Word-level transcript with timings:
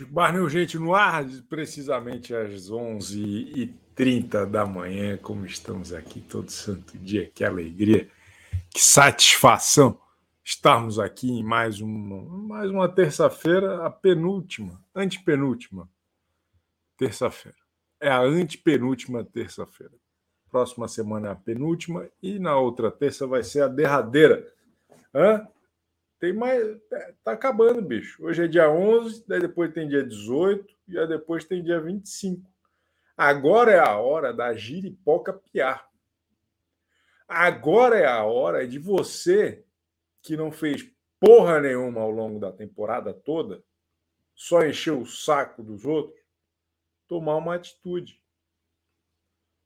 Chico 0.00 0.14
Barney, 0.14 0.48
gente, 0.48 0.78
no 0.78 0.94
ar, 0.94 1.26
precisamente 1.46 2.34
às 2.34 2.70
11h30 2.70 4.46
da 4.46 4.64
manhã, 4.64 5.18
como 5.18 5.44
estamos 5.44 5.92
aqui 5.92 6.22
todo 6.22 6.48
santo 6.48 6.96
dia, 6.96 7.30
que 7.34 7.44
alegria, 7.44 8.08
que 8.70 8.80
satisfação 8.80 10.00
estarmos 10.42 10.98
aqui 10.98 11.30
em 11.30 11.44
mais 11.44 11.82
uma, 11.82 12.22
mais 12.48 12.70
uma 12.70 12.88
terça-feira, 12.88 13.84
a 13.84 13.90
penúltima, 13.90 14.82
antepenúltima 14.94 15.86
terça-feira. 16.96 17.58
É 18.00 18.08
a 18.08 18.22
antepenúltima 18.22 19.22
terça-feira. 19.22 19.92
Próxima 20.50 20.88
semana 20.88 21.28
é 21.28 21.32
a 21.32 21.36
penúltima 21.36 22.08
e 22.22 22.38
na 22.38 22.56
outra 22.56 22.90
terça 22.90 23.26
vai 23.26 23.42
ser 23.42 23.64
a 23.64 23.68
derradeira. 23.68 24.50
Hã? 25.14 25.46
Tem 26.20 26.34
mais. 26.34 26.62
É, 26.92 27.14
tá 27.24 27.32
acabando, 27.32 27.80
bicho. 27.80 28.22
Hoje 28.22 28.44
é 28.44 28.46
dia 28.46 28.70
11, 28.70 29.24
daí 29.26 29.40
depois 29.40 29.72
tem 29.72 29.88
dia 29.88 30.04
18 30.04 30.76
e 30.86 30.98
aí 30.98 31.08
depois 31.08 31.46
tem 31.46 31.64
dia 31.64 31.80
25. 31.80 32.48
Agora 33.16 33.72
é 33.72 33.78
a 33.78 33.96
hora 33.96 34.32
da 34.32 34.54
giripoca 34.54 35.32
piar. 35.32 35.88
Agora 37.26 37.98
é 37.98 38.06
a 38.06 38.22
hora 38.24 38.68
de 38.68 38.78
você 38.78 39.64
que 40.22 40.36
não 40.36 40.52
fez 40.52 40.86
porra 41.18 41.60
nenhuma 41.60 42.02
ao 42.02 42.10
longo 42.10 42.38
da 42.38 42.52
temporada 42.52 43.14
toda, 43.14 43.62
só 44.34 44.64
encheu 44.64 45.00
o 45.00 45.06
saco 45.06 45.62
dos 45.62 45.84
outros, 45.84 46.20
tomar 47.06 47.36
uma 47.36 47.54
atitude. 47.54 48.20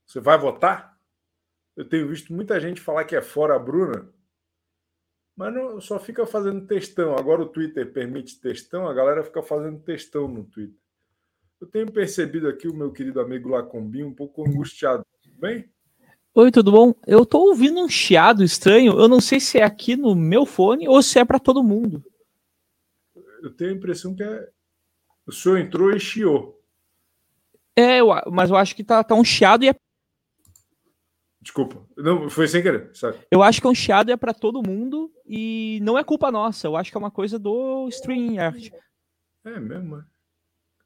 Você 0.05 0.19
vai 0.19 0.37
votar? 0.37 0.97
Eu 1.75 1.87
tenho 1.87 2.07
visto 2.07 2.33
muita 2.33 2.59
gente 2.59 2.79
falar 2.79 3.03
que 3.03 3.15
é 3.15 3.21
fora 3.21 3.55
a 3.55 3.59
Bruna. 3.59 4.13
Mas 5.35 5.53
não, 5.53 5.81
só 5.81 5.99
fica 5.99 6.25
fazendo 6.25 6.65
textão. 6.65 7.15
Agora 7.17 7.41
o 7.41 7.49
Twitter 7.49 7.91
permite 7.91 8.39
textão, 8.39 8.87
a 8.87 8.93
galera 8.93 9.23
fica 9.23 9.43
fazendo 9.43 9.79
textão 9.79 10.27
no 10.27 10.45
Twitter. 10.45 10.79
Eu 11.59 11.67
tenho 11.67 11.91
percebido 11.91 12.47
aqui 12.47 12.67
o 12.67 12.73
meu 12.73 12.91
querido 12.91 13.19
amigo 13.19 13.49
Lacombinho 13.49 14.07
um 14.07 14.13
pouco 14.13 14.47
angustiado. 14.47 15.05
Tudo 15.21 15.35
bem? 15.39 15.69
Oi, 16.33 16.51
tudo 16.51 16.71
bom? 16.71 16.93
Eu 17.07 17.25
tô 17.25 17.39
ouvindo 17.39 17.79
um 17.79 17.87
chiado 17.87 18.43
estranho. 18.43 18.99
Eu 18.99 19.07
não 19.07 19.21
sei 19.21 19.39
se 19.39 19.57
é 19.57 19.63
aqui 19.63 19.95
no 19.95 20.13
meu 20.13 20.45
fone 20.45 20.87
ou 20.87 21.01
se 21.01 21.17
é 21.17 21.25
para 21.25 21.39
todo 21.39 21.63
mundo. 21.63 22.03
Eu 23.41 23.53
tenho 23.53 23.71
a 23.71 23.73
impressão 23.73 24.13
que 24.13 24.23
é. 24.23 24.49
O 25.25 25.31
senhor 25.31 25.57
entrou 25.57 25.91
e 25.91 25.99
chiou. 25.99 26.61
É, 27.75 27.99
mas 28.29 28.49
eu 28.49 28.55
acho 28.55 28.75
que 28.75 28.83
tá, 28.83 29.03
tá 29.03 29.15
um 29.15 29.23
chiado 29.23 29.63
e 29.63 29.69
é 29.69 29.75
Desculpa. 31.45 31.87
Não, 31.95 32.27
foi 32.27 32.47
sem 32.47 32.63
querer, 32.63 32.89
sabe? 32.95 33.19
Eu 33.29 33.43
acho 33.43 33.61
que 33.61 33.67
é 33.67 33.69
um 33.69 33.75
chiado 33.75 34.11
é 34.11 34.17
para 34.17 34.33
todo 34.33 34.67
mundo 34.67 35.13
e 35.27 35.79
não 35.83 35.95
é 35.95 36.03
culpa 36.03 36.31
nossa. 36.31 36.65
Eu 36.65 36.75
acho 36.75 36.89
que 36.89 36.97
é 36.97 36.99
uma 36.99 37.11
coisa 37.11 37.37
do 37.37 37.87
StreamYard. 37.87 38.73
É 39.43 39.59
mesmo, 39.59 39.99
é? 39.99 40.05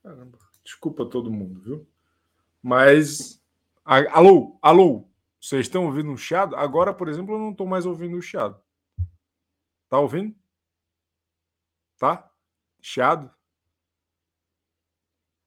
Caramba. 0.04 0.38
Desculpa 0.62 1.06
todo 1.06 1.32
mundo, 1.32 1.62
viu? 1.62 1.90
Mas. 2.62 3.42
Alô, 3.86 4.60
alô, 4.62 5.10
vocês 5.40 5.62
estão 5.62 5.86
ouvindo 5.86 6.12
um 6.12 6.18
chiado? 6.18 6.58
Agora, 6.58 6.94
por 6.94 7.08
exemplo, 7.08 7.36
eu 7.36 7.40
não 7.40 7.52
estou 7.52 7.66
mais 7.66 7.86
ouvindo 7.86 8.18
o 8.18 8.22
chiado. 8.22 8.62
Tá 9.88 9.98
ouvindo? 9.98 10.36
Tá? 11.98 12.30
Chiado? 12.82 13.34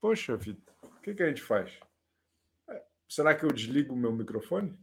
Poxa 0.01 0.39
vida, 0.39 0.63
o 0.83 1.01
que, 1.03 1.15
que 1.15 1.23
a 1.23 1.29
gente 1.29 1.42
faz? 1.42 1.79
É, 2.67 2.83
será 3.07 3.35
que 3.35 3.45
eu 3.45 3.53
desligo 3.53 3.92
o 3.92 3.97
meu 3.97 4.11
microfone? 4.11 4.77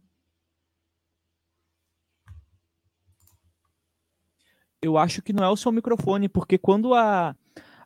Eu 4.81 4.97
acho 4.97 5.21
que 5.21 5.33
não 5.33 5.43
é 5.43 5.49
o 5.49 5.57
seu 5.57 5.71
microfone, 5.71 6.29
porque 6.29 6.57
quando 6.57 6.93
a, 6.93 7.35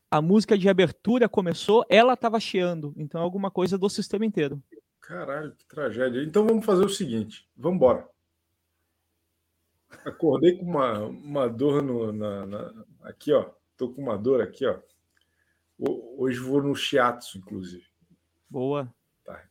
a 0.09 0.21
música 0.21 0.57
de 0.57 0.69
abertura 0.69 1.27
começou, 1.27 1.85
ela 1.89 2.13
estava 2.13 2.39
chiando. 2.39 2.93
Então 2.95 3.19
é 3.19 3.23
alguma 3.23 3.49
coisa 3.49 3.77
do 3.77 3.89
sistema 3.89 4.25
inteiro. 4.25 4.61
Caralho, 5.01 5.51
que 5.53 5.65
tragédia. 5.65 6.23
Então 6.23 6.45
vamos 6.45 6.65
fazer 6.65 6.85
o 6.85 6.89
seguinte: 6.89 7.47
vamos 7.55 7.77
embora. 7.77 8.07
Acordei 10.05 10.57
com 10.57 10.65
uma, 10.65 10.99
uma 11.05 11.47
dor 11.47 11.81
no, 11.81 12.11
na, 12.11 12.45
na, 12.45 12.85
aqui, 13.03 13.31
ó. 13.31 13.49
Tô 13.77 13.89
com 13.89 14.01
uma 14.01 14.17
dor 14.17 14.41
aqui, 14.41 14.65
ó. 14.65 14.79
Hoje 16.17 16.39
vou 16.39 16.61
no 16.61 16.75
shiatsu, 16.75 17.37
inclusive. 17.37 17.85
Boa. 18.49 18.91
Tá. 19.23 19.43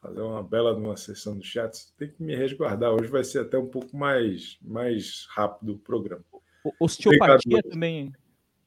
Fazer 0.00 0.20
uma 0.20 0.42
bela 0.42 0.72
numa 0.72 0.96
sessão 0.96 1.36
do 1.36 1.44
shiatsu. 1.44 1.92
Tem 1.96 2.10
que 2.10 2.22
me 2.22 2.34
resguardar. 2.34 2.92
Hoje 2.92 3.08
vai 3.08 3.24
ser 3.24 3.40
até 3.40 3.58
um 3.58 3.66
pouco 3.66 3.96
mais, 3.96 4.58
mais 4.62 5.26
rápido 5.30 5.74
o 5.74 5.78
programa. 5.78 6.24
Osteopatia 6.78 7.62
também. 7.62 8.12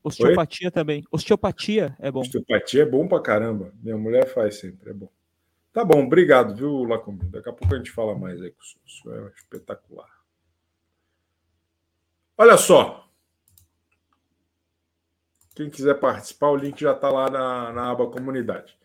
Osteopatia 0.03 0.67
Oi? 0.67 0.72
também. 0.72 1.03
Osteopatia 1.12 1.95
é 2.00 2.12
bom. 2.12 2.22
Osteopatia 2.22 2.84
é 2.84 2.85
bom 2.85 3.07
pra 3.07 3.22
caramba. 3.22 3.73
Minha 3.81 3.97
mulher 3.97 4.28
faz 4.28 4.59
sempre, 4.59 4.89
é 4.89 4.94
bom. 4.94 5.09
Tá 5.72 5.85
bom, 5.85 6.06
obrigado, 6.06 6.56
viu, 6.56 6.84
Lacombe? 6.84 7.25
Daqui 7.28 7.50
a 7.50 7.53
pouco 7.53 7.73
a 7.73 7.78
gente 7.78 7.91
fala 7.91 8.17
mais 8.17 8.41
aí 8.41 8.51
com 8.51 8.61
o 8.61 8.66
senhor. 8.66 8.81
Isso 8.85 9.11
é 9.11 9.31
espetacular. 9.35 10.09
Olha 12.38 12.57
só. 12.57 13.09
Quem 15.56 15.69
quiser 15.69 16.00
participar, 16.00 16.50
o 16.50 16.56
link 16.56 16.79
já 16.79 16.94
está 16.94 17.09
lá 17.09 17.29
na, 17.29 17.72
na 17.72 17.91
aba 17.91 18.09
comunidade. 18.09 18.75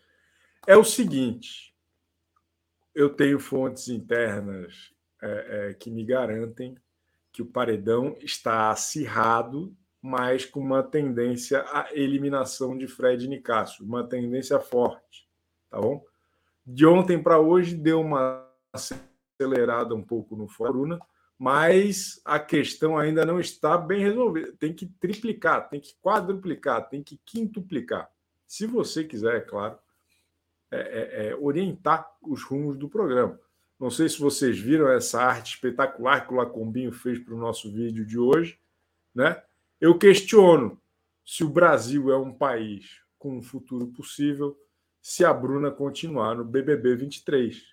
É 0.65 0.77
o 0.77 0.83
seguinte: 0.83 1.73
eu 2.93 3.09
tenho 3.09 3.39
fontes 3.39 3.87
internas 3.87 4.93
é, 5.21 5.69
é, 5.69 5.73
que 5.73 5.89
me 5.89 6.05
garantem 6.05 6.75
que 7.37 7.43
o 7.43 7.45
paredão 7.45 8.17
está 8.19 8.71
acirrado, 8.71 9.71
mas 10.01 10.43
com 10.43 10.59
uma 10.59 10.81
tendência 10.81 11.63
à 11.67 11.87
eliminação 11.93 12.75
de 12.75 12.87
Fred 12.87 13.25
e 13.25 13.27
Nicásio, 13.27 13.85
uma 13.85 14.03
tendência 14.03 14.59
forte, 14.59 15.29
tá 15.69 15.79
bom? 15.79 16.03
De 16.65 16.83
ontem 16.83 17.21
para 17.21 17.39
hoje 17.39 17.75
deu 17.75 18.01
uma 18.01 18.43
acelerada 18.73 19.93
um 19.93 20.01
pouco 20.01 20.35
no 20.35 20.47
Foruna, 20.47 20.99
mas 21.37 22.19
a 22.25 22.39
questão 22.39 22.97
ainda 22.97 23.23
não 23.23 23.39
está 23.39 23.77
bem 23.77 24.01
resolvida. 24.01 24.51
Tem 24.57 24.73
que 24.73 24.87
triplicar, 24.87 25.69
tem 25.69 25.79
que 25.79 25.93
quadruplicar, 26.01 26.89
tem 26.89 27.03
que 27.03 27.21
quintuplicar. 27.23 28.09
Se 28.47 28.65
você 28.65 29.03
quiser, 29.03 29.35
é 29.35 29.41
claro, 29.41 29.77
é, 30.71 30.79
é, 30.79 31.27
é, 31.27 31.35
orientar 31.35 32.09
os 32.19 32.43
rumos 32.43 32.79
do 32.79 32.89
programa. 32.89 33.39
Não 33.79 33.89
sei 33.89 34.09
se 34.09 34.19
vocês 34.19 34.57
viram 34.59 34.89
essa 34.89 35.21
arte 35.21 35.55
espetacular 35.55 36.25
que 36.25 36.33
o 36.33 36.37
Lacombinho 36.37 36.91
fez 36.91 37.19
para 37.19 37.33
o 37.33 37.37
nosso 37.37 37.71
vídeo 37.71 38.05
de 38.05 38.17
hoje. 38.17 38.59
Né? 39.13 39.41
Eu 39.79 39.97
questiono 39.97 40.81
se 41.23 41.43
o 41.43 41.49
Brasil 41.49 42.11
é 42.11 42.17
um 42.17 42.33
país 42.33 43.01
com 43.19 43.37
um 43.37 43.41
futuro 43.41 43.87
possível 43.87 44.57
se 45.01 45.23
a 45.23 45.33
Bruna 45.33 45.71
continuar 45.71 46.35
no 46.35 46.43
BBB 46.43 46.95
23. 46.95 47.63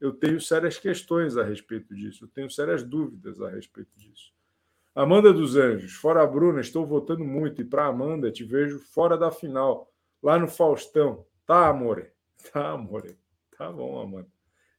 Eu 0.00 0.12
tenho 0.12 0.40
sérias 0.40 0.76
questões 0.76 1.36
a 1.36 1.42
respeito 1.42 1.94
disso, 1.94 2.24
eu 2.24 2.28
tenho 2.28 2.50
sérias 2.50 2.82
dúvidas 2.82 3.40
a 3.40 3.48
respeito 3.48 3.90
disso. 3.96 4.34
Amanda 4.94 5.32
dos 5.32 5.56
Anjos, 5.56 5.94
fora 5.94 6.22
a 6.22 6.26
Bruna, 6.26 6.60
estou 6.60 6.86
votando 6.86 7.24
muito 7.24 7.62
e 7.62 7.64
para 7.64 7.86
Amanda 7.86 8.30
te 8.30 8.44
vejo 8.44 8.78
fora 8.78 9.16
da 9.16 9.30
final, 9.30 9.90
lá 10.22 10.38
no 10.38 10.46
Faustão. 10.46 11.24
Tá, 11.46 11.68
amore? 11.68 12.12
Tá, 12.52 12.72
amore. 12.72 13.16
Tá 13.56 13.72
bom, 13.72 13.98
Amanda. 13.98 14.33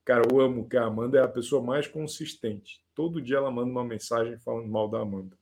Cara, 0.05 0.23
eu 0.31 0.39
amo 0.39 0.69
que 0.69 0.77
a 0.77 0.85
Amanda 0.85 1.17
é 1.17 1.23
a 1.23 1.27
pessoa 1.27 1.63
mais 1.63 1.87
consistente. 1.87 2.79
Todo 2.93 3.21
dia 3.21 3.37
ela 3.37 3.49
manda 3.49 3.71
uma 3.71 3.83
mensagem 3.83 4.37
falando 4.37 4.67
mal 4.67 4.87
da 4.87 4.99
Amanda. 4.99 5.35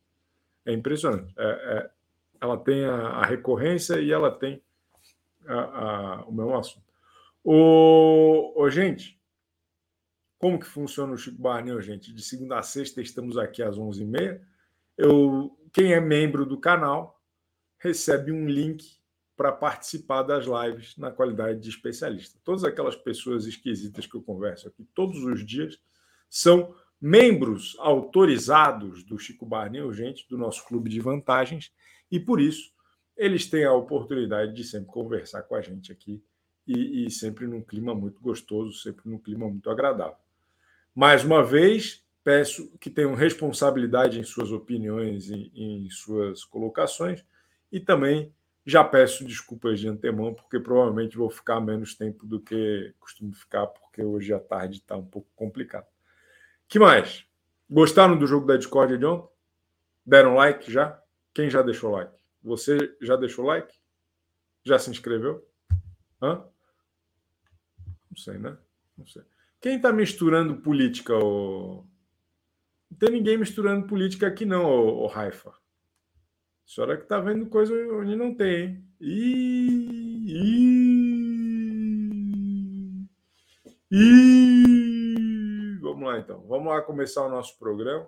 É 0.66 0.72
impressionante. 0.72 1.34
É, 1.38 1.44
é, 1.44 1.92
ela 2.40 2.58
tem 2.58 2.86
a, 2.86 2.96
a, 2.96 3.26
recorrência 3.26 4.00
e 4.00 4.10
ela 4.10 4.32
tem 4.32 4.64
a, 5.46 5.54
a, 5.56 6.26
o 6.26 6.32
mesmo 6.32 6.58
assunto. 6.58 6.86
Ô, 7.44 8.70
gente, 8.70 9.20
como 10.40 10.58
que 10.58 10.66
funciona 10.66 11.12
o 11.12 11.18
Chico 11.18 11.42
Barney, 11.42 11.80
gente? 11.82 12.14
De 12.14 12.24
segunda 12.24 12.58
a 12.58 12.64
sexta 12.64 13.02
estamos 13.02 13.38
aqui 13.38 13.62
às 13.62 13.78
11h30. 13.78 14.42
Eu, 14.98 15.58
quem 15.74 15.94
é 15.94 16.00
membro 16.00 16.46
do 16.46 16.58
canal 16.58 17.22
recebe 17.78 18.32
um 18.32 18.48
link 18.48 19.03
para 19.44 19.52
participar 19.52 20.24
das 20.24 20.46
lives 20.46 20.96
na 20.96 21.12
qualidade 21.12 21.60
de 21.60 21.68
especialista. 21.68 22.40
Todas 22.46 22.64
aquelas 22.64 22.96
pessoas 22.96 23.46
esquisitas 23.46 24.08
que 24.08 24.16
eu 24.16 24.22
converso 24.22 24.70
aqui 24.70 24.88
todos 24.96 25.22
os 25.22 25.46
dias 25.46 25.78
são 26.30 26.74
membros 27.02 27.76
autorizados 27.80 29.04
do 29.04 29.20
Chico 29.20 29.46
Barney 29.46 29.82
Urgente, 29.82 30.26
do 30.30 30.38
nosso 30.38 30.66
clube 30.66 30.90
de 30.90 31.02
vantagens, 31.02 31.74
e 32.10 32.22
por 32.22 32.40
isso 32.40 32.72
eles 33.18 33.46
têm 33.46 33.66
a 33.66 33.74
oportunidade 33.74 34.54
de 34.54 34.64
sempre 34.64 34.88
conversar 34.88 35.44
com 35.44 35.56
a 35.56 35.62
gente 35.62 35.92
aqui 35.92 36.24
e, 36.66 37.06
e 37.06 37.12
sempre 37.12 37.46
num 37.46 37.62
clima 37.62 37.94
muito 37.94 38.22
gostoso, 38.22 38.72
sempre 38.80 39.10
num 39.10 39.20
clima 39.20 39.50
muito 39.50 39.70
agradável. 39.70 40.16
Mais 40.96 41.22
uma 41.26 41.44
vez, 41.44 42.02
peço 42.24 42.72
que 42.78 42.90
tenham 42.90 43.14
responsabilidade 43.14 44.18
em 44.18 44.24
suas 44.24 44.54
opiniões 44.54 45.30
e 45.30 45.52
em 45.54 45.90
suas 45.90 46.46
colocações 46.46 47.26
e 47.70 47.82
também 47.82 48.34
já 48.66 48.84
peço 48.84 49.26
desculpas 49.26 49.80
de 49.80 49.88
antemão, 49.88 50.34
porque 50.34 50.60
provavelmente 50.60 51.18
vou 51.18 51.30
ficar 51.30 51.60
menos 51.60 51.96
tempo 51.96 52.26
do 52.26 52.40
que 52.40 52.94
costumo 53.00 53.34
ficar, 53.34 53.68
porque 53.68 54.02
hoje 54.04 54.34
à 54.34 54.40
tarde 54.40 54.78
está 54.78 54.96
um 54.96 55.06
pouco 55.06 55.30
complicado. 55.36 55.88
que 56.68 56.80
mais? 56.80 57.26
Gostaram 57.70 58.18
do 58.18 58.26
jogo 58.26 58.46
da 58.46 58.58
Discord 58.58 58.98
de 58.98 59.06
ontem? 59.06 59.30
Deram 60.06 60.36
like 60.36 60.72
já? 60.72 61.02
Quem 61.34 61.50
já 61.50 61.62
deixou 61.62 61.92
like? 61.92 62.14
Você 62.42 62.96
já 63.02 63.16
deixou 63.16 63.46
like? 63.46 63.74
Já 64.64 64.80
se 64.80 64.90
inscreveu? 64.90 65.48
Hã? 66.22 66.46
Não 68.10 68.18
sei, 68.18 68.38
né? 68.38 68.58
Não 68.98 69.06
sei. 69.08 69.24
Quem 69.60 69.78
está 69.78 69.92
misturando 69.92 70.58
política? 70.58 71.16
Ô... 71.16 71.86
Não 72.92 72.98
tem 72.98 73.12
ninguém 73.12 73.38
misturando 73.38 73.88
política 73.88 74.28
aqui, 74.28 74.46
não, 74.46 74.64
ô 74.64 75.08
Raifa. 75.08 75.54
A 76.66 76.70
senhora 76.70 76.98
que 76.98 77.04
está 77.04 77.20
vendo 77.20 77.46
coisa 77.48 77.74
onde 77.94 78.16
não 78.16 78.34
tem, 78.34 78.64
hein? 78.64 78.86
Ih, 79.00 80.24
ih, 80.28 81.10
ih. 83.92 85.80
Vamos 85.82 86.04
lá, 86.04 86.20
então. 86.20 86.48
Vamos 86.48 86.68
lá 86.68 86.82
começar 86.82 87.26
o 87.26 87.30
nosso 87.30 87.60
programa. 87.60 88.08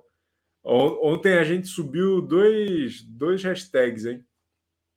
Ontem 0.63 1.37
a 1.37 1.43
gente 1.43 1.67
subiu 1.67 2.21
dois, 2.21 3.03
dois 3.03 3.43
hashtags, 3.43 4.05
hein? 4.05 4.25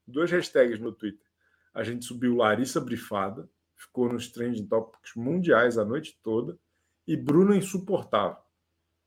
Dois 0.06 0.30
hashtags 0.30 0.78
no 0.78 0.92
Twitter. 0.92 1.26
A 1.74 1.82
gente 1.82 2.04
subiu 2.04 2.36
Larissa 2.36 2.80
Brifada, 2.80 3.50
ficou 3.76 4.10
nos 4.10 4.28
trending 4.28 4.66
topics 4.66 5.14
mundiais 5.14 5.76
a 5.76 5.84
noite 5.84 6.18
toda, 6.22 6.58
e 7.06 7.16
Bruno 7.16 7.54
Insuportável. 7.54 8.42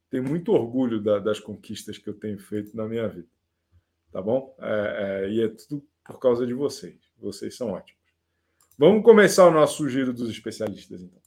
Tenho 0.09 0.23
muito 0.23 0.51
orgulho 0.51 1.01
da, 1.01 1.19
das 1.19 1.39
conquistas 1.39 1.97
que 1.97 2.07
eu 2.07 2.13
tenho 2.13 2.37
feito 2.37 2.75
na 2.75 2.87
minha 2.87 3.07
vida. 3.07 3.29
Tá 4.11 4.21
bom? 4.21 4.53
É, 4.59 5.23
é, 5.25 5.29
e 5.29 5.41
é 5.41 5.47
tudo 5.47 5.81
por 6.05 6.19
causa 6.19 6.45
de 6.45 6.53
vocês. 6.53 6.99
Vocês 7.17 7.55
são 7.55 7.71
ótimos. 7.71 8.01
Vamos 8.77 9.03
começar 9.03 9.47
o 9.47 9.51
nosso 9.51 9.87
giro 9.87 10.11
dos 10.11 10.29
especialistas, 10.29 11.01
então. 11.01 11.21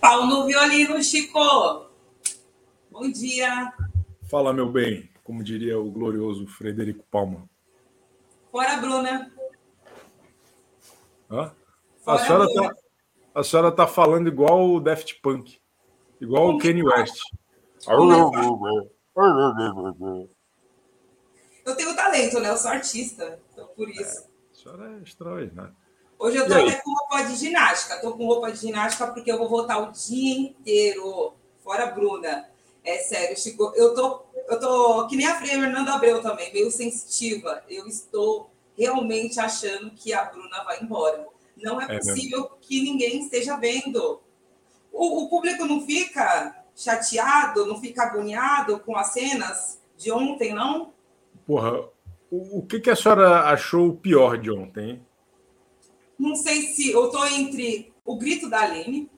Pau 0.00 0.26
no 0.26 0.46
violino, 0.46 1.00
Chico! 1.02 1.86
Bom 2.90 3.10
dia. 3.12 3.72
Fala, 4.28 4.52
meu 4.52 4.68
bem, 4.68 5.08
como 5.22 5.44
diria 5.44 5.78
o 5.78 5.88
glorioso 5.88 6.48
Frederico 6.48 7.04
Palma. 7.10 7.48
Fora, 8.50 8.76
Bruna. 8.78 9.32
Hã? 11.30 11.54
A 12.06 12.18
senhora, 12.18 12.46
tá, 12.52 12.74
a 13.34 13.44
senhora 13.44 13.72
tá 13.72 13.86
falando 13.86 14.28
igual 14.28 14.68
o 14.70 14.80
Daft 14.80 15.20
Punk, 15.22 15.60
igual 16.20 16.50
o 16.50 16.58
Kanye 16.58 16.82
West. 16.82 17.16
Eu 21.64 21.76
tenho 21.76 21.94
talento, 21.94 22.40
né? 22.40 22.50
Eu 22.50 22.56
sou 22.56 22.70
artista, 22.70 23.38
então 23.52 23.68
por 23.68 23.88
isso. 23.88 24.00
É, 24.00 24.26
a 24.52 24.54
senhora 24.54 24.98
é 24.98 25.02
extraordinária. 25.02 25.74
Hoje 26.18 26.36
eu 26.36 26.46
tô 26.46 26.54
até 26.54 26.80
com 26.80 26.94
roupa 26.94 27.22
de 27.22 27.36
ginástica. 27.36 28.00
Tô 28.00 28.12
com 28.12 28.26
roupa 28.26 28.52
de 28.52 28.58
ginástica 28.58 29.08
porque 29.08 29.30
eu 29.30 29.38
vou 29.38 29.48
voltar 29.48 29.78
o 29.78 29.92
dia 29.92 30.38
inteiro. 30.38 31.34
Fora 31.62 31.86
Bruna. 31.86 32.48
É 32.84 32.98
sério, 32.98 33.36
Chico. 33.36 33.72
Eu 33.76 33.94
tô, 33.94 34.22
eu 34.48 34.60
tô 34.60 35.06
que 35.06 35.16
nem 35.16 35.26
a 35.26 35.40
Fernanda 35.40 35.94
Abreu 35.94 36.20
também, 36.20 36.52
meio 36.52 36.70
sensitiva. 36.70 37.62
Eu 37.68 37.86
estou 37.86 38.50
realmente 38.76 39.38
achando 39.40 39.90
que 39.90 40.12
a 40.12 40.24
Bruna 40.24 40.64
vai 40.64 40.80
embora. 40.80 41.26
Não 41.62 41.80
é, 41.80 41.84
é 41.84 41.98
possível 41.98 42.50
que 42.60 42.82
ninguém 42.82 43.20
esteja 43.20 43.56
vendo. 43.56 44.20
O, 44.92 45.24
o, 45.24 45.28
público 45.28 45.64
não 45.64 45.80
fica 45.86 46.64
chateado, 46.74 47.66
não 47.66 47.80
fica 47.80 48.02
agoniado 48.02 48.80
com 48.80 48.96
as 48.96 49.12
cenas 49.12 49.80
de 49.96 50.10
ontem, 50.10 50.52
não? 50.52 50.92
Porra, 51.46 51.88
o, 52.30 52.58
o 52.58 52.66
que, 52.66 52.80
que 52.80 52.90
a 52.90 52.96
senhora 52.96 53.42
achou 53.42 53.94
pior 53.94 54.36
de 54.36 54.50
ontem? 54.50 55.00
Não 56.18 56.34
sei 56.36 56.68
se 56.68 56.90
eu 56.90 57.10
tô 57.10 57.24
entre 57.26 57.92
o 58.04 58.16
grito 58.16 58.48
da 58.48 58.60
Aline, 58.60 59.10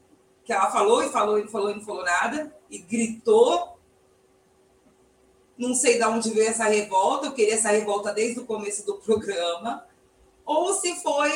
que 0.45 0.53
ela 0.53 0.71
falou 0.71 1.03
e 1.03 1.09
falou 1.09 1.39
e 1.39 1.49
falou 1.49 1.71
e 1.71 1.75
não 1.75 1.83
falou 1.83 2.05
nada, 2.05 2.55
e 2.71 2.79
gritou. 2.79 3.79
Não 5.57 5.75
sei 5.75 5.99
de 5.99 6.05
onde 6.05 6.31
veio 6.31 6.49
essa 6.49 6.65
revolta, 6.65 7.27
eu 7.27 7.33
queria 7.33 7.55
essa 7.55 7.71
revolta 7.71 8.13
desde 8.13 8.41
o 8.41 8.47
começo 8.47 8.85
do 8.85 8.97
programa. 8.97 9.87
Ou 10.45 10.75
se 10.75 10.95
foi 11.03 11.31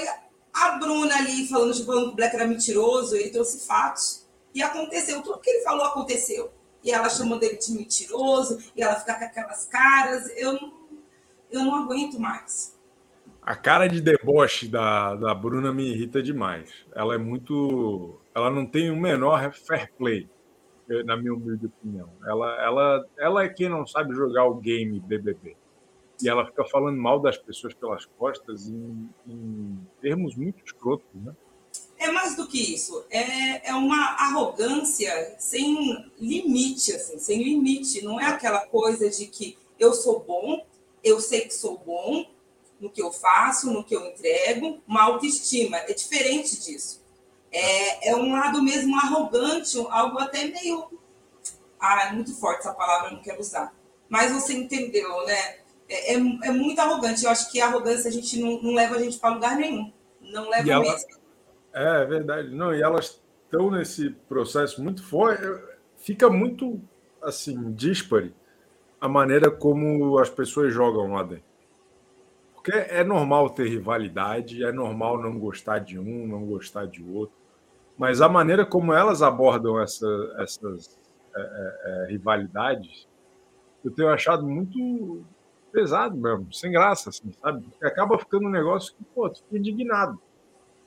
a 0.59 0.79
Bruna 0.79 1.17
ali 1.17 1.47
falando, 1.47 1.75
que 1.75 1.91
o 1.91 2.13
Black 2.13 2.35
era 2.35 2.47
mentiroso, 2.47 3.15
ele 3.17 3.31
trouxe 3.31 3.67
fatos. 3.67 4.27
E 4.55 4.63
aconteceu, 4.63 5.23
tudo 5.23 5.41
que 5.41 5.51
ele 5.51 5.63
falou 5.63 5.85
aconteceu. 5.85 6.51
E 6.83 6.91
ela 6.91 7.09
chamando 7.09 7.43
ele 7.43 7.57
de 7.57 7.73
mentiroso, 7.73 8.59
e 8.75 8.83
ela 8.83 8.95
fica 8.97 9.15
com 9.15 9.25
aquelas 9.25 9.67
caras. 9.67 10.31
Eu 10.37 10.55
não, 10.55 10.73
eu 11.51 11.65
não 11.65 11.75
aguento 11.77 12.19
mais. 12.19 12.77
A 13.43 13.57
cara 13.57 13.89
de 13.89 14.01
deboche 14.01 14.69
da, 14.69 15.15
da 15.15 15.35
Bruna 15.35 15.73
me 15.73 15.91
irrita 15.93 16.23
demais. 16.23 16.71
Ela 16.95 17.15
é 17.15 17.19
muito. 17.19 18.21
Ela 18.35 18.51
não 18.51 18.67
tem 18.67 18.91
o 18.91 18.97
menor 18.97 19.53
fair 19.53 19.93
play, 19.97 20.29
na 21.05 21.17
minha 21.17 21.35
humilde 21.35 21.67
opinião. 21.67 22.11
Ela, 22.27 22.63
ela, 22.63 23.07
ela 23.19 23.45
é 23.45 23.49
quem 23.49 23.69
não 23.69 23.87
sabe 23.87 24.15
jogar 24.15 24.45
o 24.45 24.55
game 24.55 25.01
BBB. 25.01 25.57
E 26.21 26.29
ela 26.29 26.47
fica 26.47 26.65
falando 26.65 27.01
mal 27.01 27.21
das 27.21 27.37
pessoas 27.37 27.75
pelas 27.75 28.05
costas 28.05 28.69
em, 28.69 29.09
em 29.27 29.79
termos 30.01 30.35
muito 30.35 30.65
escrotos, 30.65 31.07
né? 31.15 31.33
É 31.97 32.11
mais 32.11 32.37
do 32.37 32.47
que 32.47 32.75
isso. 32.75 33.05
É, 33.11 33.71
é 33.71 33.75
uma 33.75 34.15
arrogância 34.21 35.35
sem 35.39 36.11
limite, 36.19 36.93
assim, 36.93 37.19
sem 37.19 37.43
limite. 37.43 38.05
Não 38.05 38.21
é 38.21 38.27
aquela 38.27 38.67
coisa 38.67 39.11
de 39.11 39.27
que 39.27 39.59
eu 39.79 39.93
sou 39.93 40.21
bom, 40.21 40.65
eu 41.03 41.21
sei 41.21 41.43
que 41.43 41.55
sou 41.55 41.79
bom, 41.79 42.25
no 42.81 42.91
que 42.91 43.03
eu 43.03 43.13
faço, 43.13 43.73
no 43.73 43.83
que 43.83 43.95
eu 43.95 44.07
entrego, 44.07 44.81
uma 44.87 45.03
autoestima. 45.03 45.77
É 45.79 45.93
diferente 45.93 46.61
disso. 46.61 47.03
É, 47.51 48.11
é 48.11 48.17
um 48.17 48.33
lado 48.33 48.63
mesmo 48.63 48.97
arrogante, 48.97 49.79
algo 49.91 50.19
até 50.19 50.45
meio. 50.45 50.89
Ah, 51.81 52.09
é 52.09 52.13
muito 52.13 52.35
forte 52.35 52.61
essa 52.61 52.75
palavra, 52.75 53.11
não 53.11 53.23
quero 53.23 53.41
usar. 53.41 53.75
Mas 54.09 54.33
você 54.33 54.55
entendeu, 54.55 55.25
né? 55.27 55.59
É, 55.89 56.15
é, 56.15 56.17
é 56.17 56.51
muito 56.51 56.79
arrogante. 56.79 57.25
Eu 57.25 57.31
acho 57.31 57.51
que 57.51 57.61
a 57.61 57.67
arrogância 57.67 58.09
a 58.09 58.13
gente 58.13 58.41
não, 58.41 58.63
não 58.63 58.75
leva 58.75 58.97
a 58.97 58.99
gente 58.99 59.19
para 59.19 59.35
lugar 59.35 59.57
nenhum. 59.57 59.93
Não 60.21 60.49
leva 60.49 60.71
ela, 60.71 60.83
mesmo. 60.83 61.09
É, 61.73 62.03
é 62.03 62.05
verdade. 62.05 62.55
Não, 62.55 62.75
e 62.75 62.83
elas 62.83 63.21
estão 63.45 63.71
nesse 63.71 64.11
processo 64.29 64.83
muito 64.83 65.03
forte. 65.03 65.43
Fica 65.97 66.29
muito 66.29 66.81
assim, 67.23 67.73
dispare 67.73 68.35
a 69.01 69.09
maneira 69.09 69.51
como 69.51 70.19
as 70.19 70.29
pessoas 70.29 70.73
jogam 70.73 71.13
lá 71.13 71.23
dentro. 71.23 71.49
Porque 72.55 72.73
é 72.73 73.05
normal 73.05 73.51
ter 73.51 73.69
rivalidade, 73.69 74.65
é 74.65 74.73
normal 74.73 75.23
não 75.23 75.39
gostar 75.39 75.79
de 75.79 75.99
um, 75.99 76.27
não 76.27 76.45
gostar 76.45 76.87
de 76.87 77.03
outro, 77.03 77.35
mas 77.97 78.21
a 78.21 78.29
maneira 78.29 78.67
como 78.67 78.93
elas 78.93 79.23
abordam 79.23 79.81
essa, 79.81 80.07
essas 80.39 80.99
é, 81.35 81.41
é, 81.41 82.05
é, 82.05 82.07
rivalidades, 82.11 83.09
eu 83.85 83.91
tenho 83.91 84.09
achado 84.09 84.47
muito 84.47 85.25
pesado 85.73 86.17
mesmo, 86.17 86.53
sem 86.53 86.71
graça, 86.71 87.11
assim, 87.11 87.33
sabe? 87.41 87.67
Acaba 87.83 88.19
ficando 88.19 88.47
um 88.47 88.51
negócio 88.51 88.95
que, 88.95 89.05
pô, 89.15 89.29
tu 89.29 89.43
fica 89.43 89.59
indignado. 89.59 90.21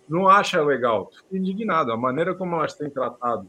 Não 0.07 0.27
acha 0.27 0.61
legal, 0.61 1.05
tu 1.05 1.17
fica 1.19 1.37
indignado. 1.37 1.91
A 1.91 1.97
maneira 1.97 2.35
como 2.35 2.55
elas 2.55 2.73
têm 2.73 2.89
tratado 2.89 3.47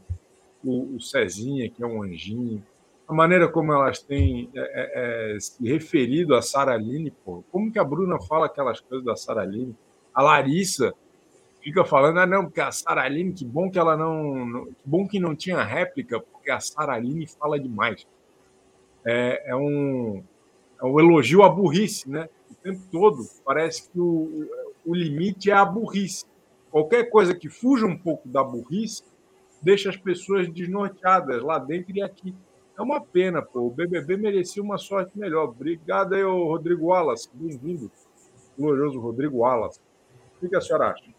o, 0.63 0.95
o 0.95 1.01
Cezinha, 1.01 1.69
que 1.69 1.83
é 1.83 1.87
um 1.87 2.03
anjinho, 2.03 2.63
a 3.07 3.13
maneira 3.13 3.47
como 3.47 3.73
elas 3.73 4.01
têm 4.01 4.49
é, 4.55 4.59
é, 4.59 5.35
é, 5.35 5.39
se 5.39 5.67
referido 5.67 6.35
a 6.35 6.41
Sara 6.41 6.73
Aline, 6.73 7.11
pô. 7.11 7.43
Como 7.51 7.71
que 7.71 7.77
a 7.77 7.83
Bruna 7.83 8.19
fala 8.21 8.45
aquelas 8.45 8.79
coisas 8.79 9.05
da 9.05 9.15
Sara 9.15 9.41
Aline? 9.41 9.75
A 10.13 10.21
Larissa 10.21 10.93
fica 11.61 11.83
falando, 11.83 12.19
ah, 12.19 12.25
não, 12.25 12.45
porque 12.45 12.61
a 12.61 12.71
Sara 12.71 13.03
Aline, 13.03 13.33
que 13.33 13.45
bom 13.45 13.69
que 13.69 13.77
ela 13.77 13.97
não, 13.97 14.45
não, 14.45 14.65
Que 14.65 14.75
bom 14.85 15.07
que 15.07 15.19
não 15.19 15.35
tinha 15.35 15.61
réplica, 15.63 16.19
porque 16.19 16.49
a 16.49 16.59
Sara 16.59 16.93
Aline 16.93 17.27
fala 17.27 17.59
demais. 17.59 18.07
É, 19.05 19.51
é, 19.51 19.55
um, 19.55 20.23
é 20.83 20.85
um 20.85 20.99
elogio 20.99 21.43
à 21.43 21.49
burrice, 21.49 22.09
né? 22.09 22.27
O 22.51 22.55
tempo 22.55 22.81
todo 22.91 23.25
parece 23.45 23.89
que 23.89 23.97
o, 23.97 24.49
o 24.85 24.93
limite 24.93 25.49
é 25.49 25.53
a 25.53 25.63
burrice. 25.63 26.25
Qualquer 26.69 27.09
coisa 27.09 27.33
que 27.33 27.49
fuja 27.49 27.85
um 27.85 27.97
pouco 27.97 28.27
da 28.27 28.43
burrice 28.43 29.03
deixa 29.61 29.89
as 29.89 29.95
pessoas 29.95 30.51
desnorteadas 30.51 31.41
lá 31.41 31.57
dentro 31.57 31.95
e 31.95 32.01
aqui. 32.01 32.35
É 32.77 32.81
uma 32.81 32.99
pena, 32.99 33.41
pô. 33.41 33.61
O 33.61 33.69
BBB 33.69 34.17
merecia 34.17 34.61
uma 34.61 34.77
sorte 34.77 35.17
melhor. 35.17 35.45
Obrigado 35.45 36.15
aí, 36.15 36.23
Rodrigo 36.23 36.87
Wallace. 36.87 37.29
Bem-vindo. 37.33 37.89
Glorioso 38.59 38.99
Rodrigo 38.99 39.37
Wallace. 39.37 39.79
O 40.41 40.49
que 40.49 40.55
a 40.55 40.59
senhora 40.59 40.89
acha? 40.89 41.13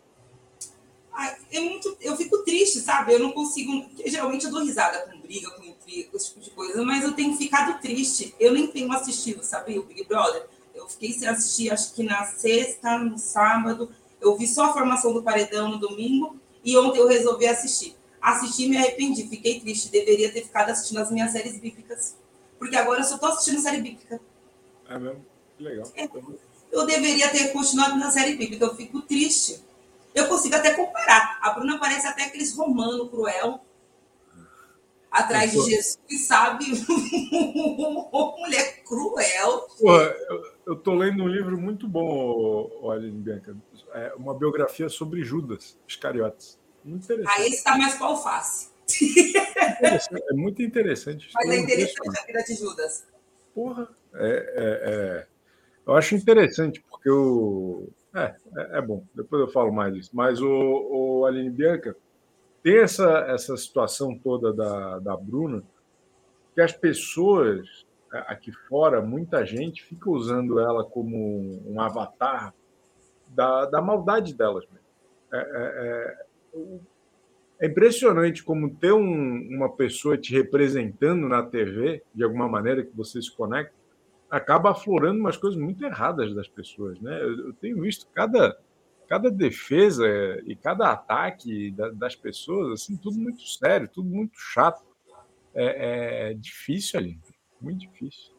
é 1.56 1.60
muito, 1.60 1.96
eu 2.00 2.16
fico 2.16 2.42
triste, 2.42 2.80
sabe? 2.80 3.14
Eu 3.14 3.20
não 3.20 3.32
consigo. 3.32 3.88
Geralmente 4.04 4.44
eu 4.44 4.50
dou 4.50 4.64
risada 4.64 5.08
com 5.08 5.20
briga, 5.20 5.50
com 5.52 5.73
com 6.04 6.16
esse 6.16 6.28
tipo 6.28 6.40
de 6.40 6.50
coisa, 6.50 6.84
mas 6.84 7.04
eu 7.04 7.12
tenho 7.12 7.36
ficado 7.36 7.80
triste. 7.80 8.34
Eu 8.40 8.52
nem 8.52 8.66
tenho 8.66 8.92
assistido, 8.92 9.42
sabe, 9.42 9.78
o 9.78 9.84
Big 9.84 10.04
Brother? 10.04 10.46
Eu 10.74 10.88
fiquei 10.88 11.12
sem 11.12 11.28
assistir, 11.28 11.70
acho 11.70 11.94
que 11.94 12.02
na 12.02 12.24
sexta, 12.26 12.98
no 12.98 13.16
sábado. 13.16 13.90
Eu 14.20 14.36
vi 14.36 14.46
só 14.46 14.66
a 14.66 14.72
formação 14.72 15.12
do 15.12 15.22
paredão 15.22 15.68
no 15.68 15.78
domingo 15.78 16.36
e 16.64 16.76
ontem 16.76 16.98
eu 16.98 17.06
resolvi 17.06 17.46
assistir 17.46 17.94
assisti 18.24 18.64
e 18.64 18.68
me 18.70 18.78
arrependi, 18.78 19.28
fiquei 19.28 19.60
triste. 19.60 19.90
Deveria 19.90 20.32
ter 20.32 20.42
ficado 20.42 20.70
assistindo 20.70 20.98
as 20.98 21.10
minhas 21.10 21.30
séries 21.30 21.58
bíblicas. 21.58 22.16
Porque 22.58 22.74
agora 22.74 23.00
eu 23.00 23.04
só 23.04 23.16
estou 23.16 23.28
assistindo 23.28 23.60
série 23.60 23.82
bíblica. 23.82 24.18
É 24.88 24.98
mesmo? 24.98 25.24
Que 25.58 25.62
legal. 25.62 25.92
É. 25.94 26.08
Eu 26.72 26.86
deveria 26.86 27.28
ter 27.28 27.52
continuado 27.52 27.96
na 27.96 28.10
série 28.10 28.34
bíblica, 28.34 28.64
eu 28.64 28.74
fico 28.74 29.02
triste. 29.02 29.62
Eu 30.14 30.26
consigo 30.26 30.56
até 30.56 30.72
comparar. 30.72 31.38
A 31.42 31.50
Bruna 31.50 31.78
parece 31.78 32.06
até 32.06 32.24
aqueles 32.24 32.54
romano 32.54 33.08
cruel. 33.08 33.60
Atrás 35.14 35.52
de 35.52 35.60
Jesus, 35.62 35.98
sabe? 36.26 36.64
Mulher 37.30 38.82
cruel. 38.84 39.66
Porra, 39.78 40.14
eu 40.66 40.74
estou 40.74 40.94
lendo 40.94 41.22
um 41.22 41.28
livro 41.28 41.56
muito 41.56 41.86
bom, 41.86 42.90
Aline 42.90 43.22
Bianca. 43.22 43.56
É 43.94 44.12
uma 44.16 44.34
biografia 44.34 44.88
sobre 44.88 45.22
Judas 45.22 45.78
Iscariotes. 45.86 46.58
Muito 46.84 47.04
interessante. 47.04 47.40
Aí 47.40 47.48
está 47.48 47.78
mais 47.78 47.94
para 47.94 48.06
alface. 48.08 48.74
É 50.30 50.34
muito 50.34 50.62
interessante. 50.62 51.30
Mas 51.32 51.48
é 51.48 51.56
interessante 51.58 52.18
a 52.18 52.26
vida 52.26 52.42
de 52.42 52.54
Judas. 52.54 53.06
Porra, 53.54 53.88
é, 54.14 54.26
é, 54.26 54.90
é, 54.90 55.26
eu 55.86 55.94
acho 55.94 56.16
interessante, 56.16 56.84
porque 56.90 57.08
o. 57.08 57.88
É, 58.14 58.34
é, 58.56 58.78
é, 58.78 58.82
bom, 58.82 59.04
depois 59.14 59.40
eu 59.40 59.48
falo 59.48 59.72
mais 59.72 59.94
disso. 59.94 60.10
Mas 60.12 60.40
o, 60.40 60.48
o 60.48 61.24
Aline 61.24 61.50
Bianca 61.50 61.96
tem 62.64 62.78
essa, 62.78 63.26
essa 63.28 63.56
situação 63.56 64.18
toda 64.18 64.52
da, 64.52 64.98
da 64.98 65.16
Bruna, 65.16 65.62
que 66.54 66.62
as 66.62 66.72
pessoas 66.72 67.84
aqui 68.10 68.52
fora, 68.52 69.02
muita 69.02 69.44
gente 69.44 69.82
fica 69.84 70.08
usando 70.08 70.58
ela 70.58 70.84
como 70.84 71.60
um 71.66 71.80
avatar 71.80 72.54
da, 73.28 73.66
da 73.66 73.82
maldade 73.82 74.34
delas. 74.34 74.64
É, 75.32 75.36
é, 75.36 76.16
é, 76.54 76.78
é 77.60 77.66
impressionante 77.66 78.42
como 78.42 78.74
ter 78.74 78.92
um, 78.92 79.48
uma 79.50 79.70
pessoa 79.70 80.16
te 80.16 80.32
representando 80.32 81.28
na 81.28 81.42
TV, 81.42 82.02
de 82.14 82.24
alguma 82.24 82.48
maneira 82.48 82.84
que 82.84 82.96
você 82.96 83.20
se 83.20 83.34
conecta, 83.34 83.74
acaba 84.30 84.70
aflorando 84.70 85.20
umas 85.20 85.36
coisas 85.36 85.60
muito 85.60 85.84
erradas 85.84 86.34
das 86.34 86.48
pessoas. 86.48 86.98
Né? 87.00 87.20
Eu, 87.20 87.48
eu 87.48 87.52
tenho 87.54 87.80
visto 87.80 88.06
cada, 88.14 88.56
cada 89.14 89.30
defesa 89.30 90.04
e 90.44 90.56
cada 90.56 90.90
ataque 90.90 91.70
da, 91.70 91.88
das 91.90 92.16
pessoas, 92.16 92.82
assim, 92.82 92.96
tudo 92.96 93.16
muito 93.16 93.46
sério, 93.46 93.86
tudo 93.86 94.08
muito 94.10 94.36
chato. 94.36 94.82
É, 95.54 96.30
é 96.30 96.34
difícil 96.34 96.98
ali, 96.98 97.20
muito 97.60 97.78
difícil. 97.78 98.34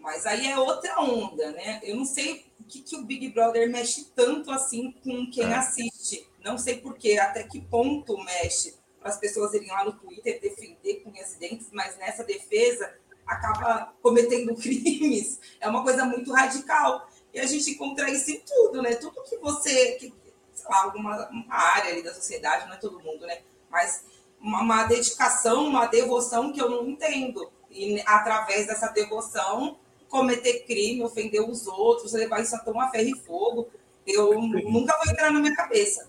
Mas 0.00 0.24
aí 0.24 0.48
é 0.48 0.58
outra 0.58 0.98
onda, 0.98 1.52
né? 1.52 1.78
Eu 1.82 1.96
não 1.96 2.06
sei 2.06 2.46
o 2.58 2.64
que, 2.64 2.80
que 2.80 2.96
o 2.96 3.04
Big 3.04 3.28
Brother 3.28 3.70
mexe 3.70 4.06
tanto 4.16 4.50
assim 4.50 4.92
com 5.04 5.30
quem 5.30 5.44
é. 5.44 5.56
assiste. 5.56 6.26
Não 6.42 6.56
sei 6.56 6.78
por 6.78 6.96
quê, 6.96 7.18
até 7.18 7.42
que 7.42 7.60
ponto 7.60 8.16
mexe 8.24 8.76
para 9.00 9.10
as 9.10 9.18
pessoas 9.18 9.52
irem 9.52 9.68
lá 9.68 9.84
no 9.84 9.92
Twitter 9.92 10.40
defender 10.40 11.02
com 11.02 11.10
unhas 11.10 11.34
e 11.34 11.38
dentes, 11.38 11.68
mas 11.70 11.98
nessa 11.98 12.24
defesa 12.24 12.94
acaba 13.26 13.92
cometendo 14.00 14.54
crimes. 14.56 15.38
É 15.60 15.68
uma 15.68 15.82
coisa 15.82 16.06
muito 16.06 16.32
radical. 16.32 17.06
E 17.34 17.40
a 17.40 17.46
gente 17.46 17.72
encontra 17.72 18.08
isso 18.08 18.30
em 18.30 18.40
tudo, 18.40 18.80
né? 18.80 18.94
Tudo 18.94 19.22
que 19.24 19.36
você, 19.38 19.92
que, 19.92 20.14
sei 20.54 20.70
lá, 20.70 20.84
alguma 20.84 21.28
área 21.50 21.90
ali 21.90 22.02
da 22.02 22.14
sociedade, 22.14 22.66
não 22.66 22.74
é 22.74 22.78
todo 22.78 23.00
mundo, 23.00 23.26
né? 23.26 23.40
Mas 23.68 24.04
uma, 24.40 24.62
uma 24.62 24.84
dedicação, 24.84 25.66
uma 25.66 25.86
devoção 25.86 26.52
que 26.52 26.62
eu 26.62 26.70
não 26.70 26.86
entendo. 26.86 27.50
E 27.70 28.00
através 28.06 28.68
dessa 28.68 28.88
devoção, 28.88 29.76
cometer 30.08 30.64
crime, 30.64 31.02
ofender 31.02 31.42
os 31.42 31.66
outros, 31.66 32.12
levar 32.12 32.40
isso 32.40 32.54
a 32.54 32.60
tomar 32.60 32.90
ferro 32.90 33.08
e 33.08 33.18
fogo. 33.18 33.68
Eu 34.06 34.40
nunca 34.40 34.96
vou 35.02 35.12
entrar 35.12 35.32
na 35.32 35.40
minha 35.40 35.56
cabeça. 35.56 36.08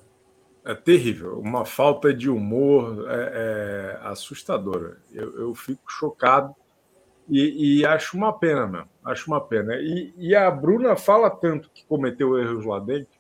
É 0.63 0.74
terrível, 0.74 1.39
uma 1.39 1.63
falta 1.63 2.13
de 2.13 2.29
humor 2.29 3.05
é, 3.08 4.00
é 4.01 4.08
assustadora. 4.08 5.00
Eu, 5.12 5.39
eu, 5.39 5.55
fico 5.55 5.84
chocado 5.88 6.55
e, 7.29 7.79
e, 7.79 7.86
acho 7.86 8.15
uma 8.15 8.38
pena 8.38 8.67
mesmo. 8.67 8.89
Acho 9.03 9.32
uma 9.32 9.41
pena. 9.41 9.75
E, 9.75 10.13
e, 10.17 10.36
a 10.36 10.50
Bruna 10.51 10.96
fala 10.96 11.29
tanto 11.29 11.70
que 11.74 11.86
cometeu 11.86 12.38
erros 12.38 12.65
lá 12.65 12.79
dentro, 12.79 13.20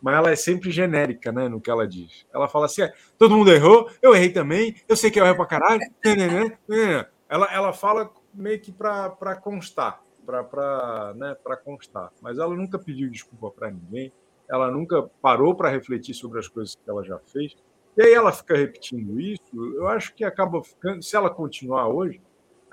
mas 0.00 0.16
ela 0.16 0.30
é 0.30 0.36
sempre 0.36 0.70
genérica, 0.70 1.32
né, 1.32 1.48
no 1.48 1.60
que 1.60 1.70
ela 1.70 1.86
diz. 1.86 2.26
Ela 2.34 2.48
fala 2.48 2.66
assim: 2.66 2.82
é, 2.82 2.92
todo 3.18 3.36
mundo 3.36 3.50
errou, 3.50 3.90
eu 4.02 4.14
errei 4.14 4.30
também, 4.30 4.76
eu 4.88 4.96
sei 4.96 5.10
que 5.10 5.18
eu 5.18 5.24
errei 5.24 5.36
pra 5.36 5.46
caralho. 5.46 5.80
Né, 6.04 6.14
né, 6.14 6.58
né, 6.68 7.06
ela, 7.28 7.52
ela 7.52 7.72
fala 7.72 8.10
meio 8.34 8.60
que 8.60 8.70
para 8.70 9.10
constar 9.42 10.00
para 10.26 11.14
né, 11.14 11.36
constar. 11.64 12.12
Mas 12.20 12.38
ela 12.38 12.54
nunca 12.54 12.78
pediu 12.78 13.08
desculpa 13.08 13.50
para 13.50 13.70
ninguém, 13.70 14.12
ela 14.50 14.70
nunca 14.70 15.08
parou 15.22 15.54
para 15.54 15.70
refletir 15.70 16.14
sobre 16.14 16.40
as 16.40 16.48
coisas 16.48 16.74
que 16.74 16.90
ela 16.90 17.04
já 17.04 17.18
fez. 17.20 17.56
E 17.96 18.02
aí 18.02 18.12
ela 18.12 18.32
fica 18.32 18.56
repetindo 18.56 19.18
isso. 19.20 19.54
Eu 19.74 19.88
acho 19.88 20.14
que 20.14 20.24
acaba 20.24 20.62
ficando, 20.62 21.02
se 21.02 21.16
ela 21.16 21.30
continuar 21.30 21.88
hoje, 21.88 22.20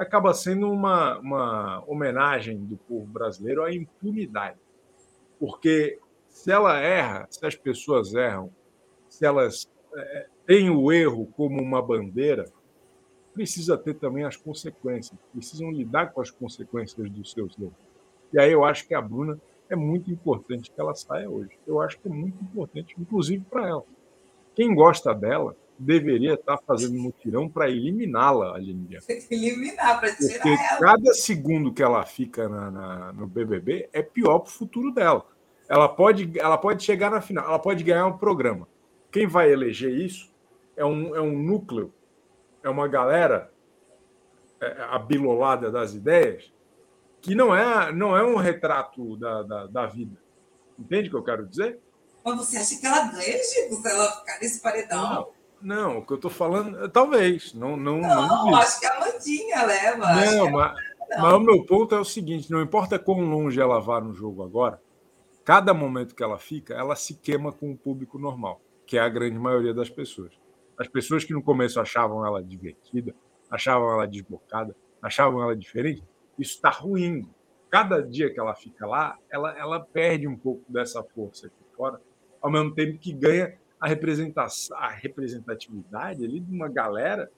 acaba 0.03 0.33
sendo 0.33 0.69
uma, 0.69 1.17
uma 1.19 1.83
homenagem 1.87 2.57
do 2.57 2.77
povo 2.77 3.05
brasileiro 3.05 3.63
à 3.63 3.73
impunidade. 3.73 4.59
Porque 5.39 5.99
se 6.29 6.51
ela 6.51 6.79
erra, 6.79 7.27
se 7.29 7.45
as 7.45 7.55
pessoas 7.55 8.13
erram, 8.13 8.51
se 9.09 9.25
elas 9.25 9.69
é, 9.95 10.27
têm 10.45 10.69
o 10.69 10.91
erro 10.91 11.27
como 11.35 11.61
uma 11.61 11.81
bandeira, 11.81 12.45
precisa 13.33 13.77
ter 13.77 13.95
também 13.95 14.23
as 14.23 14.35
consequências, 14.35 15.17
precisam 15.31 15.71
lidar 15.71 16.13
com 16.13 16.21
as 16.21 16.29
consequências 16.29 17.09
dos 17.09 17.31
seus 17.31 17.57
erros. 17.57 17.73
E 18.31 18.39
aí 18.39 18.51
eu 18.51 18.63
acho 18.63 18.87
que 18.87 18.93
a 18.93 19.01
Bruna 19.01 19.39
é 19.69 19.75
muito 19.75 20.11
importante 20.11 20.71
que 20.71 20.79
ela 20.79 20.93
saia 20.93 21.29
hoje. 21.29 21.57
Eu 21.65 21.81
acho 21.81 21.99
que 21.99 22.07
é 22.07 22.11
muito 22.11 22.41
importante, 22.43 22.95
inclusive 22.99 23.43
para 23.49 23.67
ela. 23.67 23.83
Quem 24.55 24.73
gosta 24.73 25.13
dela 25.13 25.55
deveria 25.77 26.35
estar 26.35 26.57
fazendo 26.59 26.93
mutirão 26.93 27.49
para 27.49 27.69
eliminá-la, 27.69 28.55
Aline 28.55 28.99
Eliminar, 29.29 29.99
para 29.99 30.15
tirar 30.15 30.33
Porque 30.33 30.49
ela. 30.49 30.79
cada 30.79 31.13
segundo 31.13 31.73
que 31.73 31.83
ela 31.83 32.05
fica 32.05 32.47
na, 32.47 32.71
na, 32.71 33.13
no 33.13 33.27
BBB 33.27 33.89
é 33.91 34.01
pior 34.01 34.39
para 34.39 34.49
o 34.49 34.53
futuro 34.53 34.93
dela. 34.93 35.25
Ela 35.67 35.89
pode, 35.89 36.39
ela 36.39 36.57
pode 36.57 36.83
chegar 36.83 37.09
na 37.09 37.21
final, 37.21 37.45
ela 37.45 37.59
pode 37.59 37.83
ganhar 37.83 38.05
um 38.05 38.17
programa. 38.17 38.67
Quem 39.11 39.27
vai 39.27 39.51
eleger 39.51 39.91
isso 39.91 40.31
é 40.75 40.85
um, 40.85 41.15
é 41.15 41.21
um 41.21 41.37
núcleo 41.37 41.93
é 42.63 42.69
uma 42.69 42.87
galera 42.87 43.51
é, 44.61 44.83
abilolada 44.89 45.69
das 45.69 45.93
ideias 45.93 46.51
que 47.21 47.35
não 47.35 47.55
é, 47.55 47.91
não 47.91 48.17
é 48.17 48.23
um 48.23 48.37
retrato 48.37 49.17
da, 49.17 49.43
da, 49.43 49.67
da 49.67 49.85
vida. 49.85 50.17
Entende 50.79 51.07
o 51.07 51.11
que 51.11 51.17
eu 51.17 51.23
quero 51.23 51.47
dizer? 51.47 51.79
Mas 52.23 52.37
você 52.37 52.57
acha 52.57 52.79
que 52.79 52.85
ela 52.85 53.11
ganha, 53.11 53.43
Chico, 53.43 53.75
se 53.75 53.89
ela 53.89 54.11
ficar 54.11 54.39
nesse 54.39 54.61
paredão? 54.61 55.13
Não, 55.13 55.31
não, 55.63 55.99
o 55.99 56.05
que 56.05 56.11
eu 56.11 56.17
estou 56.17 56.29
falando, 56.29 56.89
talvez. 56.89 57.53
Não, 57.53 57.77
não, 57.77 58.01
não, 58.01 58.27
não 58.27 58.55
acho 58.55 58.81
que 58.81 58.85
a 58.85 58.99
Mandinha 58.99 59.65
leva. 59.65 59.97
Não, 59.97 60.51
mas, 60.51 60.73
não. 61.09 61.21
mas 61.21 61.33
o 61.33 61.39
meu 61.39 61.65
ponto 61.65 61.95
é 61.95 61.99
o 61.99 62.03
seguinte: 62.03 62.51
não 62.51 62.61
importa 62.61 62.99
quão 62.99 63.21
longe 63.21 63.59
ela 63.61 63.79
vá 63.79 64.01
no 64.01 64.13
jogo 64.13 64.43
agora, 64.43 64.81
cada 65.45 65.73
momento 65.73 66.13
que 66.13 66.21
ela 66.21 66.37
fica, 66.37 66.73
ela 66.73 66.95
se 66.97 67.15
queima 67.15 67.53
com 67.53 67.71
o 67.71 67.77
público 67.77 68.19
normal, 68.19 68.61
que 68.85 68.97
é 68.97 69.01
a 69.01 69.07
grande 69.07 69.39
maioria 69.39 69.73
das 69.73 69.89
pessoas. 69.89 70.33
As 70.77 70.87
pessoas 70.87 71.23
que 71.23 71.33
no 71.33 71.41
começo 71.41 71.79
achavam 71.79 72.25
ela 72.25 72.43
divertida, 72.43 73.15
achavam 73.49 73.89
ela 73.89 74.05
desbocada, 74.05 74.75
achavam 75.01 75.41
ela 75.41 75.55
diferente, 75.55 76.03
isso 76.37 76.55
está 76.55 76.69
ruindo. 76.69 77.29
Cada 77.69 78.01
dia 78.01 78.31
que 78.31 78.39
ela 78.39 78.53
fica 78.53 78.85
lá, 78.85 79.17
ela, 79.31 79.57
ela 79.57 79.79
perde 79.79 80.27
um 80.27 80.35
pouco 80.35 80.63
dessa 80.67 81.01
força 81.03 81.47
aqui 81.47 81.63
fora, 81.75 82.01
ao 82.41 82.51
mesmo 82.51 82.73
tempo 82.73 82.99
que 82.99 83.13
ganha 83.13 83.57
a, 83.83 83.87
representação, 83.87 84.77
a 84.77 84.87
representatividade 84.87 86.23
ali 86.23 86.39
de 86.39 86.49
uma 86.49 86.69
galera 86.69 87.29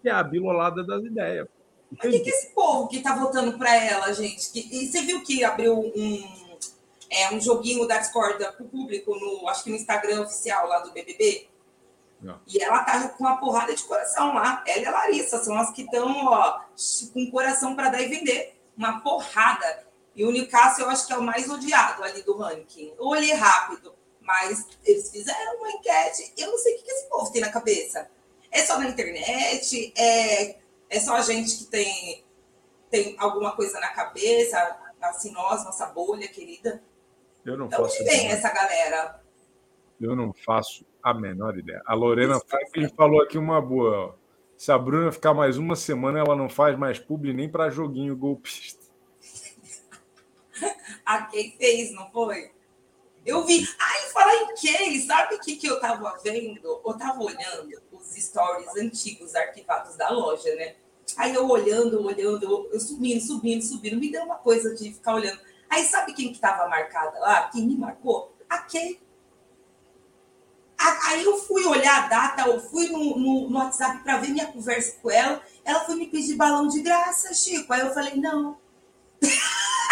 que 0.00 0.08
é 0.08 0.12
a 0.12 0.22
bilolada 0.22 0.84
das 0.86 1.02
ideias. 1.02 1.48
o 1.90 1.96
que, 1.96 2.20
que 2.20 2.30
esse 2.30 2.54
povo 2.54 2.86
que 2.86 2.98
está 2.98 3.16
votando 3.16 3.58
para 3.58 3.74
ela, 3.74 4.12
gente? 4.12 4.52
Que, 4.52 4.60
e 4.60 4.86
você 4.86 5.02
viu 5.02 5.24
que 5.24 5.42
abriu 5.42 5.76
um, 5.76 6.58
é, 7.10 7.34
um 7.34 7.40
joguinho 7.40 7.84
da 7.88 7.98
discorda 7.98 8.52
para 8.52 8.64
o 8.64 8.68
público, 8.68 9.12
no, 9.16 9.48
acho 9.48 9.64
que 9.64 9.70
no 9.70 9.76
Instagram 9.76 10.22
oficial 10.22 10.68
lá 10.68 10.78
do 10.78 10.92
BBB? 10.92 11.48
Não. 12.20 12.40
E 12.46 12.62
ela 12.62 12.84
tá 12.84 13.08
com 13.08 13.24
uma 13.24 13.38
porrada 13.38 13.74
de 13.74 13.82
coração 13.82 14.34
lá. 14.34 14.62
Ela 14.68 14.78
e 14.78 14.86
a 14.86 14.90
Larissa 14.92 15.42
são 15.42 15.58
as 15.58 15.72
que 15.72 15.82
estão 15.82 16.14
com 17.12 17.30
coração 17.32 17.74
para 17.74 17.90
dar 17.90 18.02
e 18.02 18.06
vender. 18.06 18.56
Uma 18.76 19.00
porrada. 19.00 19.84
E 20.14 20.24
o 20.24 20.30
Newcastle 20.30 20.84
eu 20.84 20.90
acho 20.90 21.08
que 21.08 21.12
é 21.12 21.18
o 21.18 21.22
mais 21.22 21.50
odiado 21.50 22.04
ali 22.04 22.22
do 22.22 22.36
ranking. 22.36 22.92
Eu 22.96 23.06
olhei 23.06 23.32
rápido, 23.32 23.97
mas 24.28 24.66
eles 24.84 25.10
fizeram 25.10 25.56
uma 25.56 25.72
enquete. 25.72 26.34
Eu 26.36 26.50
não 26.50 26.58
sei 26.58 26.74
o 26.74 26.82
que 26.82 26.90
esse 26.90 27.08
povo 27.08 27.32
tem 27.32 27.40
na 27.40 27.50
cabeça. 27.50 28.10
É 28.50 28.60
só 28.60 28.78
na 28.78 28.86
internet? 28.86 29.90
É, 29.96 30.58
é 30.90 31.00
só 31.00 31.14
a 31.14 31.22
gente 31.22 31.56
que 31.56 31.64
tem, 31.64 32.22
tem 32.90 33.16
alguma 33.18 33.56
coisa 33.56 33.80
na 33.80 33.88
cabeça? 33.88 34.76
Assim, 35.00 35.32
nós, 35.32 35.64
nossa 35.64 35.86
bolha 35.86 36.28
querida. 36.28 36.82
Eu 37.42 37.56
não 37.56 37.66
então, 37.66 37.82
onde 37.82 38.04
vem 38.04 38.28
essa 38.28 38.52
galera? 38.52 39.22
Eu 39.98 40.14
não 40.14 40.34
faço 40.34 40.84
a 41.02 41.14
menor 41.14 41.56
ideia. 41.56 41.82
A 41.86 41.94
Lorena 41.94 42.38
Franklin 42.38 42.90
falou 42.90 43.22
aqui 43.22 43.38
uma 43.38 43.62
boa. 43.62 44.08
Ó. 44.08 44.14
Se 44.58 44.70
a 44.70 44.76
Bruna 44.76 45.10
ficar 45.10 45.32
mais 45.32 45.56
uma 45.56 45.74
semana, 45.74 46.18
ela 46.18 46.36
não 46.36 46.50
faz 46.50 46.76
mais 46.76 46.98
publi 46.98 47.32
nem 47.32 47.48
para 47.48 47.70
joguinho 47.70 48.14
golpista. 48.14 48.86
a 51.06 51.22
Kay 51.22 51.56
fez, 51.56 51.92
não 51.92 52.10
foi? 52.10 52.57
Eu 53.24 53.44
vi. 53.44 53.68
Ai, 53.78 54.00
falar 54.10 54.34
em 54.34 54.54
Kay, 54.54 55.00
sabe 55.00 55.34
o 55.34 55.40
que, 55.40 55.56
que 55.56 55.66
eu 55.66 55.80
tava 55.80 56.18
vendo? 56.22 56.80
Eu 56.84 56.94
tava 56.98 57.22
olhando 57.22 57.82
os 57.92 58.14
stories 58.14 58.76
antigos 58.76 59.34
arquivados 59.34 59.96
da 59.96 60.10
loja, 60.10 60.54
né? 60.54 60.76
Aí 61.16 61.34
eu 61.34 61.48
olhando, 61.48 62.04
olhando, 62.04 62.68
eu, 62.72 62.80
subindo, 62.80 63.20
subindo, 63.20 63.62
subindo, 63.62 63.98
me 63.98 64.10
deu 64.10 64.24
uma 64.24 64.36
coisa 64.36 64.74
de 64.74 64.92
ficar 64.92 65.14
olhando. 65.14 65.40
Aí 65.68 65.84
sabe 65.84 66.12
quem 66.12 66.32
que 66.32 66.38
tava 66.38 66.68
marcada 66.68 67.18
lá? 67.18 67.48
Quem 67.48 67.66
me 67.66 67.76
marcou? 67.76 68.34
A 68.48 68.58
Kay 68.58 69.00
Aí 70.78 71.24
eu 71.24 71.36
fui 71.38 71.64
olhar 71.64 72.04
a 72.04 72.08
data, 72.08 72.42
eu 72.42 72.60
fui 72.60 72.88
no, 72.88 73.18
no, 73.18 73.50
no 73.50 73.58
WhatsApp 73.58 74.02
para 74.04 74.18
ver 74.18 74.28
minha 74.28 74.46
conversa 74.46 74.96
com 75.02 75.10
ela. 75.10 75.42
Ela 75.64 75.80
foi 75.80 75.96
me 75.96 76.06
pedir 76.06 76.36
balão 76.36 76.68
de 76.68 76.80
graça, 76.80 77.34
Chico. 77.34 77.72
Aí 77.72 77.80
eu 77.80 77.92
falei, 77.92 78.14
não. 78.14 78.56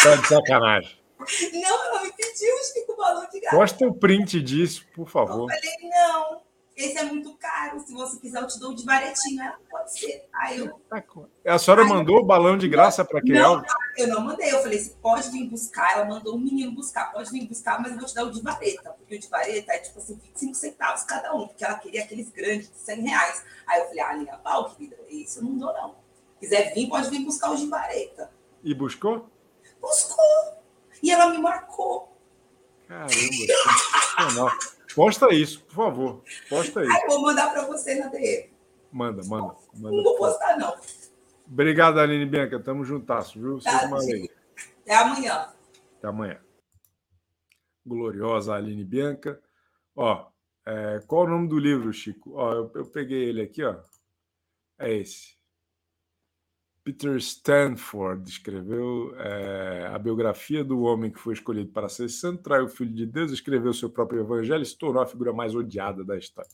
Tá 0.02 0.14
de 0.14 0.28
sacanagem. 0.28 1.05
Não, 1.18 1.84
ela 1.86 2.02
me 2.02 2.12
pediu, 2.12 2.54
Chico, 2.72 2.96
balão 2.96 3.26
de 3.30 3.40
graça. 3.40 3.56
Posta 3.56 3.86
o 3.86 3.94
print 3.94 4.40
disso, 4.42 4.86
por 4.94 5.08
favor. 5.08 5.50
Eu 5.50 5.56
falei, 5.56 5.90
não 5.90 6.46
esse 6.76 6.98
é 6.98 7.04
muito 7.04 7.34
caro, 7.38 7.80
se 7.80 7.94
você 7.94 8.20
quiser 8.20 8.42
eu 8.42 8.46
te 8.46 8.60
dou 8.60 8.74
de 8.74 8.84
varetinho. 8.84 9.42
Ela, 9.42 9.58
pode 9.70 9.98
ser. 9.98 10.28
Aí 10.30 10.58
eu... 10.58 10.78
Tá 10.90 11.02
a 11.46 11.58
senhora 11.58 11.82
Aí, 11.82 11.88
mandou 11.88 12.18
o 12.18 12.24
balão 12.24 12.58
de 12.58 12.68
graça 12.68 13.02
para 13.02 13.22
quem? 13.22 13.32
Não, 13.32 13.62
eu 13.96 14.08
não 14.08 14.20
mandei. 14.20 14.52
Eu 14.52 14.60
falei, 14.60 14.78
você 14.78 14.94
pode 15.00 15.30
vir 15.30 15.48
buscar. 15.48 15.92
Ela 15.92 16.04
mandou 16.04 16.36
um 16.36 16.38
menino 16.38 16.72
buscar, 16.72 17.10
pode 17.12 17.30
vir 17.30 17.48
buscar, 17.48 17.80
mas 17.80 17.92
eu 17.92 17.98
vou 17.98 18.06
te 18.06 18.14
dar 18.14 18.24
o 18.24 18.30
de 18.30 18.42
vareta. 18.42 18.90
Porque 18.90 19.16
o 19.16 19.18
de 19.18 19.26
vareta 19.26 19.72
é 19.72 19.78
tipo 19.78 19.98
assim, 19.98 20.16
25 20.16 20.54
centavos 20.54 21.02
cada 21.04 21.34
um, 21.34 21.46
porque 21.48 21.64
ela 21.64 21.78
queria 21.78 22.04
aqueles 22.04 22.28
grandes 22.28 22.70
de 22.70 22.78
100 22.78 23.00
reais. 23.08 23.44
Aí 23.66 23.80
eu 23.80 23.86
falei, 23.86 24.00
ah, 24.00 24.12
linha 24.12 24.36
pau, 24.36 24.70
querida, 24.74 24.96
isso 25.08 25.38
eu 25.38 25.44
não 25.44 25.56
dou 25.56 25.72
não. 25.72 25.94
Se 26.34 26.40
quiser 26.40 26.74
vir, 26.74 26.88
pode 26.90 27.08
vir 27.08 27.24
buscar 27.24 27.52
o 27.52 27.56
de 27.56 27.66
vareta. 27.68 28.30
E 28.62 28.74
buscou? 28.74 29.30
Buscou. 29.80 30.65
E 31.02 31.10
ela 31.10 31.30
me 31.30 31.38
marcou. 31.38 32.16
Caramba, 32.88 33.10
sensacional. 33.12 34.50
Posta 34.94 35.34
isso, 35.34 35.62
por 35.64 35.74
favor. 35.74 36.22
Posta 36.48 36.82
isso. 36.82 36.92
Aí 36.92 37.06
vou 37.06 37.22
mandar 37.22 37.52
para 37.52 37.66
você 37.66 37.96
na 37.96 38.08
DM. 38.08 38.50
Manda, 38.90 39.22
manda, 39.24 39.54
manda. 39.74 39.96
Não 39.96 40.02
vou 40.02 40.16
postar, 40.16 40.56
não. 40.58 40.74
Obrigado, 41.46 42.00
Aline 42.00 42.24
Bianca. 42.26 42.58
Tamo 42.58 42.84
juntasso, 42.84 43.38
viu? 43.38 43.58
Tá, 43.60 43.76
Até 43.76 44.94
amanhã. 44.94 45.48
Até 45.98 46.08
amanhã. 46.08 46.40
Gloriosa 47.84 48.54
Aline 48.54 48.84
Bianca. 48.84 49.40
Ó, 49.94 50.26
é, 50.64 51.00
qual 51.06 51.24
o 51.24 51.28
nome 51.28 51.48
do 51.48 51.58
livro, 51.58 51.92
Chico? 51.92 52.32
Ó, 52.34 52.52
eu, 52.52 52.72
eu 52.74 52.86
peguei 52.86 53.28
ele 53.28 53.42
aqui, 53.42 53.62
ó. 53.62 53.76
É 54.78 54.92
esse. 54.92 55.36
Peter 56.86 57.16
Stanford 57.16 58.30
escreveu 58.30 59.12
é, 59.18 59.88
a 59.92 59.98
biografia 59.98 60.62
do 60.62 60.82
homem 60.82 61.10
que 61.10 61.18
foi 61.18 61.34
escolhido 61.34 61.72
para 61.72 61.88
ser 61.88 62.08
santo, 62.08 62.44
traiu 62.44 62.66
o 62.66 62.68
filho 62.68 62.94
de 62.94 63.04
Deus, 63.04 63.32
escreveu 63.32 63.72
seu 63.72 63.90
próprio 63.90 64.20
evangelho 64.20 64.62
e 64.62 64.66
se 64.66 64.78
tornou 64.78 65.02
a 65.02 65.06
figura 65.06 65.32
mais 65.32 65.52
odiada 65.52 66.04
da 66.04 66.16
história. 66.16 66.48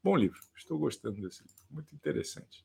Bom 0.00 0.14
livro, 0.14 0.38
estou 0.56 0.78
gostando 0.78 1.20
desse 1.20 1.42
livro, 1.42 1.64
muito 1.68 1.92
interessante. 1.96 2.64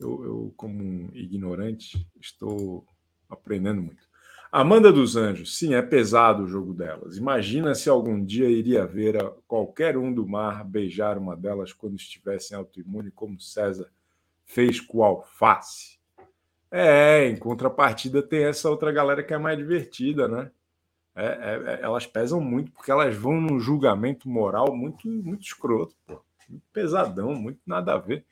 Eu, 0.00 0.24
eu 0.24 0.54
como 0.56 0.82
um 0.82 1.10
ignorante, 1.12 2.08
estou 2.18 2.86
aprendendo 3.28 3.82
muito. 3.82 4.08
Amanda 4.50 4.90
dos 4.90 5.16
Anjos, 5.16 5.58
sim, 5.58 5.74
é 5.74 5.82
pesado 5.82 6.44
o 6.44 6.48
jogo 6.48 6.72
delas. 6.72 7.18
Imagina 7.18 7.74
se 7.74 7.90
algum 7.90 8.24
dia 8.24 8.48
iria 8.48 8.86
ver 8.86 9.22
qualquer 9.46 9.98
um 9.98 10.10
do 10.10 10.26
mar 10.26 10.64
beijar 10.64 11.18
uma 11.18 11.36
delas 11.36 11.74
quando 11.74 11.96
estivesse 11.96 12.54
em 12.54 12.56
autoimune, 12.56 13.10
como 13.10 13.38
César 13.38 13.92
fez 14.46 14.80
com 14.80 14.98
o 14.98 15.04
alface. 15.04 16.00
É, 16.74 17.28
em 17.28 17.36
contrapartida 17.36 18.22
tem 18.22 18.44
essa 18.44 18.70
outra 18.70 18.90
galera 18.90 19.22
que 19.22 19.34
é 19.34 19.38
mais 19.38 19.58
divertida, 19.58 20.26
né? 20.26 20.50
É, 21.14 21.26
é, 21.26 21.74
é, 21.74 21.80
elas 21.82 22.06
pesam 22.06 22.40
muito 22.40 22.72
porque 22.72 22.90
elas 22.90 23.14
vão 23.14 23.38
num 23.38 23.60
julgamento 23.60 24.26
moral 24.26 24.74
muito, 24.74 25.06
muito 25.06 25.42
escroto, 25.42 25.94
pô. 26.06 26.24
Muito 26.48 26.64
pesadão, 26.72 27.34
muito 27.34 27.60
nada 27.66 27.92
a 27.92 27.98
ver. 27.98 28.24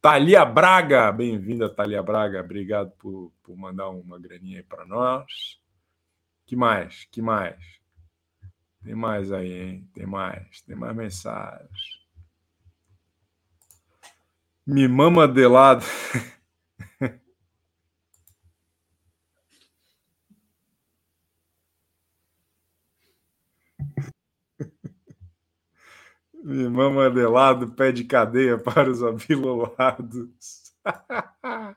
Thalia 0.00 0.46
Braga, 0.46 1.12
bem-vinda, 1.12 1.68
Thalia 1.68 2.02
Braga. 2.02 2.40
Obrigado 2.40 2.90
por, 2.92 3.30
por 3.42 3.54
mandar 3.54 3.90
uma 3.90 4.18
graninha 4.18 4.60
aí 4.60 4.62
para 4.62 4.86
nós. 4.86 5.60
Que 6.46 6.56
mais? 6.56 7.06
Que 7.10 7.20
mais? 7.20 7.58
Tem 8.82 8.94
mais 8.94 9.30
aí, 9.30 9.52
hein? 9.52 9.88
Tem 9.92 10.06
mais. 10.06 10.62
Tem 10.62 10.74
mais 10.74 10.96
mensagens. 10.96 12.00
Me 14.66 14.88
mama 14.88 15.28
de 15.28 15.46
lado. 15.46 15.84
Irmã 26.46 26.90
Mandelado 26.90 27.70
pede 27.70 28.04
cadeia 28.04 28.58
para 28.58 28.90
os 28.90 29.02
abilolados. 29.02 30.74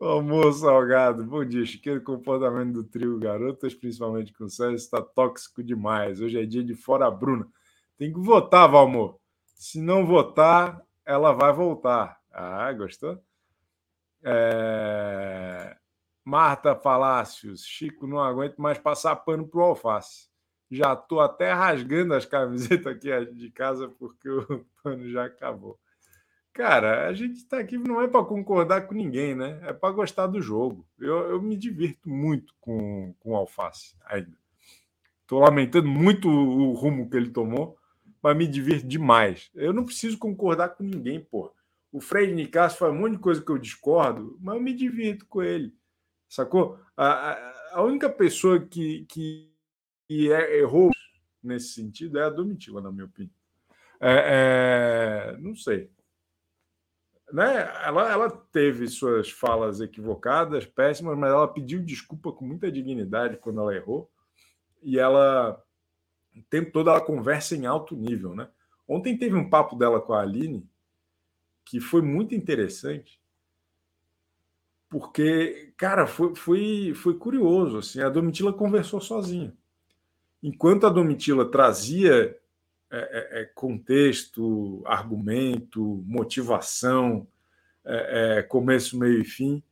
Almoço 0.00 0.60
salgado. 0.60 1.22
Bom 1.24 1.44
dia, 1.44 1.66
Chiqueiro. 1.66 2.00
O 2.00 2.04
comportamento 2.04 2.72
do 2.72 2.84
trio 2.84 3.18
Garotas, 3.18 3.74
principalmente 3.74 4.32
com 4.32 4.44
o 4.44 4.48
César, 4.48 4.74
está 4.74 5.02
tóxico 5.02 5.62
demais. 5.62 6.22
Hoje 6.22 6.40
é 6.40 6.46
dia 6.46 6.64
de 6.64 6.74
fora 6.74 7.10
Bruna. 7.10 7.46
Tem 7.98 8.10
que 8.10 8.18
votar, 8.18 8.66
Valmor. 8.66 9.18
Se 9.44 9.78
não 9.78 10.06
votar, 10.06 10.80
ela 11.04 11.32
vai 11.32 11.52
voltar. 11.52 12.18
Ah, 12.32 12.72
gostou? 12.72 13.22
É... 14.24 15.76
Marta 16.24 16.74
Palácios. 16.74 17.62
Chico, 17.62 18.06
não 18.06 18.18
aguento 18.18 18.56
mais 18.56 18.78
passar 18.78 19.16
pano 19.16 19.46
pro 19.46 19.60
alface. 19.60 20.31
Já 20.74 20.94
estou 20.94 21.20
até 21.20 21.52
rasgando 21.52 22.14
as 22.14 22.24
camisetas 22.24 22.86
aqui 22.86 23.10
de 23.34 23.50
casa 23.50 23.90
porque 23.98 24.26
o 24.26 24.64
pano 24.82 25.06
já 25.10 25.26
acabou. 25.26 25.78
Cara, 26.50 27.08
a 27.08 27.12
gente 27.12 27.34
está 27.34 27.58
aqui 27.58 27.76
não 27.76 28.00
é 28.00 28.08
para 28.08 28.24
concordar 28.24 28.86
com 28.86 28.94
ninguém, 28.94 29.34
né? 29.34 29.60
É 29.64 29.72
para 29.74 29.92
gostar 29.92 30.26
do 30.28 30.40
jogo. 30.40 30.86
Eu, 30.98 31.30
eu 31.30 31.42
me 31.42 31.56
divirto 31.56 32.08
muito 32.08 32.54
com, 32.58 33.14
com 33.20 33.32
o 33.32 33.36
Alface 33.36 33.94
ainda. 34.06 34.32
Estou 35.20 35.40
lamentando 35.40 35.88
muito 35.88 36.26
o 36.26 36.72
rumo 36.72 37.08
que 37.10 37.18
ele 37.18 37.30
tomou, 37.30 37.76
mas 38.22 38.34
me 38.34 38.46
divirto 38.46 38.86
demais. 38.86 39.50
Eu 39.54 39.74
não 39.74 39.84
preciso 39.84 40.16
concordar 40.16 40.70
com 40.70 40.82
ninguém, 40.82 41.20
pô. 41.20 41.52
O 41.92 42.00
Fred 42.00 42.32
Nicasso 42.32 42.78
faz 42.78 42.92
um 42.92 42.98
monte 42.98 43.12
de 43.12 43.18
coisa 43.18 43.42
que 43.42 43.50
eu 43.50 43.58
discordo, 43.58 44.38
mas 44.40 44.54
eu 44.54 44.62
me 44.62 44.72
divirto 44.72 45.26
com 45.26 45.42
ele. 45.42 45.74
Sacou? 46.30 46.78
A, 46.96 47.06
a, 47.06 47.54
a 47.72 47.82
única 47.82 48.08
pessoa 48.08 48.58
que, 48.58 49.04
que 49.06 49.51
e 50.08 50.30
é, 50.30 50.58
errou 50.58 50.90
nesse 51.42 51.68
sentido 51.68 52.18
é 52.18 52.24
a 52.24 52.30
Domitila, 52.30 52.80
na 52.80 52.92
minha 52.92 53.06
opinião. 53.06 53.34
É, 54.00 55.32
é, 55.34 55.36
não 55.38 55.54
sei. 55.54 55.90
Né? 57.32 57.60
Ela, 57.84 58.10
ela 58.10 58.30
teve 58.30 58.86
suas 58.88 59.30
falas 59.30 59.80
equivocadas, 59.80 60.66
péssimas, 60.66 61.16
mas 61.16 61.30
ela 61.30 61.48
pediu 61.48 61.82
desculpa 61.82 62.32
com 62.32 62.44
muita 62.44 62.70
dignidade 62.70 63.38
quando 63.38 63.60
ela 63.60 63.74
errou. 63.74 64.10
E 64.82 64.98
ela 64.98 65.62
o 66.34 66.42
tempo 66.48 66.72
todo 66.72 66.90
ela 66.90 67.00
conversa 67.00 67.54
em 67.54 67.66
alto 67.66 67.94
nível. 67.94 68.34
Né? 68.34 68.48
Ontem 68.88 69.16
teve 69.16 69.34
um 69.36 69.48
papo 69.48 69.76
dela 69.76 70.00
com 70.00 70.12
a 70.12 70.20
Aline 70.20 70.68
que 71.64 71.78
foi 71.78 72.02
muito 72.02 72.34
interessante, 72.34 73.20
porque, 74.88 75.72
cara, 75.76 76.06
foi, 76.06 76.34
foi, 76.34 76.92
foi 76.94 77.16
curioso. 77.16 77.78
Assim, 77.78 78.00
a 78.00 78.08
Domitila 78.08 78.52
conversou 78.52 79.00
sozinha 79.00 79.56
enquanto 80.42 80.86
a 80.86 80.90
Domitila 80.90 81.50
trazia 81.50 82.36
é, 82.90 82.98
é, 82.98 83.40
é, 83.40 83.44
contexto, 83.54 84.82
argumento, 84.84 86.02
motivação, 86.06 87.26
é, 87.84 88.38
é, 88.38 88.42
começo, 88.42 88.98
meio 88.98 89.20
e 89.20 89.24
fim, 89.24 89.62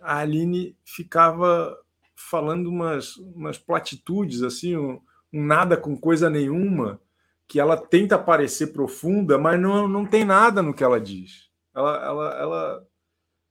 a 0.00 0.18
Aline 0.18 0.76
ficava 0.84 1.78
falando 2.14 2.68
umas, 2.68 3.16
umas 3.16 3.56
platitudes, 3.56 4.42
assim, 4.42 4.76
um, 4.76 5.00
um 5.32 5.44
nada 5.44 5.76
com 5.76 5.96
coisa 5.96 6.28
nenhuma, 6.28 7.00
que 7.48 7.58
ela 7.58 7.76
tenta 7.76 8.18
parecer 8.18 8.68
profunda, 8.68 9.38
mas 9.38 9.60
não, 9.60 9.88
não 9.88 10.04
tem 10.04 10.24
nada 10.24 10.62
no 10.62 10.74
que 10.74 10.84
ela 10.84 11.00
diz. 11.00 11.50
Ela, 11.74 12.04
ela, 12.04 12.34
ela 12.38 12.88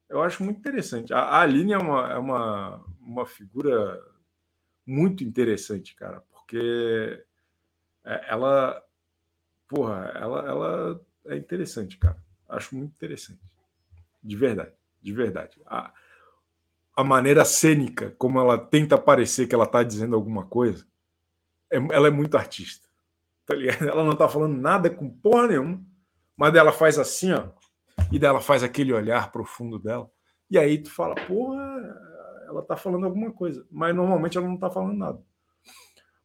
eu 0.10 0.22
acho 0.22 0.44
muito 0.44 0.60
interessante. 0.60 1.14
A, 1.14 1.20
a 1.22 1.42
Aline 1.42 1.74
é 1.74 1.78
uma, 1.78 2.12
é 2.12 2.18
uma, 2.18 2.86
uma 3.00 3.26
figura 3.26 4.00
muito 4.86 5.24
interessante, 5.24 5.96
cara, 5.96 6.22
porque 6.52 7.24
é, 8.04 8.26
ela, 8.28 8.84
porra, 9.70 10.12
ela, 10.16 10.40
ela 10.46 11.02
é 11.28 11.38
interessante, 11.38 11.98
cara. 11.98 12.22
Acho 12.50 12.76
muito 12.76 12.92
interessante. 12.92 13.40
De 14.22 14.36
verdade, 14.36 14.74
de 15.02 15.14
verdade. 15.14 15.62
A, 15.66 15.94
a 16.98 17.04
maneira 17.06 17.46
cênica, 17.46 18.14
como 18.18 18.38
ela 18.38 18.58
tenta 18.58 18.98
parecer 18.98 19.48
que 19.48 19.56
ela 19.56 19.64
está 19.64 19.82
dizendo 19.82 20.14
alguma 20.14 20.46
coisa, 20.46 20.86
é, 21.72 21.78
ela 21.78 22.10
é 22.10 22.12
muito 22.12 22.36
artista. 22.36 22.90
Tá 23.46 23.56
ligado? 23.56 23.88
Ela 23.88 24.04
não 24.04 24.12
está 24.12 24.28
falando 24.28 24.58
nada 24.58 24.90
com 24.90 25.10
porra 25.10 25.48
nenhuma, 25.48 25.82
mas 26.36 26.54
ela 26.54 26.74
faz 26.74 27.00
assim, 27.00 27.32
ó, 27.32 27.48
e 28.12 28.20
dela 28.20 28.42
faz 28.42 28.62
aquele 28.62 28.92
olhar 28.92 29.32
profundo 29.32 29.80
dela. 29.80 30.12
E 30.50 30.58
aí 30.58 30.78
tu 30.78 30.92
fala, 30.92 31.16
porra, 31.16 31.64
ela 32.46 32.60
está 32.60 32.76
falando 32.76 33.06
alguma 33.06 33.32
coisa, 33.32 33.66
mas 33.72 33.96
normalmente 33.96 34.38
ela 34.38 34.48
não 34.48 34.56
está 34.56 34.70
falando 34.70 34.98
nada. 34.98 35.31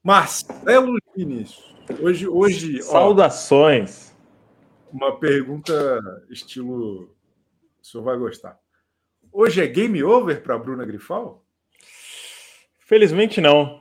Marcelo 0.06 0.96
Vinícius. 1.16 1.74
Hoje, 2.00 2.28
hoje. 2.28 2.80
Saudações. 2.80 4.14
Ó, 4.86 4.96
uma 4.96 5.18
pergunta 5.18 6.00
estilo. 6.30 7.12
O 7.82 7.84
senhor 7.84 8.04
vai 8.04 8.16
gostar. 8.16 8.56
Hoje 9.32 9.60
é 9.60 9.66
game 9.66 10.04
over 10.04 10.44
para 10.44 10.56
Bruna 10.56 10.86
Grifal? 10.86 11.44
Felizmente 12.78 13.40
não. 13.40 13.80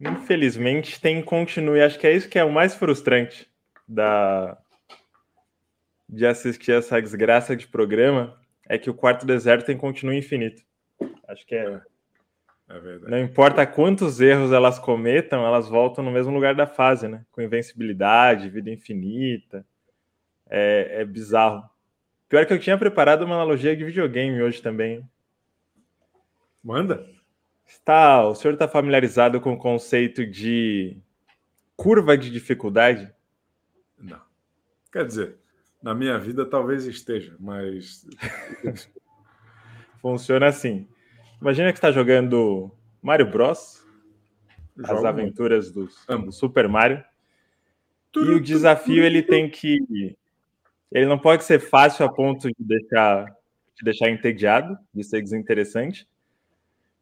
Infelizmente 0.00 1.00
tem 1.00 1.20
continue. 1.20 1.82
Acho 1.82 1.98
que 1.98 2.06
é 2.06 2.14
isso 2.14 2.28
que 2.28 2.38
é 2.38 2.44
o 2.44 2.52
mais 2.52 2.76
frustrante 2.76 3.50
da 3.88 4.56
de 6.08 6.26
assistir 6.26 6.70
essa 6.70 7.02
desgraça 7.02 7.56
de 7.56 7.66
programa 7.66 8.40
é 8.68 8.78
que 8.78 8.88
o 8.88 8.94
quarto 8.94 9.26
deserto 9.26 9.66
tem 9.66 9.76
continua 9.76 10.14
infinito. 10.14 10.62
Acho 11.26 11.44
que 11.44 11.56
é. 11.56 11.82
É 12.70 12.78
verdade. 12.78 13.10
Não 13.10 13.18
importa 13.18 13.66
quantos 13.66 14.20
erros 14.20 14.52
elas 14.52 14.78
cometam, 14.78 15.44
elas 15.44 15.68
voltam 15.68 16.04
no 16.04 16.12
mesmo 16.12 16.32
lugar 16.32 16.54
da 16.54 16.68
fase, 16.68 17.08
né? 17.08 17.26
Com 17.32 17.42
invencibilidade, 17.42 18.48
vida 18.48 18.70
infinita. 18.70 19.66
É, 20.48 21.00
é 21.00 21.04
bizarro. 21.04 21.68
Pior 22.28 22.46
que 22.46 22.52
eu 22.52 22.60
tinha 22.60 22.78
preparado 22.78 23.22
uma 23.22 23.34
analogia 23.34 23.76
de 23.76 23.84
videogame 23.84 24.40
hoje 24.40 24.62
também. 24.62 25.04
Manda. 26.62 27.04
Está, 27.66 28.24
o 28.24 28.36
senhor 28.36 28.54
está 28.54 28.68
familiarizado 28.68 29.40
com 29.40 29.52
o 29.52 29.58
conceito 29.58 30.24
de 30.24 30.96
curva 31.76 32.16
de 32.16 32.30
dificuldade? 32.30 33.12
Não. 33.98 34.20
Quer 34.92 35.06
dizer, 35.06 35.36
na 35.82 35.92
minha 35.92 36.18
vida 36.18 36.46
talvez 36.46 36.84
esteja, 36.86 37.34
mas. 37.40 38.06
Funciona 40.00 40.46
assim. 40.46 40.88
Imagina 41.40 41.72
que 41.72 41.78
está 41.78 41.90
jogando 41.90 42.70
Mario 43.02 43.30
Bros. 43.30 43.82
Jogo 44.76 44.98
as 44.98 45.04
aventuras 45.04 45.70
do, 45.70 45.88
do 46.24 46.32
Super 46.32 46.68
Mario. 46.68 47.02
E 48.16 48.18
o 48.18 48.40
desafio 48.40 49.04
ele 49.04 49.22
tem 49.22 49.48
que. 49.48 50.16
Ele 50.90 51.06
não 51.06 51.18
pode 51.18 51.44
ser 51.44 51.60
fácil 51.60 52.04
a 52.04 52.12
ponto 52.12 52.48
de 52.48 52.54
deixar, 52.58 53.24
de 53.24 53.84
deixar 53.84 54.10
entediado, 54.10 54.76
de 54.92 55.04
ser 55.04 55.22
desinteressante, 55.22 56.08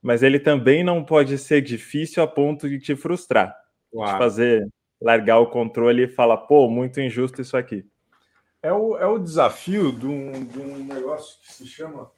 mas 0.02 0.22
ele 0.22 0.38
também 0.38 0.84
não 0.84 1.02
pode 1.02 1.38
ser 1.38 1.62
difícil 1.62 2.22
a 2.22 2.26
ponto 2.26 2.68
de 2.68 2.78
te 2.78 2.94
frustrar, 2.94 3.56
Uau. 3.92 4.06
de 4.06 4.18
fazer 4.18 4.68
largar 5.00 5.38
o 5.38 5.46
controle 5.46 6.04
e 6.04 6.08
falar, 6.08 6.36
pô, 6.36 6.68
muito 6.68 7.00
injusto 7.00 7.40
isso 7.40 7.56
aqui. 7.56 7.86
É 8.62 8.72
o, 8.72 8.98
é 8.98 9.06
o 9.06 9.18
desafio 9.18 9.90
de 9.92 10.06
um, 10.06 10.44
de 10.44 10.58
um 10.58 10.84
negócio 10.84 11.40
que 11.40 11.52
se 11.52 11.66
chama. 11.66 12.10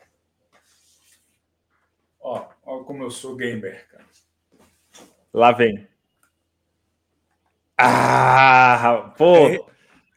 Ó, 2.21 2.49
ó 2.65 2.85
como 2.85 3.03
eu 3.03 3.11
sou 3.11 3.37
gamer, 3.37 3.89
cara. 3.91 4.05
Lá 5.33 5.53
vem. 5.53 5.87
Ah, 7.79 9.15
pô! 9.17 9.37
É, 9.37 9.61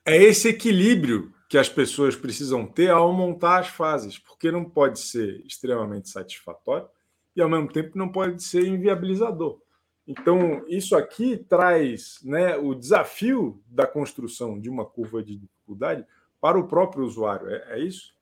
é 0.06 0.24
esse 0.24 0.50
equilíbrio 0.50 1.34
que 1.48 1.58
as 1.58 1.70
pessoas 1.70 2.16
precisam 2.16 2.66
ter 2.66 2.90
ao 2.90 3.14
montar 3.14 3.60
as 3.60 3.68
fases, 3.68 4.18
porque 4.18 4.52
não 4.52 4.66
pode 4.66 5.00
ser 5.00 5.46
extremamente 5.46 6.10
satisfatório 6.10 6.90
e 7.36 7.42
ao 7.42 7.50
mesmo 7.50 7.72
tempo 7.72 7.98
não 7.98 8.10
pode 8.10 8.44
ser 8.44 8.66
inviabilizador. 8.66 9.62
Então, 10.06 10.66
isso 10.68 10.96
aqui 10.96 11.38
traz 11.38 12.20
né, 12.24 12.58
o 12.58 12.76
desafio 12.76 13.62
da 13.68 13.88
construção 13.88 14.60
de 14.60 14.70
uma 14.70 14.86
curva 14.86 15.24
de 15.24 15.38
dificuldade 15.38 16.06
para 16.42 16.60
o 16.60 16.68
próprio 16.68 17.06
usuário. 17.06 17.50
É, 17.50 17.76
é 17.76 17.80
isso? 17.80 18.14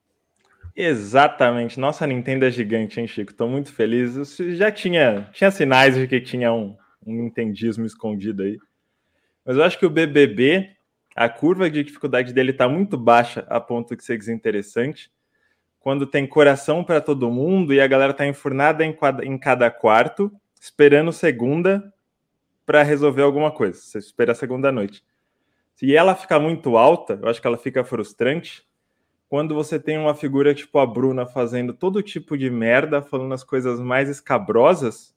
Exatamente. 0.76 1.80
Nossa, 1.80 2.08
Nintendo 2.08 2.46
é 2.46 2.52
gigante, 2.52 3.00
hein, 3.00 3.08
Chico? 3.08 3.32
Estou 3.32 3.48
muito 3.48 3.74
feliz. 3.74 4.40
Eu 4.40 4.56
já 4.56 4.72
tinha, 4.72 5.30
tinha 5.34 5.52
sinais 5.52 5.96
de 5.96 6.08
que 6.08 6.22
tinha 6.22 6.54
um, 6.54 6.76
um 7.06 7.14
nintendismo 7.14 7.86
escondido 7.86 8.44
aí. 8.44 8.58
Mas 9.46 9.58
eu 9.58 9.64
acho 9.64 9.78
que 9.78 9.86
o 9.86 9.90
BBB, 9.90 10.70
a 11.16 11.28
curva 11.28 11.70
de 11.70 11.84
dificuldade 11.84 12.34
dele 12.34 12.52
está 12.52 12.70
muito 12.70 12.98
baixa 12.98 13.46
a 13.50 13.60
ponto 13.60 13.96
de 13.96 14.04
ser 14.04 14.18
desinteressante. 14.18 15.12
Quando 15.80 16.06
tem 16.06 16.28
coração 16.28 16.84
para 16.84 17.02
todo 17.02 17.32
mundo 17.32 17.74
e 17.74 17.82
a 17.82 17.88
galera 17.88 18.12
está 18.12 18.26
enfurnada 18.28 18.86
em, 18.86 18.96
em 19.24 19.38
cada 19.38 19.70
quarto, 19.72 20.32
esperando 20.60 21.12
segunda 21.12 21.92
para 22.66 22.84
resolver 22.84 23.24
alguma 23.24 23.52
coisa. 23.52 23.80
Você 23.80 23.98
espera 23.98 24.32
a 24.32 24.36
segunda 24.36 24.72
noite. 24.72 25.04
Se 25.76 25.96
ela 25.96 26.16
ficar 26.16 26.40
muito 26.40 26.78
alta, 26.78 27.20
eu 27.22 27.28
acho 27.28 27.42
que 27.42 27.48
ela 27.48 27.58
fica 27.58 27.84
frustrante. 27.84 28.64
Quando 29.32 29.56
você 29.56 29.80
tem 29.80 29.98
uma 29.98 30.14
figura 30.14 30.54
tipo 30.54 30.78
a 30.78 30.86
Bruna 30.86 31.26
fazendo 31.26 31.74
todo 31.74 32.04
tipo 32.04 32.38
de 32.38 32.50
merda, 32.50 33.02
falando 33.02 33.34
as 33.34 33.46
coisas 33.46 33.80
mais 33.80 34.10
escabrosas 34.10 35.16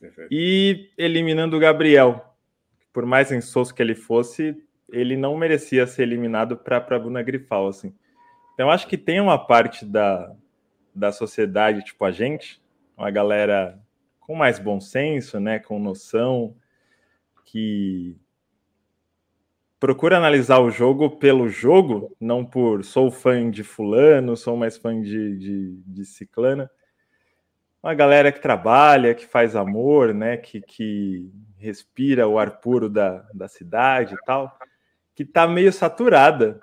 Perfeito. 0.00 0.28
e 0.32 0.90
eliminando 0.98 1.56
o 1.56 1.60
Gabriel. 1.60 2.34
Por 2.92 3.06
mais 3.06 3.30
insosso 3.30 3.72
que 3.72 3.80
ele 3.80 3.94
fosse, 3.94 4.60
ele 4.90 5.16
não 5.16 5.36
merecia 5.36 5.86
ser 5.86 6.02
eliminado 6.02 6.56
para 6.56 6.78
a 6.78 6.98
Bruna 6.98 7.22
Grifal, 7.22 7.68
assim. 7.68 7.94
Então, 8.52 8.68
acho 8.68 8.88
que 8.88 8.98
tem 8.98 9.20
uma 9.20 9.38
parte 9.38 9.84
da, 9.86 10.34
da 10.92 11.12
sociedade, 11.12 11.84
tipo 11.84 12.04
a 12.04 12.10
gente, 12.10 12.60
uma 12.96 13.12
galera 13.12 13.78
com 14.18 14.34
mais 14.34 14.58
bom 14.58 14.80
senso, 14.80 15.38
né, 15.38 15.60
com 15.60 15.78
noção, 15.78 16.56
que 17.44 18.16
procura 19.78 20.16
analisar 20.16 20.58
o 20.58 20.70
jogo 20.70 21.10
pelo 21.18 21.48
jogo, 21.48 22.14
não 22.20 22.44
por 22.44 22.84
sou 22.84 23.10
fã 23.10 23.50
de 23.50 23.62
fulano, 23.62 24.36
sou 24.36 24.56
mais 24.56 24.76
fã 24.76 25.00
de, 25.00 25.36
de, 25.36 25.72
de 25.86 26.04
ciclana. 26.04 26.70
Uma 27.82 27.94
galera 27.94 28.32
que 28.32 28.40
trabalha, 28.40 29.14
que 29.14 29.26
faz 29.26 29.54
amor, 29.54 30.12
né, 30.12 30.36
que, 30.36 30.60
que 30.60 31.30
respira 31.56 32.26
o 32.26 32.38
ar 32.38 32.60
puro 32.60 32.88
da, 32.88 33.24
da 33.32 33.46
cidade 33.46 34.14
e 34.14 34.24
tal, 34.24 34.58
que 35.14 35.24
tá 35.24 35.46
meio 35.46 35.72
saturada. 35.72 36.60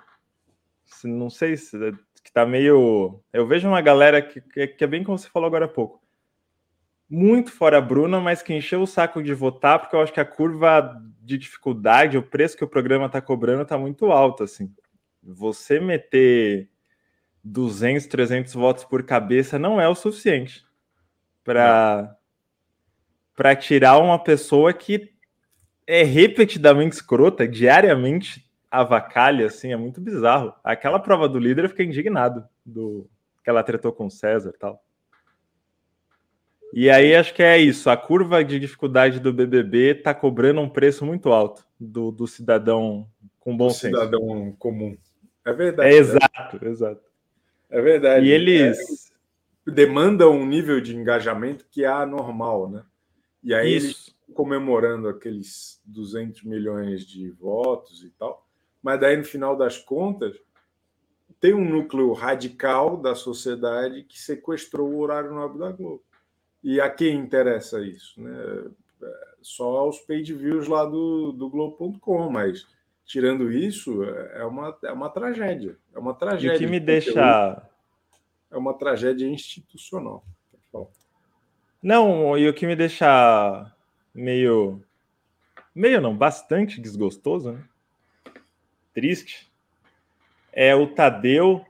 Não 1.02 1.30
sei 1.30 1.56
se 1.56 1.76
que 2.22 2.32
tá 2.32 2.46
meio. 2.46 3.20
Eu 3.32 3.46
vejo 3.46 3.68
uma 3.68 3.80
galera 3.80 4.20
que, 4.22 4.40
que 4.40 4.84
é 4.84 4.86
bem 4.86 5.04
como 5.04 5.18
você 5.18 5.28
falou 5.28 5.46
agora 5.46 5.66
há 5.66 5.68
pouco 5.68 6.03
muito 7.08 7.50
fora 7.52 7.78
a 7.78 7.80
Bruna, 7.80 8.20
mas 8.20 8.42
que 8.42 8.54
encheu 8.54 8.82
o 8.82 8.86
saco 8.86 9.22
de 9.22 9.34
votar, 9.34 9.78
porque 9.78 9.94
eu 9.94 10.00
acho 10.00 10.12
que 10.12 10.20
a 10.20 10.24
curva 10.24 11.00
de 11.20 11.38
dificuldade, 11.38 12.18
o 12.18 12.22
preço 12.22 12.56
que 12.56 12.64
o 12.64 12.68
programa 12.68 13.06
está 13.06 13.20
cobrando 13.20 13.62
está 13.62 13.78
muito 13.78 14.10
alto, 14.10 14.42
assim. 14.44 14.72
Você 15.22 15.80
meter 15.80 16.68
200, 17.42 18.06
300 18.06 18.54
votos 18.54 18.84
por 18.84 19.02
cabeça 19.04 19.58
não 19.58 19.80
é 19.80 19.88
o 19.88 19.94
suficiente 19.94 20.64
para 21.44 22.16
para 23.36 23.56
tirar 23.56 23.98
uma 23.98 24.16
pessoa 24.16 24.72
que 24.72 25.12
é 25.86 26.04
repetidamente 26.04 26.94
escrota, 26.94 27.48
diariamente 27.48 28.48
avacalha, 28.70 29.46
assim, 29.46 29.72
é 29.72 29.76
muito 29.76 30.00
bizarro. 30.00 30.54
Aquela 30.62 31.00
prova 31.00 31.28
do 31.28 31.38
líder 31.38 31.64
eu 31.64 31.68
fiquei 31.68 31.86
indignado 31.86 32.46
do 32.64 33.10
que 33.42 33.50
ela 33.50 33.62
tretou 33.62 33.92
com 33.92 34.06
o 34.06 34.10
César 34.10 34.52
e 34.54 34.58
tal. 34.58 34.83
E 36.76 36.90
aí 36.90 37.14
acho 37.14 37.32
que 37.32 37.42
é 37.42 37.56
isso. 37.56 37.88
A 37.88 37.96
curva 37.96 38.44
de 38.44 38.58
dificuldade 38.58 39.20
do 39.20 39.32
BBB 39.32 39.98
está 39.98 40.12
cobrando 40.12 40.60
um 40.60 40.68
preço 40.68 41.06
muito 41.06 41.32
alto 41.32 41.64
do, 41.78 42.10
do 42.10 42.26
cidadão 42.26 43.08
com 43.38 43.56
bom 43.56 43.70
senso. 43.70 43.94
Cidadão 43.94 44.52
comum. 44.58 44.96
É 45.44 45.52
verdade. 45.52 45.88
É 45.88 45.96
exato, 45.96 46.58
é. 46.60 46.68
exato. 46.68 47.02
É 47.70 47.80
verdade. 47.80 48.26
E 48.26 48.30
eles 48.30 49.12
é, 49.66 49.70
demandam 49.70 50.32
um 50.32 50.46
nível 50.46 50.80
de 50.80 50.96
engajamento 50.96 51.64
que 51.70 51.84
é 51.84 51.88
anormal, 51.88 52.68
né? 52.68 52.82
E 53.42 53.54
aí 53.54 53.76
isso. 53.76 53.86
eles 53.86 54.14
comemorando 54.34 55.08
aqueles 55.08 55.80
200 55.84 56.42
milhões 56.42 57.06
de 57.06 57.30
votos 57.30 58.02
e 58.02 58.10
tal. 58.10 58.44
Mas 58.82 59.00
daí 59.00 59.16
no 59.16 59.24
final 59.24 59.56
das 59.56 59.78
contas 59.78 60.36
tem 61.40 61.54
um 61.54 61.64
núcleo 61.64 62.12
radical 62.12 62.96
da 62.96 63.14
sociedade 63.14 64.02
que 64.04 64.18
sequestrou 64.18 64.88
o 64.90 64.98
horário 64.98 65.32
nobre 65.32 65.58
da 65.58 65.70
Globo. 65.70 66.03
E 66.64 66.80
a 66.80 66.88
quem 66.88 67.14
interessa 67.16 67.82
isso? 67.82 68.18
Né? 68.18 68.32
Só 69.42 69.76
aos 69.76 70.00
paid 70.00 70.32
views 70.32 70.66
lá 70.66 70.86
do, 70.86 71.30
do 71.30 71.50
Globo.com, 71.50 72.30
mas 72.30 72.66
tirando 73.04 73.52
isso, 73.52 74.02
é 74.02 74.42
uma, 74.46 74.74
é 74.82 74.90
uma 74.90 75.10
tragédia. 75.10 75.76
É 75.94 75.98
uma 75.98 76.14
tragédia. 76.14 76.54
E 76.54 76.56
o 76.56 76.58
que 76.58 76.66
me 76.66 76.80
deixa. 76.80 77.62
É 78.50 78.56
uma 78.56 78.72
tragédia 78.72 79.28
institucional. 79.28 80.24
Não, 81.82 82.38
e 82.38 82.48
o 82.48 82.54
que 82.54 82.66
me 82.66 82.74
deixa 82.74 83.70
meio. 84.14 84.82
Meio 85.74 86.00
não, 86.00 86.16
bastante 86.16 86.80
desgostoso, 86.80 87.52
né? 87.52 87.64
Triste. 88.94 89.52
É 90.50 90.74
o 90.74 90.86
Tadeu 90.86 91.62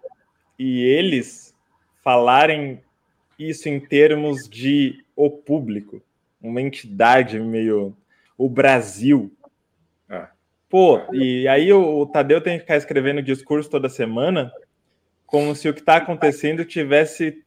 e 0.57 0.83
eles 0.85 1.53
falarem 2.03 2.85
isso 3.39 3.69
em 3.69 3.81
termos 3.81 4.49
de 4.49 5.05
o 5.17 5.31
público, 5.31 6.03
uma 6.41 6.61
entidade 6.61 7.39
meio 7.39 7.97
o 8.37 8.49
Brasil. 8.49 9.33
Ah. 10.09 10.31
Pô, 10.69 11.01
e 11.13 11.47
aí 11.49 11.73
o, 11.73 12.01
o 12.01 12.07
Tadeu 12.07 12.41
tem 12.41 12.55
que 12.55 12.63
ficar 12.63 12.77
escrevendo 12.77 13.23
discurso 13.23 13.71
toda 13.71 13.89
semana, 13.89 14.53
como 15.27 15.55
se 15.55 15.69
o 15.69 15.75
que 15.75 15.81
está 15.81 15.97
acontecendo 15.97 16.65
tivesse 16.65 17.45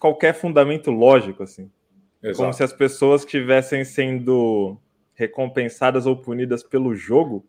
qualquer 0.00 0.34
fundamento 0.34 0.90
lógico, 0.90 1.42
assim. 1.42 1.70
Exato. 2.22 2.38
Como 2.38 2.52
se 2.52 2.62
as 2.62 2.72
pessoas 2.72 3.22
estivessem 3.22 3.84
sendo 3.84 4.78
recompensadas 5.14 6.06
ou 6.06 6.16
punidas 6.16 6.62
pelo 6.62 6.94
jogo. 6.94 7.46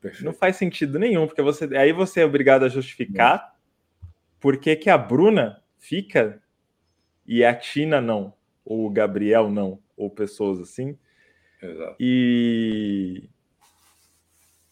Perfeito. 0.00 0.24
Não 0.24 0.32
faz 0.32 0.56
sentido 0.56 0.98
nenhum, 0.98 1.26
porque 1.26 1.42
você 1.42 1.64
aí 1.76 1.92
você 1.92 2.20
é 2.20 2.24
obrigado 2.24 2.64
a 2.64 2.68
justificar 2.68 3.54
por 4.40 4.58
que, 4.58 4.76
que 4.76 4.90
a 4.90 4.98
Bruna 4.98 5.62
fica 5.78 6.40
e 7.26 7.44
a 7.44 7.54
Tina 7.54 8.00
não, 8.00 8.32
ou 8.64 8.86
o 8.86 8.90
Gabriel 8.90 9.50
não, 9.50 9.78
ou 9.96 10.10
pessoas 10.10 10.60
assim. 10.60 10.96
Exato. 11.62 11.96
E 11.98 13.28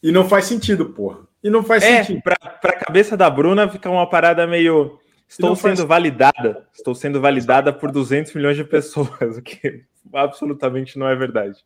E 0.03 0.13
não 0.13 0.29
faz 0.29 0.45
sentido, 0.45 0.91
porra. 0.91 1.21
E 1.43 1.51
não 1.51 1.63
faz 1.63 1.83
é, 1.83 2.03
sentido. 2.03 2.23
Pra, 2.23 2.37
pra 2.37 2.77
cabeça 2.77 3.17
da 3.17 3.29
Bruna 3.29 3.69
fica 3.69 3.91
uma 3.91 4.09
parada 4.09 4.47
meio. 4.47 4.99
Estou 5.29 5.57
sendo 5.57 5.77
faz... 5.77 5.89
validada. 5.89 6.67
Estou 6.73 6.95
sendo 6.95 7.21
validada 7.21 7.73
por 7.73 7.91
200 7.91 8.33
milhões 8.35 8.57
de 8.57 8.65
pessoas, 8.65 9.37
o 9.37 9.43
que 9.43 9.85
absolutamente 10.13 10.99
não 10.99 11.09
é 11.09 11.15
verdade. 11.15 11.59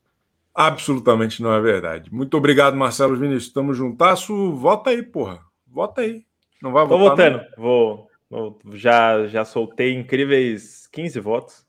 Absolutamente 0.55 1.43
não 1.43 1.53
é 1.53 1.61
verdade. 1.61 2.13
Muito 2.13 2.37
obrigado, 2.37 2.77
Marcelo 2.77 3.17
Vinícius. 3.17 3.53
Tamo 3.53 3.73
juntasso. 3.73 4.53
Vota 4.55 4.91
aí, 4.91 5.03
porra. 5.03 5.41
Vota 5.67 6.01
aí. 6.01 6.25
Não 6.61 6.73
vai 6.73 6.89
Tô 6.89 6.99
votar? 6.99 7.31
votando. 7.31 7.45
Vou, 7.57 8.08
vou. 8.29 8.59
Já, 8.73 9.27
já 9.27 9.45
soltei 9.45 9.95
incríveis 9.95 10.87
15 10.89 11.21
votos. 11.21 11.67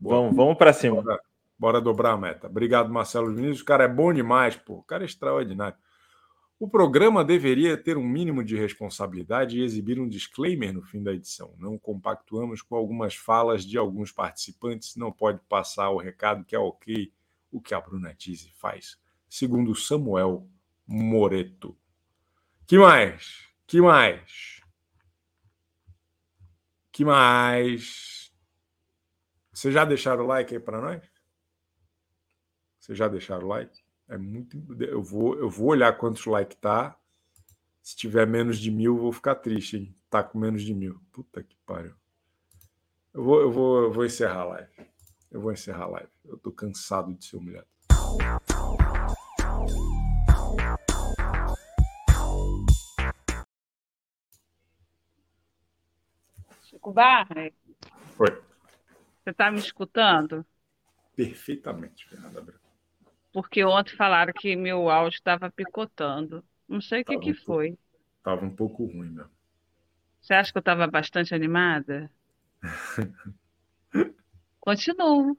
Vamos, 0.00 0.36
vamos 0.36 0.56
para 0.56 0.72
cima. 0.72 1.02
Bora, 1.02 1.20
bora, 1.58 1.80
dobrar 1.80 2.12
a 2.12 2.16
meta. 2.16 2.46
Obrigado, 2.46 2.92
Marcelo 2.92 3.34
Vinícius. 3.34 3.60
O 3.60 3.64
cara 3.64 3.84
é 3.84 3.88
bom 3.88 4.12
demais, 4.12 4.56
pô. 4.56 4.74
O 4.74 4.82
cara 4.82 5.04
é 5.04 5.06
extraordinário. 5.06 5.76
O 6.58 6.68
programa 6.68 7.22
deveria 7.22 7.76
ter 7.76 7.98
um 7.98 8.06
mínimo 8.06 8.42
de 8.42 8.56
responsabilidade 8.56 9.58
e 9.58 9.62
exibir 9.62 10.00
um 10.00 10.08
disclaimer 10.08 10.72
no 10.72 10.82
fim 10.82 11.02
da 11.02 11.12
edição. 11.12 11.54
Não 11.58 11.78
compactuamos 11.78 12.62
com 12.62 12.74
algumas 12.74 13.14
falas 13.14 13.64
de 13.64 13.76
alguns 13.76 14.10
participantes. 14.10 14.96
Não 14.96 15.12
pode 15.12 15.38
passar 15.48 15.90
o 15.90 15.98
recado 15.98 16.44
que 16.44 16.56
é 16.56 16.58
ok 16.58 17.12
o 17.52 17.60
que 17.60 17.74
a 17.74 17.80
Bruna 17.80 18.14
Tise 18.14 18.50
faz, 18.50 18.98
segundo 19.28 19.74
Samuel 19.74 20.46
Moreto. 20.86 21.76
Que 22.66 22.78
mais? 22.78 23.48
Que 23.66 23.80
mais? 23.80 24.55
Que 26.96 27.04
mais? 27.04 28.32
Vocês 29.52 29.74
já 29.74 29.84
deixaram 29.84 30.24
o 30.24 30.26
like 30.26 30.54
aí 30.54 30.58
para 30.58 30.80
nós? 30.80 31.02
Vocês 32.80 32.96
já 32.96 33.06
deixaram 33.06 33.44
o 33.44 33.48
like? 33.48 33.84
É 34.08 34.16
muito. 34.16 34.56
Eu 34.82 35.02
vou, 35.02 35.38
eu 35.38 35.50
vou 35.50 35.68
olhar 35.68 35.92
quantos 35.98 36.24
likes 36.24 36.56
tá. 36.58 36.98
Se 37.82 37.94
tiver 37.94 38.26
menos 38.26 38.58
de 38.58 38.70
mil, 38.70 38.96
vou 38.96 39.12
ficar 39.12 39.34
triste, 39.34 39.76
hein? 39.76 39.94
Tá 40.08 40.22
com 40.22 40.38
menos 40.38 40.62
de 40.62 40.72
mil. 40.72 40.98
Puta 41.12 41.42
que 41.42 41.58
pariu. 41.66 41.92
Eu 43.12 43.22
vou, 43.22 43.40
eu 43.42 43.52
vou, 43.52 43.82
eu 43.82 43.92
vou 43.92 44.06
encerrar 44.06 44.40
a 44.40 44.44
live. 44.44 44.72
Eu 45.30 45.42
vou 45.42 45.52
encerrar 45.52 45.84
a 45.84 45.88
live. 45.88 46.10
Eu 46.24 46.38
tô 46.38 46.50
cansado 46.50 47.12
de 47.12 47.26
ser 47.26 47.36
humilhado. 47.36 47.68
Chico 56.86 56.92
Barney. 56.92 57.52
Oi. 58.18 58.42
Você 59.24 59.34
tá 59.34 59.50
me 59.50 59.58
escutando? 59.58 60.46
Perfeitamente, 61.16 62.08
Fernanda 62.08 62.40
Branco. 62.40 62.60
Porque 63.32 63.64
ontem 63.64 63.96
falaram 63.96 64.32
que 64.32 64.54
meu 64.54 64.88
áudio 64.88 65.16
estava 65.16 65.50
picotando. 65.50 66.44
Não 66.68 66.80
sei 66.80 67.02
o 67.02 67.04
que, 67.04 67.18
que 67.18 67.34
foi. 67.34 67.76
Tava 68.22 68.44
um 68.44 68.54
pouco 68.54 68.84
ruim, 68.84 69.10
meu. 69.10 69.26
Você 70.20 70.32
acha 70.32 70.52
que 70.52 70.58
eu 70.58 70.60
estava 70.60 70.86
bastante 70.86 71.34
animada? 71.34 72.08
Continuo. 74.60 75.36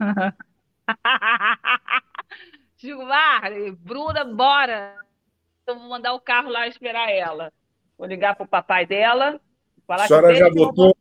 Marley, 3.06 3.72
Bruna, 3.72 4.24
bora. 4.24 4.96
Então 5.62 5.78
vou 5.78 5.90
mandar 5.90 6.14
o 6.14 6.20
carro 6.20 6.48
lá 6.48 6.66
esperar 6.66 7.10
ela. 7.10 7.52
Vou 7.98 8.06
ligar 8.06 8.34
para 8.34 8.44
o 8.44 8.48
papai 8.48 8.86
dela. 8.86 9.38
Falar 9.86 10.04
a 10.04 10.08
senhora 10.08 10.34
já 10.34 10.48
votou? 10.50 10.96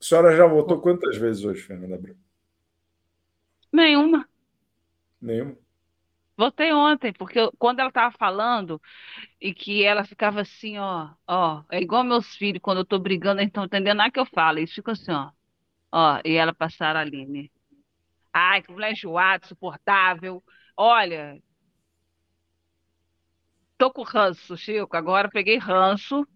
A 0.00 0.04
senhora 0.04 0.36
já 0.36 0.46
votou 0.46 0.80
quantas 0.80 1.16
vezes 1.16 1.44
hoje, 1.44 1.62
Fernanda 1.62 1.98
Bruna? 1.98 2.18
Nenhuma. 3.72 4.28
Nenhuma? 5.20 5.56
Votei 6.36 6.72
ontem, 6.72 7.12
porque 7.12 7.38
eu, 7.38 7.52
quando 7.58 7.78
ela 7.78 7.90
estava 7.90 8.12
falando 8.18 8.80
e 9.40 9.54
que 9.54 9.84
ela 9.84 10.04
ficava 10.04 10.40
assim, 10.40 10.78
ó, 10.78 11.10
ó, 11.28 11.62
é 11.70 11.80
igual 11.80 12.02
meus 12.02 12.34
filhos, 12.34 12.60
quando 12.60 12.78
eu 12.78 12.82
estou 12.82 12.98
brigando, 12.98 13.40
eles 13.40 13.50
estão 13.50 13.64
entendendo 13.64 13.98
nada 13.98 14.10
que 14.10 14.18
eu 14.18 14.26
falo, 14.26 14.58
eles 14.58 14.72
ficam 14.72 14.92
assim, 14.92 15.12
ó, 15.12 15.30
ó, 15.92 16.20
e 16.24 16.32
ela 16.34 16.52
passar 16.52 16.96
a 16.96 17.00
Aline. 17.00 17.52
Ai, 18.32 18.62
que 18.62 18.72
mulher 18.72 18.92
enjoada, 18.92 19.46
suportável. 19.46 20.42
Olha, 20.76 21.40
tô 23.78 23.92
com 23.92 24.02
ranço, 24.02 24.56
Chico. 24.56 24.96
Agora 24.96 25.30
peguei 25.30 25.56
ranço. 25.56 26.26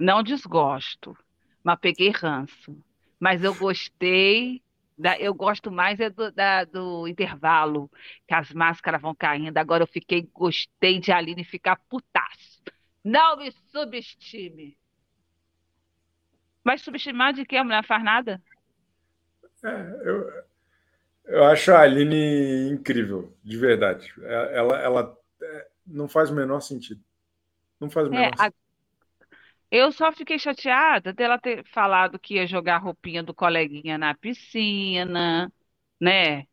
Não 0.00 0.22
desgosto, 0.22 1.14
mas 1.62 1.78
peguei 1.78 2.08
ranço. 2.08 2.74
Mas 3.20 3.44
eu 3.44 3.54
gostei. 3.54 4.62
Da, 4.96 5.18
eu 5.18 5.34
gosto 5.34 5.70
mais 5.70 6.00
é 6.00 6.08
do, 6.08 6.32
da, 6.32 6.64
do 6.64 7.06
intervalo, 7.06 7.90
que 8.26 8.34
as 8.34 8.50
máscaras 8.50 9.00
vão 9.00 9.14
caindo. 9.14 9.58
Agora 9.58 9.82
eu 9.82 9.86
fiquei, 9.86 10.28
gostei 10.32 10.98
de 10.98 11.12
Aline 11.12 11.44
ficar 11.44 11.76
putaço. 11.86 12.62
Não 13.04 13.36
me 13.36 13.52
subestime. 13.70 14.76
Mas 16.64 16.80
subestimar 16.80 17.34
de 17.34 17.44
que 17.44 17.56
a 17.56 17.64
mulher 17.64 17.84
faz 17.84 18.02
nada? 18.02 18.42
É, 19.62 20.08
eu, 20.08 20.44
eu 21.26 21.44
acho 21.44 21.72
a 21.72 21.80
Aline 21.80 22.70
incrível, 22.70 23.36
de 23.44 23.56
verdade. 23.58 24.12
É, 24.22 24.58
ela, 24.58 24.78
ela 24.80 25.18
é, 25.42 25.68
não 25.86 26.08
faz 26.08 26.30
o 26.30 26.34
menor 26.34 26.60
sentido. 26.60 27.02
Não 27.78 27.90
faz 27.90 28.08
o 28.08 28.14
é, 28.14 28.16
menor 28.16 28.32
é, 28.32 28.36
sentido. 28.36 28.59
Eu 29.70 29.92
só 29.92 30.10
fiquei 30.10 30.38
chateada 30.38 31.12
dela 31.12 31.38
ter 31.38 31.64
falado 31.66 32.18
que 32.18 32.34
ia 32.34 32.46
jogar 32.46 32.76
a 32.76 32.78
roupinha 32.78 33.22
do 33.22 33.32
coleguinha 33.32 33.96
na 33.96 34.14
piscina, 34.14 35.52
né? 36.00 36.46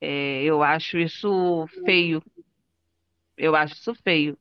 É, 0.00 0.42
eu 0.42 0.62
acho 0.62 0.98
isso 0.98 1.66
feio. 1.84 2.22
Eu 3.36 3.56
acho 3.56 3.74
isso 3.74 3.94
feio, 3.94 4.38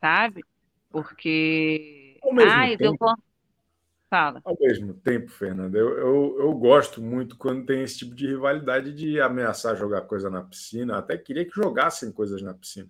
sabe? 0.00 0.42
Porque. 0.90 2.18
Ai, 2.48 2.76
tempo, 2.76 3.04
deu 3.04 3.16
Fala. 4.08 4.40
Ao 4.44 4.56
mesmo 4.58 4.94
tempo, 4.94 5.28
Fernanda, 5.28 5.76
eu, 5.76 5.98
eu, 5.98 6.36
eu, 6.38 6.54
gosto 6.54 7.02
muito 7.02 7.36
quando 7.36 7.66
tem 7.66 7.82
esse 7.82 7.98
tipo 7.98 8.14
de 8.14 8.26
rivalidade 8.26 8.94
de 8.94 9.20
ameaçar 9.20 9.76
jogar 9.76 10.02
coisa 10.02 10.30
na 10.30 10.42
piscina. 10.42 10.96
Até 10.96 11.18
queria 11.18 11.44
que 11.44 11.54
jogassem 11.54 12.12
coisas 12.12 12.40
na 12.40 12.54
piscina. 12.54 12.88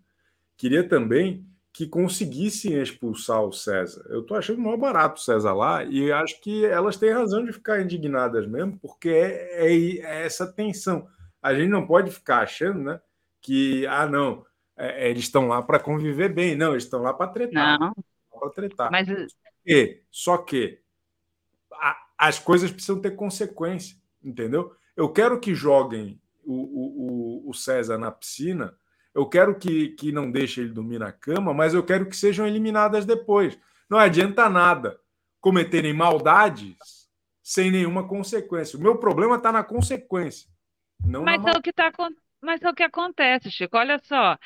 Queria 0.59 0.87
também 0.87 1.45
que 1.77 1.87
conseguissem 1.87 2.81
expulsar 2.81 3.43
o 3.43 3.53
César. 3.53 4.03
Eu 4.09 4.23
estou 4.23 4.35
achando 4.35 4.63
mal 4.63 4.79
barato 4.79 5.21
o 5.21 5.23
César 5.23 5.53
lá 5.53 5.85
e 5.85 6.11
acho 6.11 6.41
que 6.41 6.65
elas 6.65 6.97
têm 6.97 7.13
razão 7.13 7.45
de 7.45 7.53
ficar 7.53 7.83
indignadas 7.83 8.47
mesmo, 8.47 8.79
porque 8.79 9.11
é, 9.11 9.67
é, 9.67 9.99
é 9.99 10.25
essa 10.25 10.51
tensão. 10.51 11.07
A 11.43 11.55
gente 11.55 11.69
não 11.69 11.87
pode 11.87 12.11
ficar 12.11 12.39
achando 12.39 12.83
né, 12.83 12.99
que, 13.43 13.87
ah, 13.89 14.07
não, 14.07 14.47
é, 14.75 15.11
eles 15.11 15.25
estão 15.25 15.49
lá 15.49 15.61
para 15.61 15.79
conviver 15.79 16.33
bem. 16.33 16.57
Não, 16.57 16.71
eles 16.71 16.85
estão 16.85 17.03
lá 17.03 17.13
para 17.13 17.31
tretar. 17.31 17.79
Não. 17.79 17.93
Para 18.31 18.51
tretar. 18.53 18.91
Mas... 18.91 19.07
E, 19.67 20.01
só 20.11 20.39
que 20.39 20.81
as 22.17 22.39
coisas 22.39 22.71
precisam 22.71 23.03
ter 23.03 23.11
consequência, 23.11 23.99
entendeu? 24.25 24.75
Eu 24.97 25.11
quero 25.11 25.39
que 25.39 25.55
joguem 25.55 26.19
o, 26.43 26.55
o, 27.45 27.51
o 27.51 27.53
César 27.53 27.99
na 27.99 28.11
piscina, 28.11 28.75
eu 29.17 29.25
quero 29.25 29.59
que, 29.59 29.89
que 29.91 30.13
não 30.13 30.31
deixe 30.31 30.61
ele 30.61 30.75
dormir 30.75 30.99
na 30.99 31.11
cama, 31.11 31.55
mas 31.55 31.73
eu 31.73 31.83
quero 31.83 32.07
que 32.07 32.15
sejam 32.15 32.47
eliminadas 32.47 33.07
depois. 33.07 33.59
Não 33.89 33.97
adianta 33.97 34.47
nada 34.51 35.01
cometerem 35.41 35.95
maldades 35.95 36.77
sem 37.43 37.71
nenhuma 37.71 38.07
consequência. 38.07 38.79
O 38.79 38.83
meu 38.83 38.99
problema 38.99 39.37
está 39.37 39.51
na 39.51 39.65
consequência. 39.65 40.51
Não 41.03 41.23
mas, 41.23 41.43
na 41.43 41.53
é 41.53 41.57
o 41.57 41.63
que 41.63 41.73
tá, 41.73 41.91
mas 42.43 42.61
é 42.61 42.69
o 42.69 42.75
que 42.75 42.83
acontece, 42.83 43.51
Chico. 43.51 43.79
Olha 43.79 43.99
só, 44.05 44.37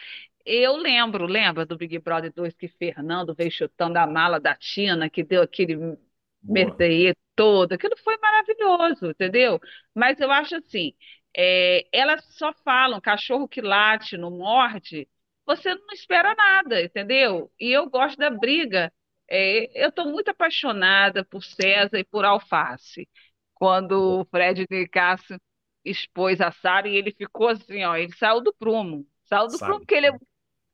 eu 0.46 0.76
lembro, 0.76 1.26
lembra 1.26 1.66
do 1.66 1.76
Big 1.76 1.98
Brother 1.98 2.33
2 2.33 2.54
que 2.54 2.68
Fernando 2.68 3.35
veio 3.35 3.50
chutando 3.50 3.98
a 3.98 4.06
mala 4.06 4.38
da 4.38 4.54
Tina, 4.54 5.11
que 5.11 5.24
deu 5.24 5.42
aquele 5.42 5.98
merdeê 6.40 7.16
todo. 7.35 7.72
Aquilo 7.72 7.96
foi 8.04 8.16
maravilhoso, 8.18 9.06
entendeu? 9.06 9.61
Mas 9.92 10.20
eu 10.20 10.30
acho 10.30 10.54
assim, 10.54 10.94
é, 11.37 11.87
elas 11.93 12.25
só 12.37 12.53
falam 12.64 13.01
cachorro 13.01 13.49
que 13.49 13.61
late, 13.61 14.16
não 14.16 14.31
morde, 14.31 15.09
você 15.47 15.75
não 15.75 15.88
espera 15.93 16.35
nada, 16.35 16.83
entendeu? 16.83 17.51
E 17.59 17.71
eu 17.71 17.88
gosto 17.90 18.16
da 18.19 18.31
briga. 18.31 18.93
É, 19.29 19.85
eu 19.85 19.88
estou 19.90 20.07
muito 20.07 20.29
apaixonada 20.31 21.25
por 21.25 21.43
César 21.43 21.99
e 21.99 22.05
por 22.05 22.25
Alface. 22.25 23.09
Quando 23.55 24.21
o 24.21 24.25
Fred 24.27 24.66
Cássio 24.88 25.40
expôs 25.85 26.40
a 26.40 26.51
Sara 26.53 26.88
e 26.88 26.97
ele 26.97 27.12
ficou 27.12 27.49
assim, 27.49 27.85
ó, 27.85 27.97
ele 27.97 28.12
saiu 28.14 28.40
do 28.40 28.53
prumo. 28.55 29.07
Saiu 29.25 29.47
do 29.47 29.53
Sabe. 29.59 29.71
prumo 29.71 29.81
porque 29.81 29.95
ele 29.95 30.09
é, 30.09 30.19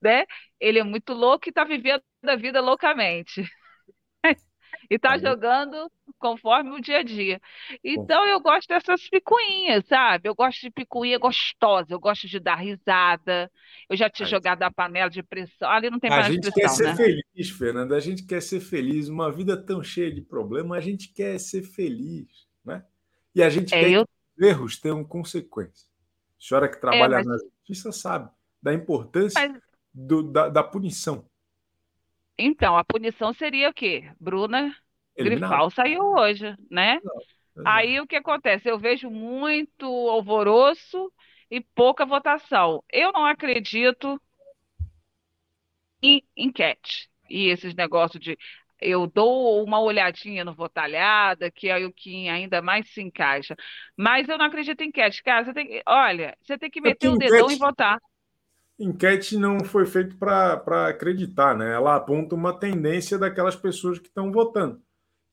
né, 0.03 0.27
ele 0.61 0.79
é 0.79 0.85
muito 0.85 1.13
louco 1.13 1.49
e 1.49 1.51
está 1.51 1.65
vivendo 1.65 2.03
a 2.25 2.37
vida 2.37 2.61
loucamente. 2.61 3.43
e 4.91 4.95
está 4.95 5.19
jogando 5.19 5.91
conforme 6.19 6.71
o 6.71 6.81
dia 6.81 6.99
a 6.99 7.03
dia. 7.03 7.41
Então 7.83 8.27
eu 8.27 8.41
gosto 8.41 8.69
dessas 8.69 9.09
picuinhas, 9.09 9.85
sabe? 9.87 10.29
Eu 10.29 10.35
gosto 10.35 10.61
de 10.61 10.71
picuinha 10.71 11.19
gostosa, 11.19 11.89
eu 11.91 12.01
gosto 12.01 12.27
de 12.27 12.39
dar 12.41 12.57
risada. 12.57 13.51
Eu 13.89 13.97
já 13.97 14.11
tinha 14.11 14.27
jogado 14.27 14.63
a 14.63 14.71
panela 14.71 15.11
de 15.11 15.23
pressão. 15.23 15.69
Ali 15.69 15.91
não 15.91 15.99
tem 15.99 16.11
a 16.11 16.17
mais 16.17 16.27
gente 16.27 16.51
pressão, 16.51 16.63
quer 16.63 16.69
ser 16.69 16.85
né? 16.85 16.97
feliz, 16.97 17.51
Fernanda. 17.51 17.97
A 17.97 18.01
gente 18.01 18.25
quer 18.25 18.43
ser 18.43 18.61
feliz. 18.61 19.09
Uma 19.09 19.31
vida 19.31 19.57
tão 19.57 19.83
cheia 19.83 20.13
de 20.13 20.21
problemas, 20.21 20.79
a 20.79 20.81
gente 20.81 21.13
quer 21.13 21.39
ser 21.39 21.63
feliz, 21.63 22.47
né? 22.65 22.85
E 23.35 23.43
a 23.43 23.51
gente 23.51 23.75
é, 23.75 23.81
quer 23.81 23.91
eu... 23.91 24.07
que 24.07 24.43
os 24.43 24.49
erros 24.49 24.79
tenham 24.79 25.05
consequências. 25.05 25.89
A 26.39 26.49
senhora 26.49 26.69
que 26.69 26.81
trabalha 26.81 27.17
é, 27.17 27.19
mas... 27.19 27.27
na 27.27 27.39
justiça 27.39 27.93
sabe 27.93 28.31
da 28.63 28.75
importância 28.75 29.49
mas... 29.49 29.63
do, 29.93 30.23
da, 30.23 30.49
da, 30.49 30.63
punição. 30.63 31.25
Então, 32.39 32.77
a 32.77 32.85
punição 32.85 33.33
seria 33.33 33.71
o 33.71 33.73
quê? 33.73 34.11
Bruna 34.19 34.75
Eliminado. 35.17 35.51
Grifal 35.51 35.71
saiu 35.71 36.03
hoje, 36.03 36.55
né? 36.71 36.97
Exato, 36.97 37.19
exato. 37.57 37.69
Aí 37.69 38.01
o 38.01 38.07
que 38.07 38.17
acontece? 38.17 38.69
Eu 38.69 38.79
vejo 38.79 39.11
muito 39.11 39.87
alvoroço 40.09 41.13
e 41.51 41.61
pouca 41.61 42.05
votação. 42.05 42.83
Eu 42.93 43.13
não 43.13 43.25
acredito 43.25 44.21
em 46.03 46.23
enquete 46.37 47.09
e 47.29 47.49
esses 47.49 47.75
negócios 47.75 48.23
de 48.23 48.39
eu 48.81 49.07
dou 49.07 49.65
uma 49.65 49.81
olhadinha 49.81 50.45
no 50.45 50.55
Votalhada, 50.55 51.51
que 51.51 51.69
é 51.69 51.79
o 51.87 51.93
que 51.93 52.29
ainda 52.29 52.61
mais 52.61 52.89
se 52.93 53.01
encaixa. 53.01 53.57
Mas 53.97 54.29
eu 54.29 54.37
não 54.37 54.45
acredito 54.45 54.83
em 54.83 54.89
enquete. 54.89 55.23
Cara, 55.23 55.45
você 55.45 55.55
tem, 55.55 55.83
olha, 55.87 56.37
você 56.43 56.59
tem 56.59 56.71
que 56.71 56.81
meter 56.81 57.09
o 57.09 57.17
dedão 57.17 57.51
e 57.51 57.57
votar. 57.57 57.99
Enquete 58.79 59.39
não 59.39 59.61
foi 59.61 59.87
feito 59.87 60.17
para 60.19 60.89
acreditar, 60.89 61.57
né? 61.57 61.73
Ela 61.73 61.97
aponta 61.97 62.35
uma 62.35 62.59
tendência 62.59 63.19
daquelas 63.19 63.57
pessoas 63.57 63.99
que 63.99 64.09
estão 64.09 64.31
votando. 64.31 64.83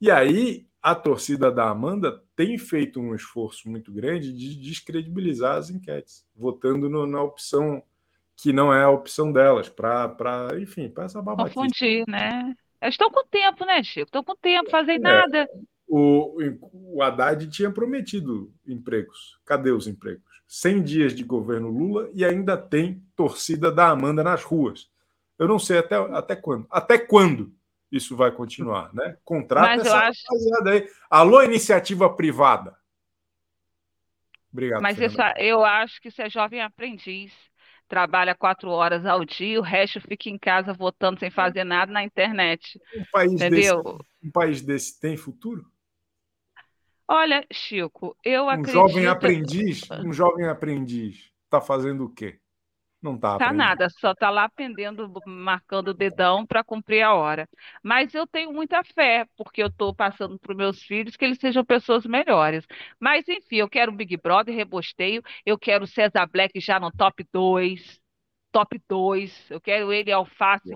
E 0.04 0.12
aí, 0.12 0.68
a 0.82 0.94
torcida 0.94 1.50
da 1.50 1.70
Amanda 1.70 2.22
tem 2.36 2.58
feito 2.58 3.00
um 3.00 3.16
esforço 3.16 3.70
muito 3.70 3.90
grande 3.90 4.34
de 4.34 4.54
descredibilizar 4.54 5.56
as 5.56 5.70
enquetes, 5.70 6.28
votando 6.36 6.90
no, 6.90 7.08
na 7.08 7.24
opção 7.24 7.82
que 8.36 8.52
não 8.52 8.74
é 8.74 8.84
a 8.84 8.90
opção 8.90 9.32
delas, 9.32 9.70
para, 9.70 10.50
enfim, 10.60 10.90
para 10.90 11.06
essa 11.06 11.22
babatice. 11.22 11.56
Confundir, 11.56 12.04
né? 12.06 12.54
Estão 12.82 13.10
com 13.10 13.26
tempo, 13.28 13.64
né, 13.64 13.82
Chico? 13.82 14.08
Estão 14.08 14.26
com 14.26 14.36
tempo, 14.36 14.70
fazem 14.70 14.96
é, 14.96 15.00
nada. 15.00 15.48
O, 15.88 16.38
o 16.74 17.02
Haddad 17.02 17.48
tinha 17.48 17.72
prometido 17.72 18.54
empregos. 18.68 19.40
Cadê 19.46 19.72
os 19.72 19.88
empregos? 19.88 20.26
100 20.50 20.84
dias 20.84 21.16
de 21.16 21.24
governo 21.24 21.70
Lula 21.70 22.10
e 22.14 22.26
ainda 22.26 22.58
tem 22.58 23.02
torcida 23.16 23.72
da 23.72 23.88
Amanda 23.88 24.22
nas 24.22 24.44
ruas. 24.44 24.92
Eu 25.40 25.48
não 25.48 25.58
sei 25.58 25.78
até, 25.78 25.96
até 25.96 26.36
quando. 26.36 26.68
Até 26.70 26.98
quando 26.98 27.56
isso 27.94 28.16
vai 28.16 28.32
continuar, 28.32 28.94
né? 28.94 29.18
Contrata 29.24 29.68
Mas 29.68 29.86
essa 29.86 30.08
acho... 30.08 30.68
aí. 30.68 30.90
Alô, 31.10 31.42
iniciativa 31.44 32.14
privada. 32.14 32.76
Obrigado. 34.52 34.82
Mas 34.82 35.00
isso, 35.00 35.18
eu 35.38 35.64
acho 35.64 36.02
que 36.02 36.12
você 36.12 36.24
é 36.24 36.30
jovem 36.30 36.62
aprendiz 36.62 37.32
trabalha 37.88 38.34
quatro 38.34 38.72
horas 38.72 39.06
ao 39.06 39.24
dia, 39.24 39.60
o 39.60 39.64
resto 39.64 40.02
fica 40.02 40.28
em 40.28 40.38
casa 40.38 40.74
votando 40.74 41.20
sem 41.20 41.30
fazer 41.30 41.64
nada 41.64 41.92
na 41.92 42.04
internet. 42.04 42.82
Um 42.96 43.04
país 43.12 43.34
entendeu? 43.34 43.84
Desse, 43.84 44.00
um 44.24 44.32
país 44.32 44.62
desse 44.64 45.00
tem 45.00 45.16
futuro? 45.16 45.64
Olha, 47.08 47.46
Chico, 47.52 48.18
eu 48.24 48.46
um 48.46 48.50
acredito. 48.50 48.80
Um 48.80 48.88
jovem 48.88 49.06
aprendiz, 49.06 49.92
um 49.92 50.12
jovem 50.12 50.48
aprendiz, 50.48 51.32
está 51.46 51.62
fazendo 51.62 52.06
o 52.06 52.10
quê? 52.10 52.40
Não 53.04 53.16
está 53.16 53.38
Tá 53.38 53.52
nada, 53.52 53.90
só 53.90 54.12
está 54.12 54.30
lá 54.30 54.48
pendendo, 54.48 55.12
marcando 55.26 55.90
o 55.90 55.94
dedão 55.94 56.46
para 56.46 56.64
cumprir 56.64 57.02
a 57.02 57.14
hora. 57.14 57.50
Mas 57.84 58.16
eu 58.16 58.26
tenho 58.26 58.54
muita 58.54 58.82
fé, 58.82 59.28
porque 59.36 59.62
eu 59.62 59.68
estou 59.68 59.94
passando 59.94 60.40
para 60.40 60.54
os 60.54 60.58
meus 60.58 60.82
filhos 60.82 61.18
que 61.18 61.26
eles 61.26 61.38
sejam 61.38 61.66
pessoas 61.66 62.06
melhores. 62.06 62.66
Mas, 62.98 63.28
enfim, 63.28 63.58
eu 63.58 63.70
quero 63.70 63.92
um 63.92 63.96
Big 63.96 64.16
Brother, 64.16 64.56
rebosteio, 64.56 65.22
eu 65.46 65.60
quero 65.60 65.84
o 65.84 65.88
César 65.88 66.26
Black 66.28 66.58
já 66.62 66.80
no 66.80 66.92
top 66.94 67.28
2, 67.34 68.00
top 68.54 68.82
2, 68.88 69.52
eu 69.52 69.60
quero 69.60 69.92
ele 69.92 70.10
Alface 70.10 70.74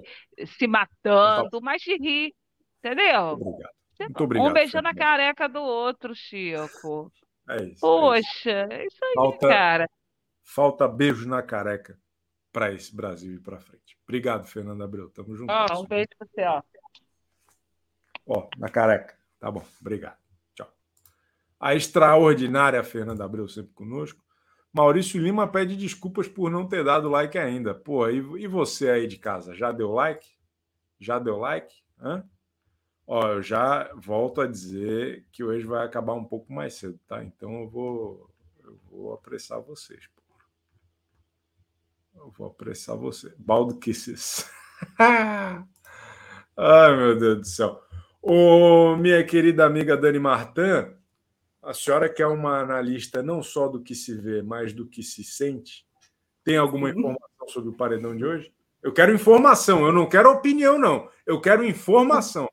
se 0.58 0.68
matando, 0.68 1.62
mas 1.62 1.82
de 1.82 1.96
rir, 1.96 2.36
entendeu? 2.80 3.22
Obrigado. 3.40 3.72
Muito 4.00 4.24
obrigado 4.26 4.50
um 4.50 4.54
beijando 4.54 4.88
a 4.90 4.94
careca 4.94 5.48
do 5.48 5.62
outro, 5.62 6.14
Chico. 6.14 7.10
É 7.50 7.64
isso. 7.64 7.80
Poxa, 7.80 8.68
é 8.70 8.86
isso, 8.86 8.98
aí, 9.02 9.14
falta, 9.16 9.48
cara. 9.48 9.90
Falta 10.44 10.88
beijo 10.90 11.26
na 11.28 11.42
careca 11.42 11.98
para 12.58 12.74
esse 12.74 12.96
Brasil 12.96 13.36
ir 13.36 13.40
para 13.40 13.60
frente. 13.60 13.96
Obrigado, 14.04 14.48
Fernando 14.48 14.84
Abreu. 14.84 15.12
Tamo 15.12 15.36
junto. 15.36 15.52
Ah, 15.52 15.78
um 15.78 15.86
beijo 15.86 16.08
para 16.18 16.28
você, 16.28 16.42
ó. 16.42 16.64
Ó, 18.26 18.50
na 18.58 18.68
careca. 18.68 19.16
Tá 19.40 19.52
bom, 19.52 19.64
obrigado. 19.80 20.18
Tchau. 20.56 20.68
A 21.60 21.76
extraordinária 21.76 22.84
Fernanda 22.84 23.24
Abreu 23.24 23.48
sempre 23.48 23.74
conosco. 23.74 24.26
Maurício 24.74 25.22
Lima 25.22 25.48
pede 25.48 25.78
desculpas 25.78 26.28
por 26.28 26.50
não 26.50 26.68
ter 26.68 26.84
dado 26.84 27.10
like 27.10 27.38
ainda. 27.38 27.76
Pô, 27.76 28.10
e, 28.10 28.18
e 28.42 28.48
você 28.48 28.90
aí 28.90 29.06
de 29.06 29.20
casa, 29.20 29.54
já 29.54 29.72
deu 29.72 29.92
like? 29.92 30.28
Já 31.00 31.20
deu 31.20 31.38
like? 31.38 31.84
Hã? 32.02 32.28
Ó, 33.06 33.34
eu 33.34 33.44
já 33.44 33.94
volto 33.94 34.42
a 34.42 34.48
dizer 34.48 35.28
que 35.32 35.44
hoje 35.44 35.64
vai 35.64 35.86
acabar 35.86 36.16
um 36.16 36.26
pouco 36.26 36.52
mais 36.52 36.74
cedo, 36.74 37.00
tá? 37.08 37.24
Então 37.24 37.62
eu 37.62 37.70
vou, 37.70 38.32
eu 38.64 38.80
vou 38.90 39.14
apressar 39.14 39.62
vocês. 39.62 40.10
Eu 42.18 42.32
vou 42.36 42.48
apressar 42.48 42.98
você. 42.98 43.34
Baldo 43.38 43.78
Kisses. 43.78 44.50
Ai, 45.00 46.98
meu 46.98 47.18
Deus 47.18 47.38
do 47.40 47.46
céu. 47.46 47.82
Ô, 48.22 48.96
minha 48.96 49.24
querida 49.24 49.66
amiga 49.66 49.96
Dani 49.96 50.20
Martin, 50.20 50.96
a 51.62 51.74
senhora 51.74 52.10
que 52.10 52.22
é 52.22 52.28
uma 52.28 52.60
analista 52.60 53.22
não 53.22 53.44
só 53.44 53.68
do 53.68 53.82
que 53.82 53.94
se 53.94 54.16
vê, 54.16 54.42
mas 54.42 54.74
do 54.74 54.88
que 54.88 55.04
se 55.04 55.24
sente, 55.24 55.86
tem 56.44 56.58
alguma 56.58 56.90
informação 56.90 57.48
sobre 57.48 57.70
o 57.70 57.78
paredão 57.78 58.16
de 58.16 58.26
hoje? 58.26 58.54
Eu 58.82 58.92
quero 58.92 59.14
informação, 59.14 59.86
eu 59.86 59.94
não 59.94 60.10
quero 60.10 60.32
opinião, 60.32 60.80
não. 60.80 61.08
Eu 61.26 61.40
quero 61.40 61.64
informação. 61.64 62.50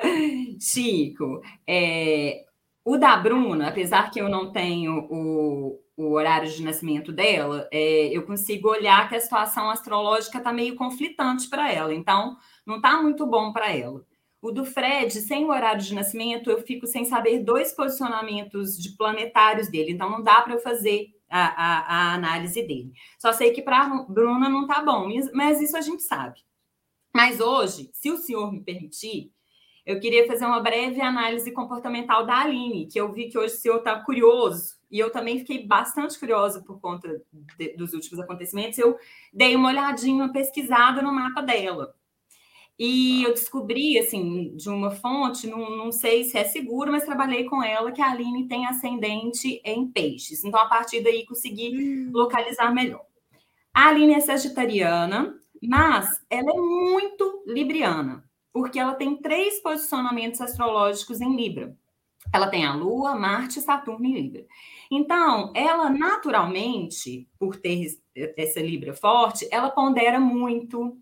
Chico, 0.60 1.40
é, 1.66 2.44
o 2.84 2.96
da 2.96 3.16
Bruna, 3.16 3.68
apesar 3.68 4.10
que 4.10 4.20
eu 4.20 4.28
não 4.28 4.52
tenho 4.52 5.06
o, 5.10 5.80
o 5.96 6.12
horário 6.12 6.50
de 6.50 6.62
nascimento 6.62 7.12
dela, 7.12 7.68
é, 7.72 8.08
eu 8.08 8.24
consigo 8.24 8.68
olhar 8.68 9.08
que 9.08 9.14
a 9.14 9.20
situação 9.20 9.70
astrológica 9.70 10.38
está 10.38 10.52
meio 10.52 10.74
conflitante 10.74 11.48
para 11.48 11.72
ela, 11.72 11.94
então 11.94 12.36
não 12.66 12.76
está 12.76 13.00
muito 13.00 13.26
bom 13.26 13.52
para 13.52 13.72
ela. 13.72 14.04
O 14.42 14.50
do 14.50 14.64
Fred, 14.64 15.10
sem 15.20 15.44
o 15.44 15.50
horário 15.50 15.80
de 15.80 15.94
nascimento, 15.94 16.50
eu 16.50 16.60
fico 16.62 16.86
sem 16.86 17.04
saber 17.04 17.42
dois 17.42 17.72
posicionamentos 17.72 18.76
de 18.76 18.90
planetários 18.96 19.68
dele, 19.68 19.92
então 19.92 20.10
não 20.10 20.22
dá 20.22 20.42
para 20.42 20.54
eu 20.54 20.58
fazer 20.58 21.14
a, 21.30 21.46
a, 21.46 21.78
a, 21.80 22.14
análise 22.14 22.62
dele. 22.62 22.92
Só 23.18 23.32
sei 23.32 23.52
que 23.52 23.62
para 23.62 23.88
Bruna 24.08 24.48
não 24.48 24.62
está 24.62 24.82
bom, 24.82 25.08
mas 25.32 25.60
isso 25.60 25.76
a 25.76 25.80
gente 25.80 26.02
sabe. 26.02 26.40
Mas 27.14 27.40
hoje, 27.40 27.88
se 27.92 28.10
o 28.10 28.18
senhor 28.18 28.52
me 28.52 28.60
permitir, 28.60 29.32
eu 29.86 30.00
queria 30.00 30.26
fazer 30.26 30.44
uma 30.44 30.60
breve 30.60 31.00
análise 31.00 31.52
comportamental 31.52 32.26
da 32.26 32.40
Aline, 32.40 32.86
que 32.86 33.00
eu 33.00 33.12
vi 33.12 33.28
que 33.28 33.38
hoje 33.38 33.54
o 33.54 33.58
senhor 33.58 33.78
está 33.78 33.98
curioso 34.00 34.76
e 34.94 34.98
eu 35.00 35.10
também 35.10 35.40
fiquei 35.40 35.66
bastante 35.66 36.16
curiosa 36.16 36.62
por 36.62 36.80
conta 36.80 37.20
de, 37.58 37.76
dos 37.76 37.92
últimos 37.94 38.20
acontecimentos. 38.20 38.78
Eu 38.78 38.96
dei 39.32 39.56
uma 39.56 39.70
olhadinha, 39.70 40.22
uma 40.22 40.32
pesquisada 40.32 41.02
no 41.02 41.12
mapa 41.12 41.42
dela. 41.42 41.96
E 42.78 43.24
eu 43.24 43.34
descobri, 43.34 43.98
assim, 43.98 44.54
de 44.54 44.68
uma 44.68 44.92
fonte, 44.92 45.48
não, 45.48 45.76
não 45.76 45.90
sei 45.90 46.22
se 46.22 46.38
é 46.38 46.44
seguro, 46.44 46.92
mas 46.92 47.04
trabalhei 47.04 47.42
com 47.42 47.60
ela, 47.60 47.90
que 47.90 48.00
a 48.00 48.12
Aline 48.12 48.46
tem 48.46 48.66
ascendente 48.66 49.60
em 49.64 49.90
peixes. 49.90 50.44
Então, 50.44 50.60
a 50.60 50.66
partir 50.66 51.02
daí, 51.02 51.26
consegui 51.26 51.72
hum. 51.74 52.10
localizar 52.12 52.72
melhor. 52.72 53.04
A 53.74 53.88
Aline 53.88 54.14
é 54.14 54.20
sagitariana, 54.20 55.34
mas 55.60 56.24
ela 56.30 56.52
é 56.52 56.56
muito 56.56 57.42
libriana, 57.48 58.24
porque 58.52 58.78
ela 58.78 58.94
tem 58.94 59.16
três 59.16 59.60
posicionamentos 59.60 60.40
astrológicos 60.40 61.20
em 61.20 61.34
Libra. 61.34 61.76
Ela 62.32 62.48
tem 62.48 62.66
a 62.66 62.74
Lua, 62.74 63.14
Marte 63.14 63.58
e 63.58 63.62
Saturno 63.62 64.06
em 64.06 64.14
Libra. 64.14 64.46
Então, 64.90 65.52
ela 65.54 65.88
naturalmente, 65.88 67.28
por 67.38 67.56
ter 67.56 67.86
essa 68.36 68.60
Libra 68.60 68.94
forte, 68.94 69.48
ela 69.50 69.70
pondera 69.70 70.18
muito, 70.18 70.96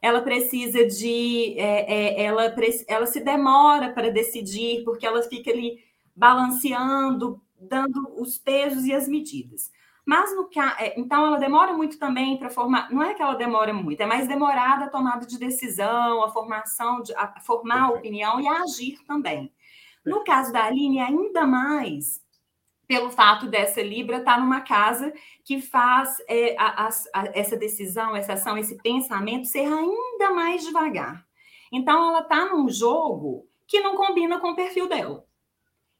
ela 0.00 0.22
precisa 0.22 0.86
de. 0.86 1.58
É, 1.58 1.92
é, 1.92 2.22
ela, 2.22 2.54
ela 2.86 3.06
se 3.06 3.20
demora 3.20 3.92
para 3.92 4.10
decidir, 4.10 4.84
porque 4.84 5.06
ela 5.06 5.22
fica 5.22 5.50
ali 5.50 5.78
balanceando, 6.14 7.40
dando 7.58 8.14
os 8.20 8.38
pesos 8.38 8.84
e 8.84 8.92
as 8.92 9.08
medidas. 9.08 9.70
Mas 10.08 10.34
no 10.34 10.48
então 10.96 11.26
ela 11.26 11.36
demora 11.36 11.74
muito 11.74 11.98
também 11.98 12.38
para 12.38 12.48
formar. 12.48 12.90
Não 12.90 13.02
é 13.02 13.12
que 13.12 13.20
ela 13.20 13.34
demora 13.34 13.74
muito, 13.74 14.00
é 14.00 14.06
mais 14.06 14.26
demorada 14.26 14.86
a 14.86 14.88
tomada 14.88 15.26
de 15.26 15.38
decisão, 15.38 16.24
a 16.24 16.30
formação, 16.30 17.02
de, 17.02 17.14
a 17.14 17.38
formar 17.40 17.82
a 17.82 17.90
opinião 17.90 18.40
e 18.40 18.48
a 18.48 18.62
agir 18.62 18.98
também. 19.06 19.52
No 20.08 20.24
caso 20.24 20.52
da 20.52 20.64
Aline, 20.64 21.00
ainda 21.00 21.46
mais 21.46 22.20
pelo 22.88 23.10
fato 23.10 23.46
dessa 23.46 23.82
Libra 23.82 24.16
estar 24.16 24.40
numa 24.40 24.62
casa 24.62 25.12
que 25.44 25.60
faz 25.60 26.16
é, 26.26 26.56
a, 26.58 26.86
a, 26.86 26.88
a, 27.14 27.26
essa 27.34 27.54
decisão, 27.54 28.16
essa 28.16 28.32
ação, 28.32 28.56
esse 28.56 28.78
pensamento 28.78 29.46
ser 29.46 29.70
ainda 29.70 30.32
mais 30.32 30.64
devagar. 30.64 31.26
Então, 31.70 32.08
ela 32.08 32.20
está 32.20 32.46
num 32.46 32.66
jogo 32.70 33.46
que 33.66 33.80
não 33.80 33.94
combina 33.94 34.40
com 34.40 34.52
o 34.52 34.56
perfil 34.56 34.88
dela. 34.88 35.26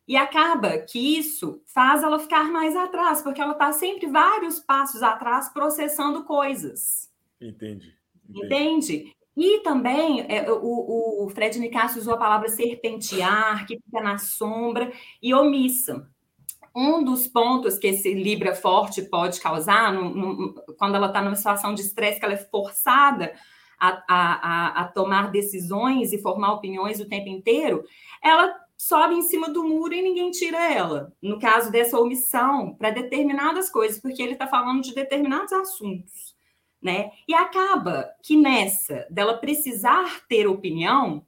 E 0.09 0.17
acaba 0.17 0.79
que 0.79 1.19
isso 1.19 1.63
faz 1.67 2.03
ela 2.03 2.19
ficar 2.19 2.51
mais 2.51 2.75
atrás, 2.75 3.21
porque 3.21 3.43
ela 3.43 3.53
está 3.53 3.71
sempre 3.73 4.07
vários 4.07 4.59
passos 4.59 5.03
atrás 5.03 5.51
processando 5.51 6.25
coisas. 6.25 7.13
Entendi. 7.39 7.95
Entendi. 8.27 8.47
Entende? 8.47 9.18
E 9.39 9.61
também 9.61 10.27
é, 10.29 10.51
o, 10.51 11.25
o 11.25 11.29
Fred 11.29 11.61
Nicasso 11.61 12.01
usou 12.01 12.15
a 12.15 12.19
palavra 12.19 12.49
serpentear, 12.49 13.65
que 13.69 13.77
fica 13.77 14.03
na 14.03 14.19
sombra, 14.19 14.93
e 15.23 15.33
omissa 15.33 16.11
um 16.75 17.05
dos 17.05 17.29
pontos 17.29 17.79
que 17.79 17.87
esse 17.87 18.13
Libra 18.15 18.53
forte 18.53 19.01
pode 19.03 19.41
causar, 19.41 19.93
no, 19.93 20.13
no, 20.13 20.55
quando 20.77 20.97
ela 20.97 21.07
está 21.07 21.23
numa 21.23 21.37
situação 21.37 21.73
de 21.73 21.83
estresse, 21.83 22.19
que 22.19 22.25
ela 22.25 22.35
é 22.35 22.37
forçada 22.51 23.33
a, 23.79 24.03
a, 24.09 24.81
a, 24.81 24.85
tomar 24.89 25.31
decisões 25.31 26.13
e 26.13 26.21
formar 26.21 26.55
opiniões 26.55 26.99
o 26.99 27.09
tempo 27.09 27.29
inteiro, 27.29 27.85
ela 28.21 28.53
sobe 28.77 29.15
em 29.15 29.23
cima 29.23 29.49
do 29.49 29.63
muro 29.63 29.95
e 29.95 30.03
ninguém 30.03 30.33
tira 30.33 30.73
ela. 30.73 31.13
No 31.23 31.39
caso 31.39 31.71
dessa 31.71 31.99
omissão, 31.99 32.75
para 32.75 32.91
determinadas 32.91 33.71
coisas, 33.71 34.01
porque 34.01 34.21
ele 34.21 34.33
está 34.33 34.49
falando 34.49 34.83
de 34.83 34.95
determinados 34.95 35.53
assuntos. 35.53 36.28
Né? 36.81 37.11
E 37.27 37.35
acaba 37.35 38.11
que 38.23 38.37
nessa 38.37 39.07
dela 39.11 39.39
precisar 39.39 40.27
ter 40.29 40.47
opinião, 40.47 41.25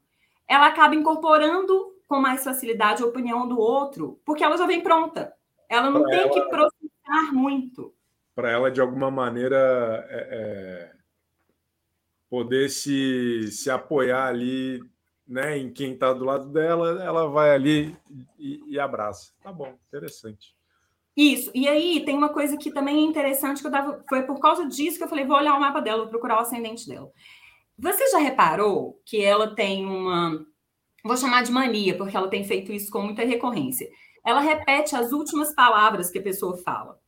ela 0.47 0.69
acaba 0.69 0.95
incorporando 0.95 1.97
com 2.07 2.21
mais 2.21 2.45
facilidade 2.45 3.03
a 3.03 3.07
opinião 3.07 3.49
do 3.49 3.59
outro, 3.59 4.21
porque 4.25 4.43
ela 4.45 4.57
já 4.57 4.67
vem 4.67 4.81
pronta. 4.81 5.33
Ela 5.69 5.91
não 5.91 6.03
pra 6.03 6.11
tem 6.11 6.21
ela, 6.21 6.31
que 6.31 6.41
processar 6.49 7.33
muito. 7.33 7.95
Para 8.35 8.51
ela, 8.51 8.71
de 8.71 8.81
alguma 8.81 9.11
maneira, 9.11 10.07
é, 10.09 10.29
é, 10.31 10.93
poder 12.29 12.69
se, 12.69 13.51
se 13.53 13.71
apoiar 13.71 14.27
ali 14.27 14.81
né, 15.31 15.57
em 15.57 15.73
quem 15.73 15.93
está 15.93 16.13
do 16.13 16.25
lado 16.25 16.49
dela, 16.49 17.01
ela 17.03 17.29
vai 17.29 17.55
ali 17.55 17.97
e, 18.37 18.65
e, 18.67 18.81
abraça. 18.81 19.33
Tá 19.41 19.53
bom, 19.53 19.79
interessante. 19.87 20.57
Isso. 21.17 21.51
E 21.55 21.69
aí 21.69 22.05
tem 22.05 22.17
uma 22.17 22.29
coisa 22.29 22.57
que 22.57 22.71
também 22.71 22.97
é 22.97 23.09
interessante 23.09 23.61
que 23.61 23.67
eu 23.67 23.71
tava. 23.71 24.03
Foi 24.09 24.23
por 24.23 24.41
causa 24.41 24.67
disso 24.67 24.99
que 24.99 25.05
eu 25.05 25.09
falei, 25.09 25.25
vou 25.25 25.37
olhar 25.37 25.55
o 25.57 25.61
mapa 25.61 25.81
dela, 25.81 26.03
vou 26.03 26.09
procurar 26.09 26.37
o 26.39 26.41
ascendente 26.41 26.89
dela. 26.89 27.11
Você 27.79 28.11
já 28.11 28.19
reparou 28.19 29.01
que 29.05 29.23
ela 29.23 29.55
tem 29.55 29.87
uma. 29.87 30.45
Vou 31.05 31.17
chamar 31.17 31.43
de 31.43 31.51
mania, 31.51 31.97
porque 31.97 32.17
ela 32.17 32.29
tem 32.29 32.45
feito 32.45 32.73
isso 32.73 32.91
com 32.91 33.03
muita 33.03 33.25
recorrência 33.25 33.89
ela 34.25 34.41
repete 34.41 34.95
as 34.95 35.13
últimas 35.13 35.55
palavras 35.55 36.11
que 36.11 36.19
a 36.19 36.23
pessoa 36.23 36.57
fala. 36.59 36.99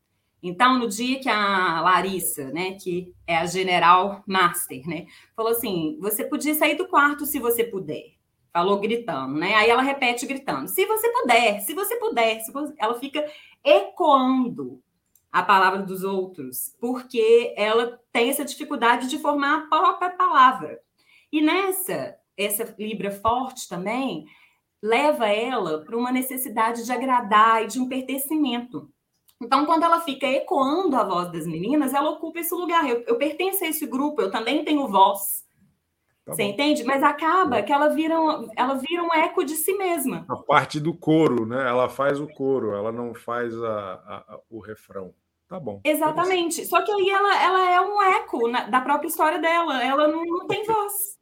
Então, 0.42 0.78
no 0.78 0.88
dia 0.88 1.20
que 1.20 1.28
a 1.28 1.80
Larissa, 1.80 2.50
né, 2.50 2.72
que 2.72 3.14
é 3.26 3.36
a 3.36 3.46
general 3.46 4.24
master, 4.26 4.86
né, 4.88 5.06
falou 5.36 5.52
assim: 5.52 5.96
você 6.00 6.24
podia 6.24 6.54
sair 6.54 6.74
do 6.74 6.88
quarto 6.88 7.24
se 7.26 7.38
você 7.38 7.62
puder. 7.62 8.14
Falou 8.52 8.78
gritando, 8.80 9.34
né? 9.38 9.54
Aí 9.54 9.70
ela 9.70 9.82
repete 9.82 10.26
gritando: 10.26 10.68
se 10.68 10.84
você 10.84 11.08
puder, 11.10 11.60
se 11.60 11.72
você 11.72 11.96
puder. 11.96 12.40
Se 12.40 12.52
você... 12.52 12.74
Ela 12.76 12.98
fica 12.98 13.24
ecoando 13.64 14.82
a 15.30 15.42
palavra 15.42 15.82
dos 15.82 16.04
outros, 16.04 16.76
porque 16.78 17.54
ela 17.56 17.98
tem 18.12 18.28
essa 18.28 18.44
dificuldade 18.44 19.08
de 19.08 19.18
formar 19.18 19.58
a 19.58 19.66
própria 19.66 20.10
palavra. 20.10 20.78
E 21.32 21.40
nessa, 21.40 22.16
essa 22.36 22.74
Libra 22.78 23.10
forte 23.10 23.66
também, 23.66 24.26
leva 24.82 25.28
ela 25.28 25.82
para 25.84 25.96
uma 25.96 26.12
necessidade 26.12 26.84
de 26.84 26.92
agradar 26.92 27.64
e 27.64 27.68
de 27.68 27.80
um 27.80 27.88
pertencimento. 27.88 28.90
Então, 29.40 29.64
quando 29.64 29.84
ela 29.84 30.00
fica 30.00 30.26
ecoando 30.26 30.96
a 30.96 31.04
voz 31.04 31.32
das 31.32 31.46
meninas, 31.46 31.94
ela 31.94 32.10
ocupa 32.10 32.40
esse 32.40 32.54
lugar. 32.54 32.88
Eu, 32.88 33.02
eu 33.06 33.16
pertenço 33.16 33.64
a 33.64 33.68
esse 33.68 33.86
grupo, 33.86 34.20
eu 34.20 34.30
também 34.30 34.64
tenho 34.64 34.86
voz. 34.86 35.44
Tá 36.24 36.34
Você 36.34 36.44
bom. 36.44 36.50
entende? 36.50 36.84
Mas 36.84 37.02
acaba 37.02 37.58
é. 37.58 37.62
que 37.62 37.72
ela 37.72 37.88
vira, 37.88 38.18
um, 38.20 38.48
ela 38.56 38.74
vira 38.74 39.02
um 39.02 39.12
eco 39.12 39.44
de 39.44 39.54
si 39.56 39.72
mesma. 39.76 40.24
A 40.28 40.36
parte 40.36 40.78
do 40.78 40.94
coro, 40.94 41.44
né? 41.44 41.68
Ela 41.68 41.88
faz 41.88 42.20
o 42.20 42.28
coro, 42.28 42.72
ela 42.72 42.92
não 42.92 43.12
faz 43.12 43.60
a, 43.60 43.68
a, 43.68 44.34
a, 44.34 44.40
o 44.48 44.60
refrão. 44.60 45.12
Tá 45.48 45.58
bom. 45.58 45.80
Exatamente. 45.84 46.64
Só 46.64 46.80
que 46.82 46.92
aí 46.92 47.10
ela, 47.10 47.42
ela 47.42 47.70
é 47.70 47.80
um 47.80 48.02
eco 48.02 48.48
na, 48.48 48.68
da 48.68 48.80
própria 48.80 49.08
história 49.08 49.38
dela. 49.38 49.82
Ela 49.82 50.08
não, 50.08 50.24
não 50.24 50.46
tem 50.46 50.64
voz. 50.64 51.20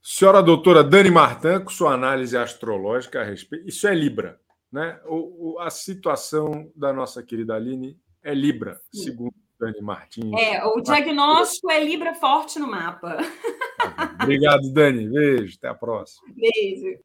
Senhora 0.00 0.42
doutora 0.42 0.84
Dani 0.84 1.10
Martin, 1.10 1.60
com 1.64 1.70
sua 1.70 1.94
análise 1.94 2.36
astrológica 2.36 3.20
a 3.20 3.24
respeito. 3.24 3.68
Isso 3.68 3.88
é 3.88 3.94
Libra, 3.94 4.40
né? 4.70 5.00
O, 5.06 5.54
o, 5.54 5.58
a 5.58 5.68
situação 5.70 6.70
da 6.76 6.92
nossa 6.92 7.22
querida 7.22 7.54
Aline 7.54 7.98
é 8.22 8.32
Libra, 8.32 8.80
Sim. 8.92 9.02
segundo 9.02 9.43
Dani 9.58 9.80
Martins. 9.80 10.32
É, 10.40 10.64
o 10.64 10.80
diagnóstico 10.80 11.70
é 11.70 11.82
Libra 11.82 12.14
forte 12.14 12.58
no 12.58 12.66
mapa. 12.66 13.18
Obrigado, 14.22 14.72
Dani. 14.72 15.08
Beijo, 15.08 15.56
até 15.56 15.68
a 15.68 15.74
próxima. 15.74 16.26
Beijo. 16.34 16.98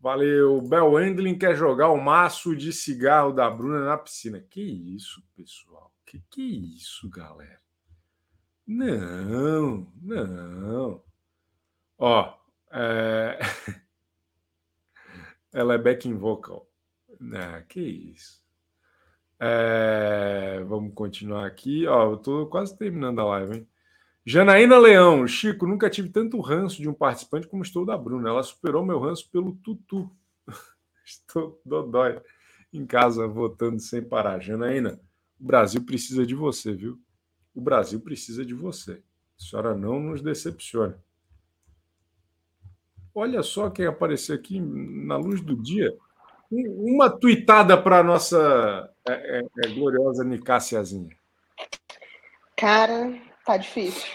Valeu. 0.00 0.60
Bel 0.60 1.00
Endlin 1.00 1.38
quer 1.38 1.56
jogar 1.56 1.88
o 1.88 2.00
maço 2.00 2.54
de 2.54 2.72
cigarro 2.72 3.32
da 3.32 3.48
Bruna 3.48 3.86
na 3.86 3.96
piscina. 3.96 4.38
Que 4.38 4.60
isso, 4.60 5.22
pessoal? 5.34 5.90
Que 6.04 6.22
que 6.30 6.42
isso, 6.76 7.08
galera? 7.08 7.58
Não, 8.66 9.90
não. 10.02 11.02
Ó, 11.98 12.34
é... 12.70 13.38
Ela 15.52 15.74
é 15.74 15.78
backing 15.78 16.16
vocal. 16.16 16.68
Ah, 17.32 17.62
que 17.62 17.80
isso. 17.80 18.43
É... 19.40 20.62
Vamos 20.66 20.92
continuar 20.94 21.46
aqui. 21.46 21.86
Ó, 21.86 22.12
eu 22.12 22.16
tô 22.16 22.46
quase 22.46 22.76
terminando 22.76 23.20
a 23.20 23.24
live, 23.24 23.58
hein? 23.58 23.68
Janaína 24.26 24.78
Leão, 24.78 25.26
Chico, 25.26 25.66
nunca 25.66 25.90
tive 25.90 26.08
tanto 26.08 26.40
ranço 26.40 26.80
de 26.80 26.88
um 26.88 26.94
participante 26.94 27.46
como 27.46 27.62
estou 27.62 27.84
da 27.84 27.96
Bruna. 27.96 28.30
Ela 28.30 28.42
superou 28.42 28.84
meu 28.84 28.98
ranço 28.98 29.28
pelo 29.30 29.54
tutu. 29.56 30.10
estou 31.04 31.60
dodói 31.64 32.20
em 32.72 32.86
casa 32.86 33.28
votando 33.28 33.78
sem 33.80 34.02
parar. 34.02 34.40
Janaína, 34.40 34.98
o 35.38 35.44
Brasil 35.44 35.84
precisa 35.84 36.26
de 36.26 36.34
você, 36.34 36.72
viu? 36.72 36.98
O 37.54 37.60
Brasil 37.60 38.00
precisa 38.00 38.44
de 38.44 38.54
você. 38.54 39.02
A 39.38 39.42
senhora 39.42 39.74
não 39.74 40.00
nos 40.00 40.22
decepcione. 40.22 40.94
Olha 43.14 43.42
só 43.42 43.70
quem 43.70 43.86
apareceu 43.86 44.34
aqui 44.34 44.58
na 44.58 45.16
luz 45.16 45.40
do 45.40 45.54
dia. 45.54 45.94
Uma 46.50 47.10
tuitada 47.10 47.80
para 47.80 48.02
nossa 48.02 48.90
é, 49.08 49.38
é, 49.38 49.42
é, 49.64 49.68
gloriosa 49.68 50.24
Nicáciazinha. 50.24 51.16
Cara, 52.56 53.20
tá 53.44 53.56
difícil. 53.56 54.10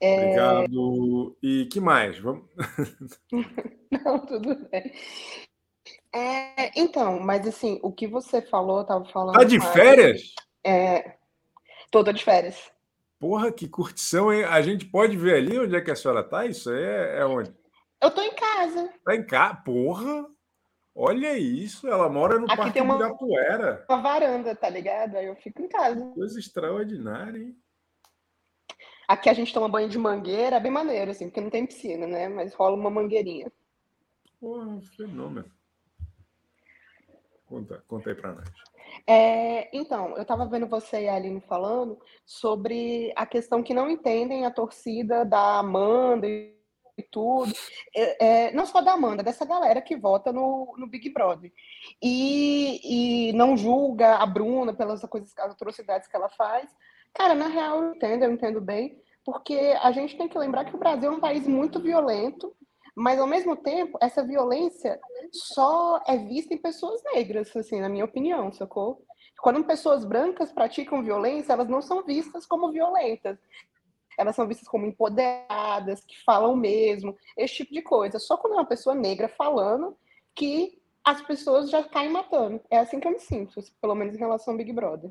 É... 0.00 0.16
Obrigado. 0.18 1.36
E 1.42 1.66
que 1.66 1.80
mais? 1.80 2.18
Vamos... 2.18 2.44
Não, 3.90 4.18
tudo 4.26 4.54
bem. 4.70 4.92
É, 6.12 6.78
então, 6.78 7.18
mas 7.18 7.46
assim, 7.46 7.80
o 7.82 7.90
que 7.90 8.06
você 8.06 8.40
falou, 8.40 8.78
eu 8.78 8.84
tava 8.84 9.04
falando. 9.06 9.34
Tá 9.34 9.42
de 9.42 9.60
férias? 9.60 10.34
É, 10.64 11.16
toda 11.90 12.12
de 12.12 12.22
férias. 12.22 12.70
Porra, 13.18 13.50
que 13.50 13.68
curtição, 13.68 14.32
hein? 14.32 14.44
A 14.44 14.60
gente 14.62 14.84
pode 14.84 15.16
ver 15.16 15.36
ali 15.36 15.58
onde 15.58 15.74
é 15.74 15.80
que 15.80 15.90
a 15.90 15.96
senhora 15.96 16.22
tá? 16.22 16.46
Isso 16.46 16.70
aí 16.70 16.82
é, 16.82 17.18
é 17.20 17.26
onde? 17.26 17.52
Eu 18.00 18.10
tô 18.10 18.20
em 18.20 18.34
casa. 18.34 18.92
Tá 19.04 19.16
em 19.16 19.26
casa? 19.26 19.54
Porra! 19.64 20.26
Olha 20.94 21.36
isso, 21.36 21.88
ela 21.88 22.08
mora 22.08 22.38
no 22.38 22.46
Aqui 22.46 22.56
Parque 22.56 22.72
tem 22.74 22.82
uma, 22.82 22.94
Ibirapuera. 22.94 23.84
Uma 23.88 24.00
varanda, 24.00 24.54
tá 24.54 24.68
ligado? 24.68 25.16
Aí 25.16 25.26
eu 25.26 25.34
fico 25.34 25.60
em 25.60 25.68
casa. 25.68 26.06
Coisa 26.14 26.38
extraordinária, 26.38 27.38
hein? 27.38 27.56
Aqui 29.08 29.28
a 29.28 29.34
gente 29.34 29.52
toma 29.52 29.68
banho 29.68 29.88
de 29.88 29.98
mangueira, 29.98 30.56
é 30.56 30.60
bem 30.60 30.70
maneiro, 30.70 31.10
assim, 31.10 31.26
porque 31.26 31.40
não 31.40 31.50
tem 31.50 31.66
piscina, 31.66 32.06
né? 32.06 32.28
Mas 32.28 32.54
rola 32.54 32.76
uma 32.76 32.90
mangueirinha. 32.90 33.50
Porra, 34.40 34.80
fenômeno. 34.96 35.50
Conta, 37.46 37.84
conta 37.86 38.10
aí 38.10 38.14
pra 38.14 38.32
nós. 38.32 38.48
É, 39.06 39.76
então, 39.76 40.16
eu 40.16 40.22
estava 40.22 40.46
vendo 40.46 40.66
você 40.66 41.02
e 41.02 41.08
a 41.08 41.16
Aline 41.16 41.40
falando 41.40 41.98
sobre 42.24 43.12
a 43.16 43.26
questão 43.26 43.62
que 43.62 43.74
não 43.74 43.90
entendem 43.90 44.46
a 44.46 44.50
torcida 44.50 45.24
da 45.24 45.58
Amanda 45.58 46.26
e 46.26 46.53
e 46.96 47.02
tudo, 47.02 47.52
é, 47.94 48.26
é, 48.46 48.52
não 48.52 48.66
só 48.66 48.80
da 48.80 48.92
Amanda, 48.92 49.22
dessa 49.22 49.44
galera 49.44 49.82
que 49.82 49.96
vota 49.96 50.32
no, 50.32 50.74
no 50.78 50.86
Big 50.86 51.10
Brother. 51.10 51.52
E, 52.00 53.28
e 53.30 53.32
não 53.32 53.56
julga 53.56 54.16
a 54.16 54.26
Bruna 54.26 54.72
pelas 54.72 55.02
coisas, 55.02 55.32
as 55.38 55.52
atrocidades 55.52 56.08
que 56.08 56.16
ela 56.16 56.28
faz. 56.28 56.70
Cara, 57.12 57.34
na 57.34 57.48
real, 57.48 57.82
eu 57.82 57.94
entendo, 57.94 58.22
eu 58.24 58.32
entendo 58.32 58.60
bem, 58.60 59.00
porque 59.24 59.76
a 59.82 59.90
gente 59.92 60.16
tem 60.16 60.28
que 60.28 60.38
lembrar 60.38 60.64
que 60.64 60.74
o 60.74 60.78
Brasil 60.78 61.10
é 61.10 61.14
um 61.14 61.20
país 61.20 61.46
muito 61.46 61.80
violento, 61.80 62.54
mas 62.94 63.18
ao 63.18 63.26
mesmo 63.26 63.56
tempo, 63.56 63.98
essa 64.00 64.22
violência 64.22 65.00
só 65.32 66.00
é 66.06 66.16
vista 66.16 66.54
em 66.54 66.58
pessoas 66.58 67.02
negras, 67.12 67.54
assim, 67.56 67.80
na 67.80 67.88
minha 67.88 68.04
opinião, 68.04 68.52
sacou? 68.52 69.02
Quando 69.40 69.64
pessoas 69.64 70.04
brancas 70.04 70.52
praticam 70.52 71.02
violência, 71.02 71.52
elas 71.52 71.68
não 71.68 71.82
são 71.82 72.04
vistas 72.04 72.46
como 72.46 72.70
violentas 72.70 73.36
elas 74.18 74.36
são 74.36 74.46
vistas 74.46 74.68
como 74.68 74.86
empoderadas, 74.86 76.04
que 76.04 76.22
falam 76.24 76.56
mesmo, 76.56 77.16
esse 77.36 77.56
tipo 77.56 77.72
de 77.72 77.82
coisa. 77.82 78.18
Só 78.18 78.36
quando 78.36 78.54
é 78.54 78.56
uma 78.56 78.66
pessoa 78.66 78.94
negra 78.94 79.28
falando 79.28 79.96
que 80.34 80.80
as 81.04 81.20
pessoas 81.22 81.70
já 81.70 81.82
caem 81.84 82.10
matando. 82.10 82.60
É 82.70 82.78
assim 82.78 82.98
que 82.98 83.06
eu 83.06 83.12
me 83.12 83.18
sinto, 83.18 83.60
pelo 83.80 83.94
menos 83.94 84.14
em 84.14 84.18
relação 84.18 84.54
ao 84.54 84.58
Big 84.58 84.72
Brother. 84.72 85.10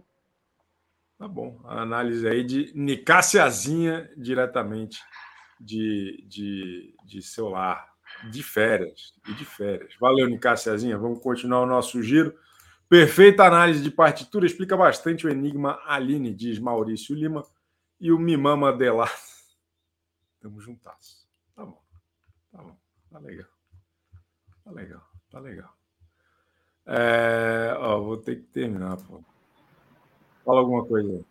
Tá 1.19 1.27
bom. 1.27 1.59
A 1.65 1.81
análise 1.81 2.27
aí 2.27 2.43
de 2.43 2.71
Nicáciazinha, 2.75 4.09
diretamente 4.17 4.99
de, 5.59 6.25
de, 6.27 6.95
de 7.05 7.21
seu 7.21 7.49
lar, 7.49 7.93
de 8.31 8.41
férias. 8.41 9.13
E 9.29 9.33
de 9.33 9.45
férias. 9.45 9.93
Valeu, 9.99 10.27
Nicáciazinha. 10.27 10.97
Vamos 10.97 11.19
continuar 11.19 11.61
o 11.61 11.67
nosso 11.67 12.01
giro. 12.01 12.35
Perfeita 12.89 13.43
análise 13.43 13.81
de 13.81 13.89
partitura, 13.89 14.45
explica 14.45 14.75
bastante 14.77 15.25
o 15.25 15.29
enigma 15.29 15.79
Aline, 15.85 16.33
diz 16.33 16.59
Maurício 16.59 17.15
Lima 17.15 17.43
e 18.03 18.11
o 18.11 18.19
Mimama 18.19 18.67
Adelar. 18.67 19.09
Tamo 20.41 20.59
juntas. 20.59 21.25
Tá 21.55 21.63
bom. 21.63 21.81
Tá 22.51 22.61
bom. 22.61 22.77
Tá 23.09 23.19
legal. 23.19 23.47
Tá 24.65 24.71
legal. 24.71 25.09
Tá 25.31 25.39
legal. 25.39 25.77
É, 26.85 27.73
ó, 27.79 28.01
vou 28.01 28.17
ter 28.17 28.35
que 28.35 28.41
terminar, 28.41 28.97
pô. 28.97 29.23
Fala 30.43 30.59
alguma 30.59 30.85
coisa. 30.85 31.23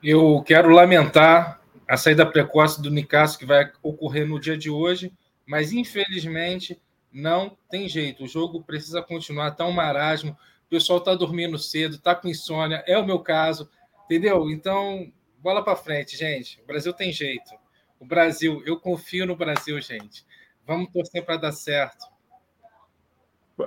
Eu 0.00 0.40
quero 0.46 0.68
lamentar 0.68 1.60
a 1.88 1.96
saída 1.96 2.24
precoce 2.24 2.80
do 2.80 2.92
Nicasso 2.92 3.36
que 3.36 3.44
vai 3.44 3.72
ocorrer 3.82 4.24
no 4.24 4.38
dia 4.38 4.56
de 4.56 4.70
hoje, 4.70 5.12
mas 5.44 5.72
infelizmente 5.72 6.80
não 7.12 7.56
tem 7.68 7.88
jeito. 7.88 8.22
O 8.22 8.28
jogo 8.28 8.62
precisa 8.62 9.02
continuar, 9.02 9.50
tá 9.50 9.66
um 9.66 9.72
marasmo. 9.72 10.38
O 10.72 10.80
pessoal 10.80 11.02
tá 11.02 11.14
dormindo 11.14 11.58
cedo, 11.58 11.98
tá 11.98 12.14
com 12.14 12.28
insônia, 12.28 12.82
é 12.86 12.96
o 12.96 13.04
meu 13.04 13.18
caso, 13.18 13.68
entendeu? 14.06 14.48
Então, 14.48 15.12
bola 15.38 15.62
para 15.62 15.76
frente, 15.76 16.16
gente. 16.16 16.58
O 16.62 16.66
Brasil 16.66 16.94
tem 16.94 17.12
jeito. 17.12 17.52
O 18.00 18.06
Brasil, 18.06 18.62
eu 18.64 18.80
confio 18.80 19.26
no 19.26 19.36
Brasil, 19.36 19.78
gente. 19.82 20.24
Vamos 20.66 20.90
torcer 20.90 21.26
para 21.26 21.36
dar 21.36 21.52
certo. 21.52 22.06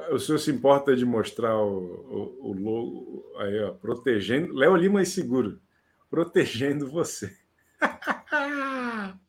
O 0.09 0.17
senhor 0.17 0.39
se 0.39 0.49
importa 0.49 0.95
de 0.95 1.05
mostrar 1.05 1.55
o, 1.55 2.39
o, 2.41 2.49
o 2.49 2.53
logo 2.53 3.35
aí, 3.37 3.63
ó, 3.65 3.73
protegendo. 3.73 4.55
Léo 4.55 4.75
Lima 4.75 5.03
e 5.03 5.05
Seguro, 5.05 5.61
protegendo 6.09 6.89
você. 6.89 7.37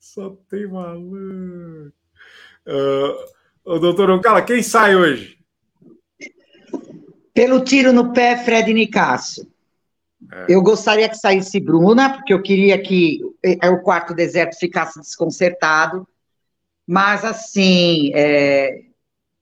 Só 0.00 0.30
tem 0.48 0.66
maluco. 0.66 1.92
Uh, 2.66 3.78
doutor 3.78 4.08
Oncala, 4.08 4.40
quem 4.40 4.62
sai 4.62 4.96
hoje? 4.96 5.38
Pelo 7.40 7.64
tiro 7.64 7.90
no 7.90 8.12
pé, 8.12 8.36
Fred 8.36 8.70
Nicasso. 8.74 9.50
É. 10.30 10.44
Eu 10.50 10.60
gostaria 10.60 11.08
que 11.08 11.16
saísse 11.16 11.58
Bruna, 11.58 12.12
porque 12.12 12.34
eu 12.34 12.42
queria 12.42 12.78
que 12.78 13.18
é, 13.42 13.70
o 13.70 13.80
quarto 13.80 14.12
deserto 14.12 14.58
ficasse 14.58 15.00
desconcertado. 15.00 16.06
Mas, 16.86 17.24
assim, 17.24 18.12
é, 18.14 18.82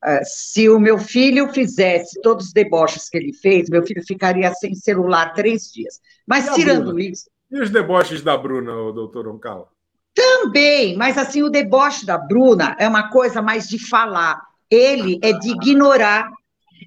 é, 0.05 0.22
se 0.22 0.68
o 0.68 0.78
meu 0.78 0.96
filho 0.96 1.53
fizesse 1.53 2.22
todos 2.22 2.46
os 2.46 2.53
deboches 2.53 3.09
que 3.09 3.16
ele 3.18 3.32
fez, 3.32 3.68
meu 3.68 3.84
filho 3.84 4.05
ficaria 4.07 4.55
sem 4.55 4.76
celular 4.76 5.34
três 5.34 5.64
dias. 5.72 6.01
Mas, 6.24 6.55
tirando 6.55 7.01
isso. 7.01 7.28
E 7.51 7.61
os 7.61 7.68
deboches 7.68 8.22
da 8.22 8.36
Bruna, 8.36 8.92
doutor 8.92 9.26
Oncala? 9.26 9.66
Também, 10.14 10.96
mas 10.96 11.18
assim, 11.18 11.42
o 11.42 11.51
deboche 11.51 12.07
da 12.07 12.16
Bruna 12.16 12.76
é 12.78 12.86
uma 12.86 13.11
coisa 13.11 13.42
mais 13.42 13.68
de 13.68 13.76
falar. 13.88 14.40
Ele 14.70 15.18
é 15.20 15.32
de 15.32 15.51
ignorar 15.51 16.30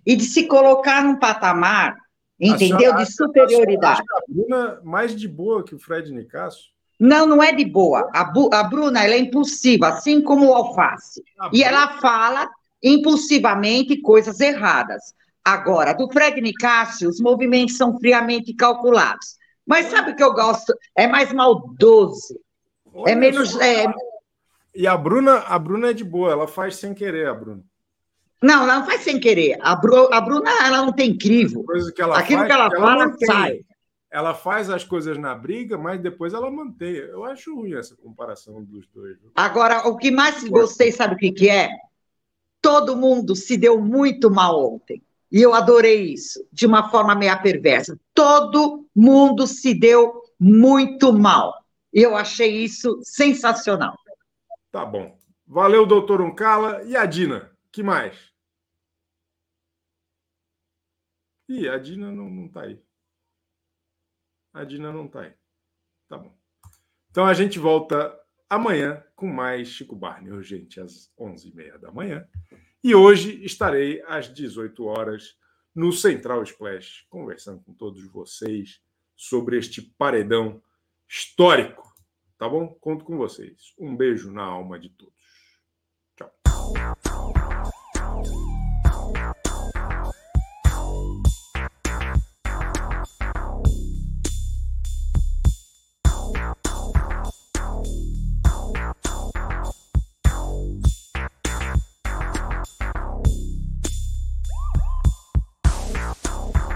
e 0.06 0.16
de 0.16 0.24
se 0.24 0.47
colocar 0.47 1.04
num 1.04 1.18
patamar, 1.18 1.95
entendeu? 2.39 2.95
De 2.95 3.06
superioridade. 3.06 4.02
A, 4.02 4.18
a 4.18 4.22
Bruna 4.28 4.82
mais 4.84 5.16
de 5.16 5.28
boa 5.28 5.64
que 5.64 5.76
o 5.76 5.80
Fred 5.80 6.12
Nicasso? 6.12 6.72
Não, 6.99 7.26
não 7.26 7.41
é 7.41 7.52
de 7.52 7.66
boa. 7.66 8.10
A, 8.14 8.24
Bu, 8.24 8.49
a 8.54 8.62
Bruna 8.62 9.04
ela 9.04 9.16
é 9.16 9.18
impulsiva, 9.18 9.88
assim 9.88 10.22
como 10.22 10.47
o 10.47 10.54
alface. 10.54 11.24
A 11.39 11.49
e 11.52 11.64
ela 11.64 11.99
fala 11.99 12.47
impulsivamente 12.84 13.99
coisas 14.02 14.39
erradas. 14.39 15.14
Agora, 15.43 15.93
do 15.93 16.08
Fred 16.12 16.39
Nicásio, 16.39 17.10
os 17.10 17.20
movimentos 17.20 17.76
são 17.76 17.97
friamente 17.97 18.54
calculados. 18.54 19.36
Mas 19.66 19.88
sabe 19.88 20.12
o 20.12 20.16
que 20.16 20.24
eu 20.24 20.34
gosto? 20.34 20.76
É 20.95 21.08
mais 21.08 21.34
maldoso. 21.34 22.39
É 22.86 22.89
Olha 22.93 23.12
é 23.12 23.16
menos. 23.16 23.60
É... 23.60 23.86
E 24.76 24.86
a 24.86 24.95
Bruna, 24.95 25.39
a 25.39 25.58
Bruna 25.58 25.89
é 25.89 25.93
de 25.93 26.04
boa, 26.04 26.32
ela 26.32 26.47
faz 26.47 26.76
sem 26.76 26.93
querer, 26.93 27.28
a 27.28 27.34
Bruna. 27.34 27.64
Não, 28.42 28.64
ela 28.64 28.80
não 28.80 28.86
faz 28.86 29.02
sem 29.02 29.20
querer. 29.20 29.58
A, 29.62 29.76
Bru, 29.76 30.12
a 30.12 30.20
Bruna, 30.20 30.50
ela 30.66 30.84
não 30.84 30.92
tem 30.92 31.16
crivo. 31.16 31.64
Que 31.94 32.02
ela 32.02 32.18
Aquilo 32.18 32.39
faz, 32.39 32.48
que 32.48 32.54
ela, 32.54 32.66
ela 32.66 32.80
fala, 32.80 33.16
sai. 33.24 33.60
Ela 34.10 34.34
faz 34.34 34.70
as 34.70 34.84
coisas 34.84 35.18
na 35.18 35.36
briga, 35.36 35.78
mas 35.78 36.02
depois 36.02 36.34
ela 36.34 36.50
mantém. 36.50 36.96
Eu 36.96 37.24
acho 37.24 37.56
ruim 37.56 37.76
essa 37.76 37.96
comparação 37.96 38.64
dos 38.64 38.88
dois. 38.88 39.18
Agora, 39.36 39.88
o 39.88 39.96
que 39.96 40.10
mais 40.10 40.44
gostei, 40.46 40.92
sabe 40.92 41.14
o 41.14 41.18
que, 41.18 41.32
que 41.32 41.50
é? 41.50 41.70
Todo 42.60 42.98
mundo 42.98 43.36
se 43.36 43.56
deu 43.56 43.80
muito 43.80 44.30
mal 44.32 44.74
ontem. 44.74 45.04
E 45.32 45.42
eu 45.42 45.54
adorei 45.54 46.12
isso, 46.12 46.46
de 46.52 46.66
uma 46.66 46.89
forma 46.89 47.16
meio 47.16 47.42
perversa. 47.42 47.98
Todo 48.14 48.86
mundo 48.94 49.48
se 49.48 49.74
deu 49.74 50.24
muito 50.38 51.14
mal. 51.14 51.54
E 51.94 52.02
eu 52.02 52.18
achei 52.18 52.64
isso 52.64 53.00
sensacional. 53.04 53.96
Tá 54.72 54.84
bom. 54.84 55.16
Valeu, 55.48 55.86
doutor 55.86 56.22
Uncala. 56.22 56.82
E 56.84 56.98
a 56.98 57.06
Dina? 57.06 57.52
que 57.72 57.82
mais? 57.82 58.31
Ih, 61.52 61.68
a 61.68 61.78
Dina 61.78 62.10
não, 62.10 62.30
não 62.30 62.47
tá 62.47 62.62
aí. 62.62 62.82
A 64.54 64.64
Dina 64.64 64.93
não 64.93 65.06
tá 65.06 65.24
aí. 65.24 65.34
Tá 66.08 66.18
bom. 66.18 66.34
Então 67.10 67.26
a 67.26 67.34
gente 67.34 67.60
volta 67.60 68.18
amanhã 68.49 69.04
com 69.18 69.28
mais 69.28 69.68
Chico 69.68 69.93
Barney, 69.93 70.32
urgente, 70.32 70.80
às 70.80 71.12
11h30 71.20 71.78
da 71.78 71.91
manhã. 71.91 72.26
E 72.82 72.95
hoje 72.95 73.43
estarei 73.43 74.02
às 74.08 74.34
18 74.34 74.86
horas 74.86 75.38
no 75.76 75.91
Central 75.91 76.41
Splash, 76.43 77.06
conversando 77.10 77.62
com 77.64 77.74
todos 77.74 78.02
vocês 78.08 78.82
sobre 79.14 79.58
este 79.58 79.82
paredão 79.82 80.64
histórico. 81.08 81.93
Tá 82.38 82.47
bom? 82.47 82.68
Conto 82.80 83.04
com 83.04 83.18
vocês. 83.18 83.74
Um 83.78 83.95
beijo 83.95 84.32
na 84.32 84.43
alma 84.43 84.80
de 84.80 84.89
todos. 84.89 85.14
Tchau. 86.16 87.41